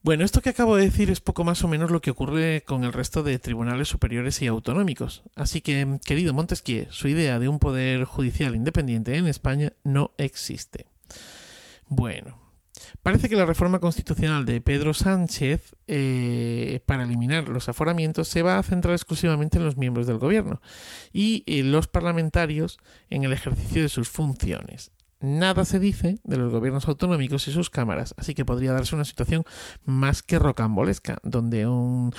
Bueno, 0.02 0.24
esto 0.24 0.40
que 0.40 0.50
acabo 0.50 0.76
de 0.76 0.84
decir 0.84 1.10
es 1.10 1.20
poco 1.20 1.42
más 1.42 1.64
o 1.64 1.68
menos 1.68 1.90
lo 1.90 2.00
que 2.00 2.12
ocurre 2.12 2.62
con 2.64 2.84
el 2.84 2.92
resto 2.92 3.24
de 3.24 3.38
tribunales 3.40 3.88
superiores 3.88 4.40
y 4.40 4.46
autonómicos. 4.46 5.22
Así 5.34 5.60
que, 5.60 5.98
querido 6.04 6.32
Montesquieu, 6.32 6.86
su 6.90 7.08
idea 7.08 7.40
de 7.40 7.48
un 7.48 7.58
poder 7.58 8.04
judicial 8.04 8.54
independiente 8.54 9.16
en 9.16 9.26
España 9.26 9.72
no 9.82 10.12
existe. 10.16 10.86
Bueno, 11.88 12.38
parece 13.02 13.28
que 13.28 13.34
la 13.34 13.44
reforma 13.44 13.80
constitucional 13.80 14.46
de 14.46 14.60
Pedro 14.60 14.94
Sánchez 14.94 15.74
eh, 15.88 16.80
para 16.86 17.02
eliminar 17.02 17.48
los 17.48 17.68
aforamientos 17.68 18.28
se 18.28 18.42
va 18.42 18.58
a 18.58 18.62
centrar 18.62 18.94
exclusivamente 18.94 19.58
en 19.58 19.64
los 19.64 19.76
miembros 19.76 20.06
del 20.06 20.18
gobierno 20.18 20.62
y 21.12 21.42
en 21.46 21.72
los 21.72 21.88
parlamentarios 21.88 22.78
en 23.10 23.24
el 23.24 23.32
ejercicio 23.32 23.82
de 23.82 23.88
sus 23.88 24.08
funciones. 24.08 24.92
Nada 25.20 25.64
se 25.64 25.80
dice 25.80 26.18
de 26.22 26.36
los 26.36 26.52
gobiernos 26.52 26.86
autonómicos 26.86 27.48
y 27.48 27.52
sus 27.52 27.70
cámaras, 27.70 28.14
así 28.18 28.34
que 28.34 28.44
podría 28.44 28.72
darse 28.72 28.94
una 28.94 29.04
situación 29.04 29.44
más 29.84 30.22
que 30.22 30.38
rocambolesca, 30.38 31.18
donde 31.24 31.66
un, 31.66 32.12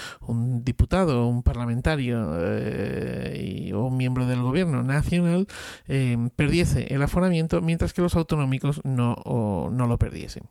diputado, 0.63 1.27
un 1.27 1.43
parlamentario 1.43 2.29
eh, 2.37 3.71
o 3.73 3.85
un 3.85 3.95
miembro 3.95 4.25
del 4.25 4.41
gobierno 4.41 4.83
nacional 4.83 5.47
eh, 5.87 6.17
perdiese 6.35 6.93
el 6.93 7.01
aforamiento, 7.01 7.61
mientras 7.61 7.93
que 7.93 8.01
los 8.01 8.15
autonómicos 8.15 8.81
no, 8.83 9.15
no 9.71 9.87
lo 9.87 9.97
perdiesen. 9.97 10.43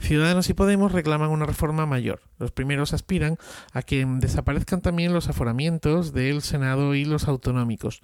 Ciudadanos 0.00 0.48
y 0.48 0.54
Podemos 0.54 0.92
reclaman 0.92 1.30
una 1.30 1.46
reforma 1.46 1.86
mayor. 1.86 2.20
Los 2.38 2.52
primeros 2.52 2.92
aspiran 2.92 3.36
a 3.72 3.82
que 3.82 4.06
desaparezcan 4.06 4.80
también 4.80 5.12
los 5.12 5.28
aforamientos 5.28 6.12
del 6.12 6.42
Senado 6.42 6.94
y 6.94 7.04
los 7.04 7.28
autonómicos. 7.28 8.00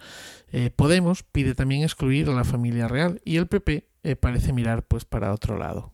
Eh, 0.53 0.71
Podemos 0.75 1.23
pide 1.23 1.55
también 1.55 1.83
excluir 1.83 2.29
a 2.29 2.33
la 2.33 2.45
familia 2.45 2.89
real 2.89 3.21
y 3.25 3.37
el 3.37 3.47
PP 3.47 3.89
eh, 4.03 4.17
parece 4.17 4.53
mirar 4.53 4.83
pues 4.85 5.05
para 5.05 5.33
otro 5.33 5.59
lado. 5.59 5.93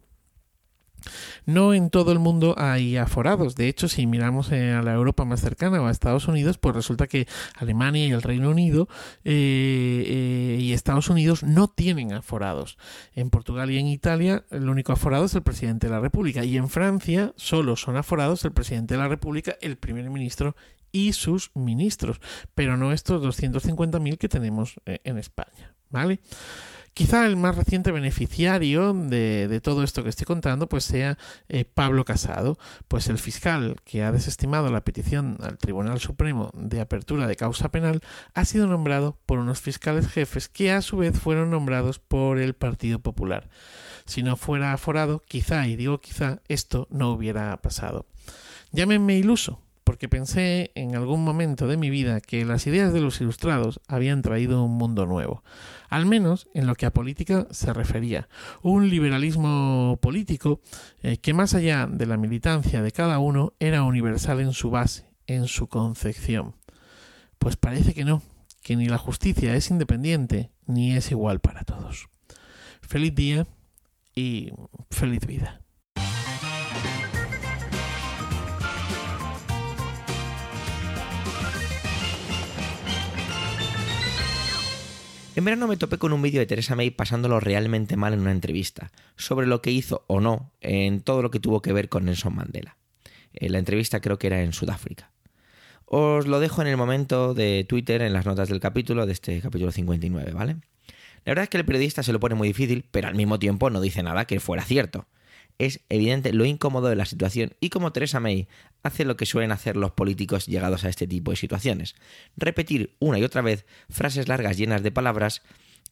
No 1.47 1.75
en 1.75 1.90
todo 1.90 2.12
el 2.12 2.19
mundo 2.19 2.55
hay 2.59 2.97
aforados. 2.97 3.55
De 3.55 3.69
hecho, 3.69 3.88
si 3.88 4.07
miramos 4.07 4.51
eh, 4.53 4.73
a 4.73 4.83
la 4.83 4.94
Europa 4.94 5.25
más 5.25 5.40
cercana 5.40 5.81
o 5.81 5.87
a 5.87 5.90
Estados 5.90 6.29
Unidos, 6.29 6.59
pues 6.59 6.75
resulta 6.75 7.07
que 7.07 7.27
Alemania 7.57 8.07
y 8.07 8.13
el 8.13 8.23
Reino 8.23 8.50
Unido 8.50 8.88
eh, 9.25 10.59
y 10.61 10.73
Estados 10.73 11.09
Unidos 11.09 11.42
no 11.42 11.69
tienen 11.69 12.13
aforados. 12.13 12.79
En 13.15 13.31
Portugal 13.31 13.71
y 13.71 13.79
en 13.79 13.87
Italia, 13.87 14.44
el 14.50 14.69
único 14.69 14.92
aforado 14.92 15.27
es 15.27 15.35
el 15.35 15.42
presidente 15.42 15.87
de 15.87 15.92
la 15.92 16.00
República. 16.00 16.44
Y 16.44 16.57
en 16.57 16.69
Francia 16.69 17.33
solo 17.37 17.77
son 17.77 17.96
aforados 17.96 18.44
el 18.44 18.52
presidente 18.52 18.94
de 18.94 19.00
la 19.00 19.09
República, 19.09 19.57
el 19.61 19.77
primer 19.77 20.09
ministro 20.11 20.57
y 20.92 21.13
sus 21.13 21.50
ministros. 21.55 22.21
Pero 22.55 22.77
no 22.77 22.92
estos 22.92 23.23
250.000 23.23 24.19
que 24.19 24.29
tenemos 24.29 24.81
en 24.85 25.19
España. 25.19 25.75
¿Vale? 25.90 26.21
Quizá 26.95 27.27
el 27.27 27.37
más 27.37 27.57
reciente 27.57 27.90
beneficiario 27.90 28.95
de, 28.95 29.61
todo 29.65 29.83
esto 29.83 30.05
que 30.05 30.11
estoy 30.11 30.27
contando 30.27 30.69
pues 30.69 30.85
sea 30.85 31.19
eh, 31.49 31.65
Pablo 31.65 32.05
Casado, 32.05 32.57
pues 32.87 33.09
el 33.09 33.19
fiscal 33.19 33.77
que 33.85 34.05
ha 34.05 34.13
desestimado 34.13 34.71
la 34.71 34.85
petición 34.85 35.37
al 35.40 35.59
Tribunal 35.59 35.99
Supremo 35.99 36.53
de 36.55 36.81
apertura 36.81 37.27
de 37.27 37.35
causa 37.35 37.73
penal 37.73 38.01
ha 38.33 38.45
sido 38.45 38.69
nombrado 38.69 39.19
por 39.27 39.40
unos 39.40 39.61
fiscales 39.61 40.07
jefes 40.07 40.49
que 40.49 40.71
a 40.71 40.83
su 40.83 40.99
vez 40.99 41.19
fueron 41.19 41.51
nombrados 41.51 41.99
por 41.99 42.38
el 42.38 42.55
Partido 42.55 43.01
Popular. 43.01 43.51
Si 44.07 44.23
no 44.23 44.37
fuera 44.37 44.73
aforado, 44.73 45.21
quizá, 45.27 45.67
y 45.67 45.75
digo 45.75 46.01
quizá, 46.01 46.42
esto 46.47 46.87
no 46.90 47.11
hubiera 47.11 47.57
pasado. 47.61 48.07
Llámenme 48.71 49.17
iluso, 49.17 49.61
porque 49.85 50.08
pensé 50.08 50.72
en 50.74 50.96
algún 50.96 51.22
momento 51.22 51.66
de 51.68 51.76
mi 51.76 51.90
vida 51.90 52.20
que 52.20 52.44
las 52.44 52.66
ideas 52.66 52.92
de 52.92 53.00
los 53.00 53.20
ilustrados 53.20 53.80
habían 53.87 54.22
traído 54.22 54.64
un 54.64 54.76
mundo 54.76 55.06
nuevo, 55.06 55.44
al 55.88 56.06
menos 56.06 56.48
en 56.54 56.66
lo 56.66 56.74
que 56.74 56.87
a 56.87 56.92
política 56.92 57.46
se 57.50 57.72
refería, 57.72 58.28
un 58.62 58.88
liberalismo 58.88 59.98
político 60.00 60.60
eh, 61.02 61.18
que 61.18 61.35
más 61.35 61.54
allá 61.54 61.87
de 61.87 62.06
la 62.06 62.16
militancia 62.16 62.82
de 62.82 62.92
cada 62.92 63.18
uno 63.18 63.52
era 63.60 63.85
universal 63.85 64.40
en 64.40 64.52
su 64.52 64.70
base, 64.70 65.06
en 65.26 65.46
su 65.46 65.68
concepción. 65.68 66.54
Pues 67.38 67.56
parece 67.56 67.92
que 67.94 68.04
no, 68.04 68.22
que 68.62 68.76
ni 68.76 68.88
la 68.88 68.98
justicia 68.98 69.54
es 69.54 69.70
independiente 69.70 70.50
ni 70.66 70.96
es 70.96 71.10
igual 71.10 71.40
para 71.40 71.64
todos. 71.64 72.08
Feliz 72.80 73.14
día 73.14 73.46
y 74.14 74.52
feliz 74.90 75.26
vida. 75.26 75.63
En 85.37 85.44
verano 85.44 85.66
me 85.66 85.76
topé 85.76 85.98
con 85.98 86.12
un 86.12 86.22
vídeo 86.22 86.38
de 86.38 86.46
Teresa 86.46 86.76
May 86.76 86.90
pasándolo 86.90 87.40
realmente 87.40 87.96
mal 87.96 88.12
en 88.12 88.20
una 88.20 88.30
entrevista, 88.30 88.92
sobre 89.16 89.48
lo 89.48 89.62
que 89.62 89.72
hizo 89.72 90.04
o 90.06 90.20
no 90.20 90.52
en 90.60 91.00
todo 91.00 91.22
lo 91.22 91.32
que 91.32 91.40
tuvo 91.40 91.60
que 91.60 91.72
ver 91.72 91.88
con 91.88 92.04
Nelson 92.04 92.37
Mandela. 92.37 92.76
Eh, 93.32 93.48
la 93.48 93.58
entrevista 93.58 94.00
creo 94.00 94.16
que 94.16 94.28
era 94.28 94.42
en 94.42 94.52
Sudáfrica. 94.52 95.10
Os 95.87 96.28
lo 96.28 96.38
dejo 96.38 96.62
en 96.62 96.68
el 96.68 96.76
momento 96.76 97.35
de 97.35 97.66
Twitter, 97.68 98.02
en 98.02 98.12
las 98.12 98.26
notas 98.26 98.48
del 98.48 98.60
capítulo, 98.60 99.06
de 99.06 99.12
este 99.12 99.40
capítulo 99.40 99.72
59, 99.72 100.30
¿vale? 100.30 100.56
La 101.24 101.30
verdad 101.30 101.44
es 101.44 101.48
que 101.48 101.56
el 101.56 101.64
periodista 101.64 102.04
se 102.04 102.12
lo 102.12 102.20
pone 102.20 102.37
muy 102.37 102.48
difícil, 102.48 102.85
pero 102.92 103.08
al 103.08 103.16
mismo 103.16 103.40
tiempo 103.40 103.70
no 103.70 103.80
dice 103.80 104.04
nada 104.04 104.26
que 104.26 104.38
fuera 104.38 104.62
cierto. 104.62 105.08
Es 105.59 105.81
evidente 105.88 106.33
lo 106.33 106.44
incómodo 106.44 106.88
de 106.88 106.96
la 106.96 107.05
situación 107.05 107.55
y 107.61 107.71
como 107.71 107.92
Teresa 107.92 108.21
May 108.21 108.48
hace 108.83 109.05
lo 109.05 109.17
que 109.17 109.27
suelen 109.27 109.52
hacer 109.52 109.77
los 109.77 109.92
políticos 109.92 110.46
llegados 110.46 110.85
a 110.85 110.88
este 110.88 111.07
tipo 111.07 111.31
de 111.31 111.37
situaciones. 111.37 111.94
Repetir 112.37 112.96
una 112.98 113.19
y 113.19 113.25
otra 113.25 113.42
vez 113.42 113.65
frases 113.88 114.29
largas 114.29 114.57
llenas 114.57 114.83
de 114.83 114.90
palabras 114.90 115.42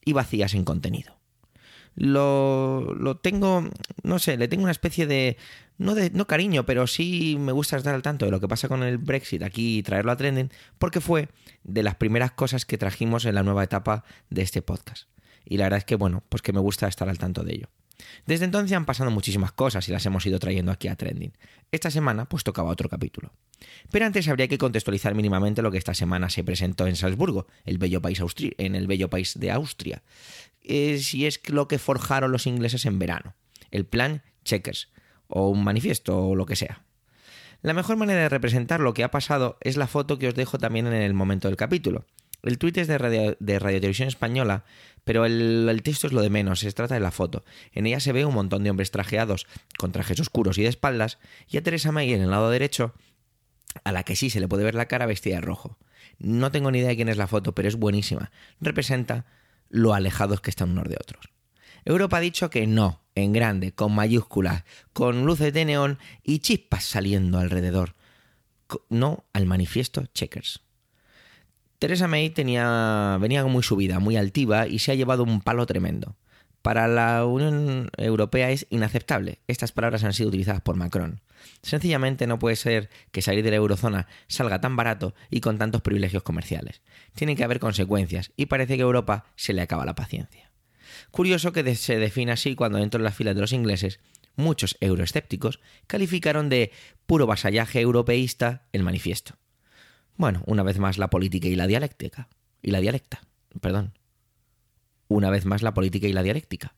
y 0.05 0.13
vacías 0.13 0.55
en 0.55 0.65
contenido. 0.65 1.17
Lo, 1.95 2.95
lo 2.95 3.19
tengo, 3.19 3.69
no 4.03 4.19
sé, 4.19 4.37
le 4.37 4.49
tengo 4.49 4.63
una 4.63 4.73
especie 4.73 5.07
de 5.07 5.37
no, 5.79 5.95
de, 5.95 6.11
no 6.11 6.27
cariño, 6.27 6.65
pero 6.65 6.87
sí 6.87 7.37
me 7.39 7.53
gusta 7.53 7.77
estar 7.77 7.95
al 7.95 8.03
tanto 8.03 8.25
de 8.25 8.31
lo 8.31 8.41
que 8.41 8.49
pasa 8.49 8.69
con 8.69 8.83
el 8.83 8.99
Brexit 8.99 9.43
aquí 9.43 9.79
y 9.79 9.83
traerlo 9.83 10.13
a 10.13 10.17
trending, 10.17 10.51
porque 10.79 11.01
fue 11.01 11.29
de 11.65 11.83
las 11.83 11.97
primeras 11.97 12.33
cosas 12.33 12.65
que 12.65 12.79
trajimos 12.79 13.25
en 13.25 13.35
la 13.35 13.43
nueva 13.43 13.65
etapa 13.65 14.05
de 14.31 14.43
este 14.43 14.63
podcast. 14.63 15.09
Y 15.45 15.57
la 15.57 15.65
verdad 15.65 15.79
es 15.79 15.85
que, 15.85 15.97
bueno, 15.97 16.23
pues 16.29 16.41
que 16.41 16.53
me 16.53 16.61
gusta 16.61 16.89
estar 16.89 17.09
al 17.09 17.19
tanto 17.19 17.43
de 17.43 17.55
ello. 17.55 17.69
Desde 18.27 18.45
entonces 18.45 18.77
han 18.77 18.85
pasado 18.85 19.11
muchísimas 19.11 19.53
cosas 19.53 19.89
y 19.89 19.93
las 19.93 20.05
hemos 20.07 20.25
ido 20.27 20.39
trayendo 20.39 20.73
aquí 20.73 20.89
a 20.89 20.97
Trending. 20.97 21.33
Esta 21.71 21.91
semana 21.91 22.27
pues 22.27 22.45
tocaba 22.45 22.71
otro 22.71 22.89
capítulo. 22.89 23.33
Pero 23.91 24.07
antes 24.07 24.29
habría 24.29 24.49
que 24.49 24.59
contextualizar 24.59 25.15
mínimamente 25.15 25.63
lo 25.63 25.71
que 25.71 25.79
esta 25.79 25.95
semana 25.95 26.31
se 26.31 26.45
presentó 26.45 26.87
en 26.87 26.97
Salzburgo, 26.97 27.47
el 27.65 27.79
bello 27.79 28.03
país 28.03 28.21
en 28.59 28.75
el 28.75 28.87
bello 28.87 29.09
país 29.09 29.39
de 29.39 29.51
Austria. 29.51 30.03
Eh, 30.63 30.99
si 30.99 31.27
es 31.27 31.41
lo 31.49 31.69
que 31.69 31.79
forjaron 31.79 32.33
los 32.33 32.47
ingleses 32.47 32.87
en 32.87 32.99
verano. 32.99 33.35
El 33.71 33.87
plan 33.87 34.23
Checkers, 34.45 34.89
o 35.29 35.49
un 35.49 35.65
manifiesto, 35.65 36.29
o 36.29 36.35
lo 36.35 36.47
que 36.47 36.57
sea. 36.57 36.83
La 37.63 37.75
mejor 37.75 37.97
manera 37.97 38.23
de 38.23 38.29
representar 38.29 38.81
lo 38.81 38.93
que 38.93 39.05
ha 39.05 39.11
pasado 39.11 39.57
es 39.61 39.77
la 39.77 39.87
foto 39.87 40.19
que 40.19 40.29
os 40.29 40.35
dejo 40.35 40.59
también 40.59 40.87
en 40.89 40.95
el 40.95 41.15
momento 41.15 41.49
del 41.49 41.57
capítulo. 41.57 42.05
El 42.43 42.59
tuit 42.59 42.77
es 42.77 42.89
de 42.89 42.99
Radio, 42.99 43.37
de 43.39 43.59
Radio 43.61 43.79
Televisión 43.79 44.09
Española, 44.09 44.65
pero 45.05 45.27
el, 45.27 45.81
texto 45.83 46.07
es 46.07 46.13
lo 46.13 46.23
de 46.23 46.31
menos, 46.31 46.61
se 46.61 46.73
trata 46.73 46.95
de 46.95 47.01
la 47.01 47.11
foto. 47.11 47.45
En 47.73 47.87
ella 47.87 48.01
se 48.01 48.13
ve 48.13 48.25
un 48.25 48.35
montón 48.35 48.63
de 48.63 48.71
hombres 48.71 48.91
trajeados, 48.91 49.47
con 49.79 49.93
trajes 49.93 50.21
oscuros 50.21 50.59
y 50.59 50.63
de 50.63 50.69
espaldas, 50.69 51.19
y 51.49 51.57
a 51.57 51.63
Teresa 51.63 51.93
May 51.93 52.13
en 52.13 52.23
el 52.23 52.31
lado 52.31 52.51
derecho, 52.51 52.95
a 53.85 53.93
la 53.93 54.05
que 54.05 54.17
sí 54.17 54.31
se 54.31 54.41
le 54.41 54.49
puede 54.49 54.65
ver 54.65 54.75
la 54.75 54.87
cara 54.87 55.07
vestida 55.07 55.37
de 55.37 55.41
rojo. 55.41 55.79
No 56.19 56.53
tengo 56.53 56.71
ni 56.71 56.79
idea 56.79 56.91
de 56.91 56.97
quién 56.97 57.09
es 57.09 57.17
la 57.17 57.27
foto, 57.27 57.55
pero 57.55 57.69
es 57.69 57.77
buenísima. 57.77 58.31
Representa 58.61 59.27
lo 59.69 59.95
alejados 59.95 60.41
que 60.41 60.51
están 60.51 60.71
unos 60.71 60.89
de 60.89 60.97
otros. 61.01 61.31
Europa 61.85 62.19
ha 62.19 62.21
dicho 62.21 62.51
que 62.51 62.67
no, 62.67 63.03
en 63.15 63.33
grande, 63.33 63.73
con 63.73 63.93
mayúsculas, 63.93 64.65
con 64.93 65.25
luces 65.27 65.53
de 65.53 65.65
neón 65.65 65.99
y 66.23 66.39
chispas 66.39 66.85
saliendo 66.85 67.39
alrededor. 67.39 67.97
No 68.89 69.25
al 69.33 69.47
manifiesto 69.47 70.07
Checkers. 70.15 70.61
Teresa 71.83 72.07
May 72.07 72.31
tenía, 72.31 73.19
venía 73.21 73.45
muy 73.45 73.65
subida, 73.65 73.99
muy 73.99 74.17
altiva 74.17 74.69
y 74.69 74.79
se 74.79 74.93
ha 74.93 74.95
llevado 74.95 75.25
un 75.25 75.41
palo 75.41 75.67
tremendo. 75.67 76.15
Para 76.63 76.87
la 76.87 77.27
Unión 77.27 77.91
Europea 77.97 78.53
es 78.53 78.69
inaceptable. 78.71 79.41
Estas 79.49 79.73
palabras 79.73 80.05
han 80.05 80.13
sido 80.13 80.29
utilizadas 80.29 80.61
por 80.61 80.77
Macron. 80.77 81.23
Sencillamente 81.61 82.29
no 82.29 82.39
puede 82.39 82.55
ser 82.55 82.89
que 83.11 83.21
salir 83.21 83.43
de 83.43 83.51
la 83.51 83.57
eurozona 83.57 84.07
salga 84.29 84.61
tan 84.61 84.77
barato 84.77 85.17
y 85.29 85.41
con 85.41 85.59
tantos 85.59 85.83
privilegios 85.83 86.23
comerciales. 86.23 86.83
Tienen 87.17 87.37
que 87.37 87.43
haber 87.43 87.59
consecuencias 87.59 88.31
y 88.37 88.47
parece 88.47 88.77
que 88.77 88.83
a 88.83 88.87
Europa 88.87 89.25
se 89.35 89.53
le 89.53 89.63
acaba 89.63 89.85
la 89.85 89.97
paciencia. 89.97 90.53
Curioso 91.11 91.53
que 91.53 91.75
se 91.75 91.99
define 91.99 92.31
así 92.31 92.55
cuando 92.55 92.79
dentro 92.79 92.99
de 92.99 93.05
las 93.07 93.17
filas 93.17 93.35
de 93.35 93.41
los 93.41 93.53
ingleses 93.53 93.99
muchos 94.37 94.77
euroescépticos 94.79 95.59
calificaron 95.89 96.49
de 96.49 96.71
puro 97.07 97.27
vasallaje 97.27 97.81
europeísta 97.81 98.69
el 98.71 98.85
manifiesto. 98.85 99.35
Bueno, 100.17 100.43
una 100.47 100.63
vez 100.63 100.79
más 100.79 100.99
la 100.99 101.11
política 101.11 101.49
y 101.49 101.57
la 101.57 101.67
dialéctica. 101.67 102.29
Y 102.63 102.71
la 102.71 102.81
dialecta, 102.81 103.23
perdón. 103.61 103.99
Una 105.09 105.31
vez 105.31 105.45
más 105.45 105.63
la 105.63 105.75
política 105.75 106.07
y 106.07 106.13
la 106.13 106.23
dialéctica. 106.23 106.75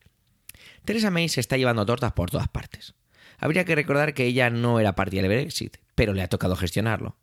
Teresa 0.84 1.10
May 1.10 1.28
se 1.28 1.40
está 1.40 1.56
llevando 1.56 1.86
tortas 1.86 2.12
por 2.12 2.30
todas 2.30 2.48
partes. 2.48 2.94
Habría 3.38 3.64
que 3.64 3.74
recordar 3.74 4.14
que 4.14 4.26
ella 4.26 4.50
no 4.50 4.80
era 4.80 4.94
partidaria 4.94 5.28
del 5.28 5.40
Brexit, 5.40 5.76
pero 5.94 6.14
le 6.14 6.22
ha 6.22 6.28
tocado 6.28 6.56
gestionarlo. 6.56 7.16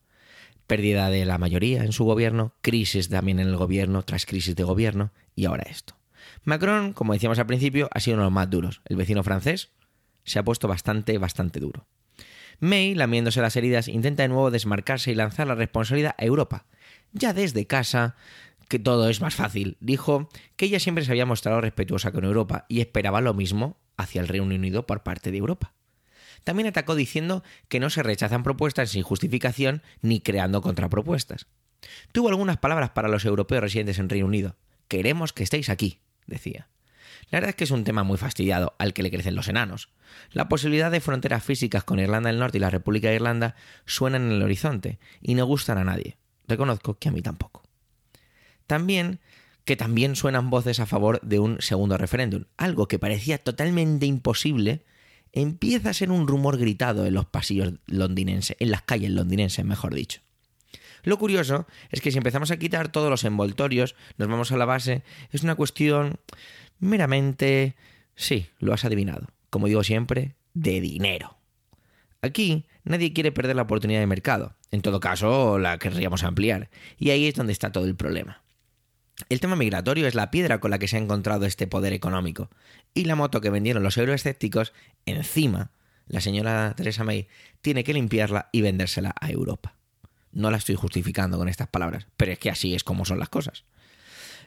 Pérdida 0.68 1.10
de 1.10 1.26
la 1.26 1.38
mayoría 1.38 1.84
en 1.84 1.92
su 1.92 2.06
gobierno, 2.06 2.54
crisis 2.62 3.10
también 3.10 3.40
en 3.40 3.48
el 3.48 3.58
gobierno 3.58 4.04
tras 4.04 4.26
crisis 4.26 4.56
de 4.56 4.64
gobierno 4.64 5.12
y 5.36 5.46
ahora 5.46 5.64
esto. 5.64 5.98
Macron, 6.44 6.94
como 6.94 7.14
decíamos 7.14 7.40
al 7.40 7.48
principio, 7.48 7.90
ha 7.92 8.00
sido 8.00 8.16
uno 8.16 8.24
de 8.24 8.28
los 8.28 8.34
más 8.34 8.50
duros. 8.50 8.82
El 8.86 8.96
vecino 8.96 9.24
francés 9.24 9.72
se 10.24 10.40
ha 10.40 10.44
puesto 10.44 10.68
bastante, 10.68 11.18
bastante 11.18 11.60
duro. 11.60 11.88
May, 12.62 12.94
lamiéndose 12.94 13.42
las 13.42 13.56
heridas, 13.56 13.88
intenta 13.88 14.22
de 14.22 14.30
nuevo 14.30 14.52
desmarcarse 14.52 15.12
y 15.12 15.16
lanzar 15.16 15.48
la 15.48 15.56
responsabilidad 15.56 16.14
a 16.20 16.26
Europa. 16.26 16.68
Ya 17.12 17.34
desde 17.34 17.66
casa, 17.66 18.16
que 18.70 18.78
todo 18.78 19.10
es 19.10 19.20
más 19.20 19.34
fácil, 19.34 19.78
dijo 19.80 20.30
que 20.58 20.66
ella 20.66 20.80
siempre 20.80 21.04
se 21.04 21.12
había 21.12 21.26
mostrado 21.26 21.60
respetuosa 21.60 22.12
con 22.12 22.24
Europa 22.24 22.68
y 22.70 22.82
esperaba 22.82 23.20
lo 23.20 23.34
mismo 23.34 23.78
hacia 23.98 24.22
el 24.22 24.28
Reino 24.28 24.46
Unido 24.46 24.86
por 24.86 25.02
parte 25.02 25.32
de 25.32 25.40
Europa. 25.40 25.74
También 26.44 26.68
atacó 26.68 26.94
diciendo 26.94 27.44
que 27.68 27.80
no 27.80 27.90
se 27.90 28.04
rechazan 28.04 28.44
propuestas 28.44 28.92
sin 28.92 29.02
justificación 29.02 29.82
ni 30.04 30.22
creando 30.22 30.62
contrapropuestas. 30.62 31.48
Tuvo 32.12 32.30
algunas 32.30 32.58
palabras 32.58 32.92
para 32.92 33.10
los 33.10 33.26
europeos 33.26 33.64
residentes 33.64 33.98
en 33.98 34.08
Reino 34.08 34.28
Unido. 34.28 34.56
Queremos 34.88 35.34
que 35.34 35.42
estéis 35.42 35.70
aquí, 35.70 36.00
decía. 36.28 36.68
La 37.30 37.38
verdad 37.38 37.50
es 37.52 37.56
que 37.56 37.64
es 37.64 37.72
un 37.72 37.84
tema 37.84 38.04
muy 38.04 38.18
fastidiado 38.18 38.76
al 38.80 38.94
que 38.94 39.04
le 39.04 39.12
crecen 39.12 39.36
los 39.36 39.48
enanos. 39.48 39.90
La 40.32 40.50
posibilidad 40.50 40.92
de 40.92 41.00
fronteras 41.00 41.44
físicas 41.44 41.84
con 41.84 42.00
Irlanda 42.00 42.30
del 42.30 42.40
Norte 42.40 42.58
y 42.58 42.62
la 42.62 42.70
República 42.70 43.10
de 43.10 43.16
Irlanda 43.16 43.56
suenan 43.86 44.24
en 44.24 44.32
el 44.32 44.44
horizonte 44.44 45.00
y 45.22 45.36
no 45.36 45.46
gustan 45.46 45.78
a 45.78 45.84
nadie. 45.84 46.18
Reconozco 46.48 46.98
que 46.98 47.10
a 47.10 47.12
mí 47.12 47.22
tampoco. 47.22 47.64
También 48.68 49.20
que 49.66 49.76
también 49.76 50.16
suenan 50.16 50.50
voces 50.50 50.80
a 50.80 50.86
favor 50.86 51.22
de 51.22 51.40
un 51.40 51.62
segundo 51.62 51.98
referéndum, 51.98 52.46
algo 52.58 52.88
que 52.88 53.00
parecía 53.00 53.38
totalmente 53.38 54.06
imposible, 54.06 54.84
empieza 55.32 55.92
a 55.92 55.94
ser 55.94 56.12
un 56.12 56.28
rumor 56.28 56.58
gritado 56.58 57.06
en 57.06 57.14
los 57.14 57.26
pasillos 57.26 57.74
londinenses, 57.86 58.58
en 58.60 58.72
las 58.72 58.82
calles 58.82 59.12
londinenses, 59.12 59.64
mejor 59.64 59.94
dicho. 59.94 60.22
Lo 61.04 61.18
curioso 61.18 61.68
es 61.90 62.02
que 62.02 62.12
si 62.12 62.18
empezamos 62.18 62.52
a 62.52 62.58
quitar 62.58 62.92
todos 62.92 63.10
los 63.10 63.24
envoltorios, 63.24 63.96
nos 64.18 64.28
vamos 64.28 64.52
a 64.52 64.58
la 64.58 64.66
base, 64.66 65.04
es 65.32 65.44
una 65.44 65.56
cuestión 65.56 66.18
meramente, 66.82 67.76
sí, 68.16 68.48
lo 68.60 68.74
has 68.74 68.84
adivinado, 68.84 69.28
como 69.50 69.68
digo 69.68 69.84
siempre, 69.84 70.36
de 70.54 70.82
dinero. 70.82 71.38
Aquí 72.22 72.66
nadie 72.84 73.14
quiere 73.14 73.32
perder 73.32 73.56
la 73.56 73.62
oportunidad 73.62 74.02
de 74.02 74.08
mercado, 74.08 74.56
en 74.72 74.82
todo 74.82 75.00
caso 75.00 75.58
la 75.58 75.78
querríamos 75.78 76.24
ampliar, 76.24 76.70
y 76.98 77.12
ahí 77.12 77.28
es 77.28 77.36
donde 77.36 77.54
está 77.54 77.72
todo 77.72 77.86
el 77.86 77.96
problema. 77.96 78.42
El 79.30 79.40
tema 79.40 79.56
migratorio 79.56 80.08
es 80.08 80.16
la 80.16 80.32
piedra 80.32 80.60
con 80.60 80.72
la 80.72 80.80
que 80.80 80.88
se 80.88 80.98
ha 80.98 81.00
encontrado 81.00 81.46
este 81.46 81.68
poder 81.68 81.94
económico, 81.94 82.50
y 82.94 83.06
la 83.06 83.16
moto 83.16 83.40
que 83.40 83.50
vendieron 83.50 83.84
los 83.84 83.98
euroescépticos, 83.98 84.74
encima, 85.06 85.72
la 86.08 86.20
señora 86.20 86.74
Theresa 86.76 87.04
May 87.04 87.28
tiene 87.62 87.84
que 87.84 87.94
limpiarla 87.94 88.50
y 88.52 88.62
vendérsela 88.62 89.16
a 89.22 89.30
Europa. 89.30 89.76
No 90.32 90.50
la 90.50 90.58
estoy 90.58 90.76
justificando 90.76 91.38
con 91.38 91.48
estas 91.48 91.68
palabras, 91.68 92.08
pero 92.18 92.32
es 92.32 92.40
que 92.40 92.50
así 92.50 92.74
es 92.74 92.84
como 92.84 93.06
son 93.06 93.20
las 93.20 93.30
cosas. 93.30 93.66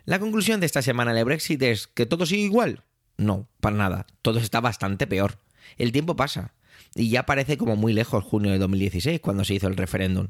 La 0.05 0.19
conclusión 0.19 0.61
de 0.61 0.67
esta 0.67 0.83
semana 0.83 1.15
de 1.15 1.25
Brexit 1.25 1.63
es 1.63 1.87
que 1.87 2.05
todo 2.05 2.27
sigue 2.27 2.43
igual. 2.43 2.85
No, 3.17 3.49
para 3.61 3.77
nada. 3.77 4.07
Todo 4.21 4.39
está 4.39 4.61
bastante 4.61 5.07
peor. 5.07 5.39
El 5.79 5.93
tiempo 5.93 6.15
pasa. 6.15 6.53
Y 6.95 7.09
ya 7.09 7.25
parece 7.25 7.57
como 7.57 7.77
muy 7.77 7.95
lejos 7.95 8.23
junio 8.23 8.51
de 8.53 8.59
2016, 8.59 9.21
cuando 9.21 9.45
se 9.45 9.55
hizo 9.55 9.67
el 9.67 9.77
referéndum. 9.77 10.29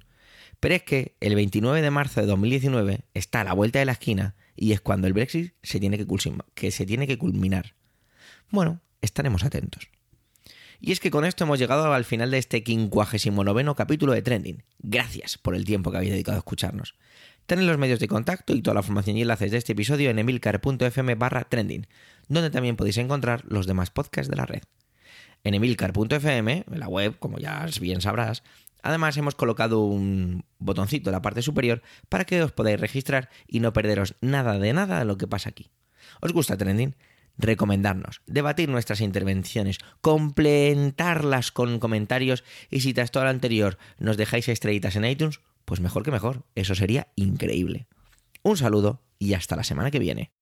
Pero 0.61 0.77
es 0.77 0.85
que 0.85 1.17
el 1.21 1.35
29 1.35 1.83
de 1.83 1.91
marzo 1.91 2.21
de 2.21 2.27
2019 2.29 3.01
está 3.15 3.41
a 3.41 3.45
la 3.45 3.53
vuelta 3.53 3.81
de 3.81 3.85
la 3.85 3.93
esquina 3.93 4.37
y 4.57 4.73
es 4.73 4.81
cuando 4.81 5.09
el 5.09 5.13
Brexit 5.13 5.55
se 5.63 5.81
tiene 5.81 5.99
que, 5.99 6.07
que, 6.55 6.71
se 6.71 6.87
tiene 6.87 7.09
que 7.09 7.19
culminar. 7.19 7.75
Bueno, 8.51 8.81
estaremos 9.03 9.45
atentos. 9.45 9.89
Y 10.81 10.93
es 10.93 11.01
que 11.01 11.11
con 11.11 11.25
esto 11.25 11.45
hemos 11.45 11.59
llegado 11.59 11.93
al 11.93 12.05
final 12.05 12.31
de 12.31 12.39
este 12.39 12.63
59 12.65 13.75
capítulo 13.77 14.13
de 14.13 14.23
Trending. 14.23 14.63
Gracias 14.79 15.39
por 15.39 15.55
el 15.57 15.65
tiempo 15.65 15.91
que 15.91 15.97
habéis 15.97 16.13
dedicado 16.13 16.37
a 16.37 16.41
escucharnos. 16.41 16.95
Tenéis 17.47 17.69
los 17.69 17.79
medios 17.79 18.01
de 18.01 18.09
contacto 18.09 18.55
y 18.55 18.63
toda 18.63 18.75
la 18.75 18.81
información 18.81 19.17
y 19.17 19.23
enlaces 19.23 19.51
de 19.51 19.59
este 19.59 19.73
episodio 19.73 20.11
en 20.11 20.19
emilcar.fm 20.19 21.15
barra 21.17 21.45
trending, 21.45 21.87
donde 22.29 22.51
también 22.51 22.77
podéis 22.77 22.97
encontrar 22.97 23.45
los 23.47 23.67
demás 23.67 23.91
podcasts 23.91 24.31
de 24.31 24.37
la 24.37 24.47
red. 24.47 24.63
En 25.43 25.53
emilcar.fm, 25.53 26.65
en 26.71 26.81
la 26.81 26.89
web, 26.89 27.19
como 27.19 27.39
ya 27.39 27.67
bien 27.81 28.01
sabrás, 28.01 28.43
además 28.83 29.17
hemos 29.19 29.35
colocado 29.35 29.81
un 29.81 30.45
botoncito 30.59 31.11
en 31.11 31.13
la 31.13 31.23
parte 31.23 31.43
superior 31.43 31.83
para 32.09 32.25
que 32.25 32.43
os 32.43 32.53
podáis 32.53 32.81
registrar 32.81 33.29
y 33.47 33.61
no 33.61 33.75
perderos 33.75 34.15
nada 34.23 34.59
de 34.59 34.73
nada 34.73 35.01
de 35.01 35.05
lo 35.05 35.19
que 35.19 35.27
pasa 35.27 35.51
aquí. 35.51 35.71
¿Os 36.21 36.33
gusta 36.33 36.57
Trending? 36.57 36.97
recomendarnos, 37.37 38.23
debatir 38.27 38.69
nuestras 38.69 39.01
intervenciones, 39.01 39.79
complementarlas 40.01 41.51
con 41.51 41.81
comentarios 41.81 42.45
y 42.71 42.81
si 42.81 42.95
tras 42.95 43.11
todo 43.11 43.25
lo 43.25 43.31
anterior 43.31 43.77
nos 43.99 44.17
dejáis 44.17 44.49
estrellitas 44.49 44.95
en 44.97 45.05
iTunes, 45.05 45.41
pues 45.65 45.81
mejor 45.81 46.03
que 46.03 46.11
mejor. 46.11 46.45
Eso 46.55 46.75
sería 46.75 47.09
increíble. 47.17 47.87
Un 48.43 48.57
saludo 48.57 49.03
y 49.19 49.35
hasta 49.35 49.57
la 49.57 49.65
semana 49.65 49.91
que 49.91 49.99
viene. 49.99 50.33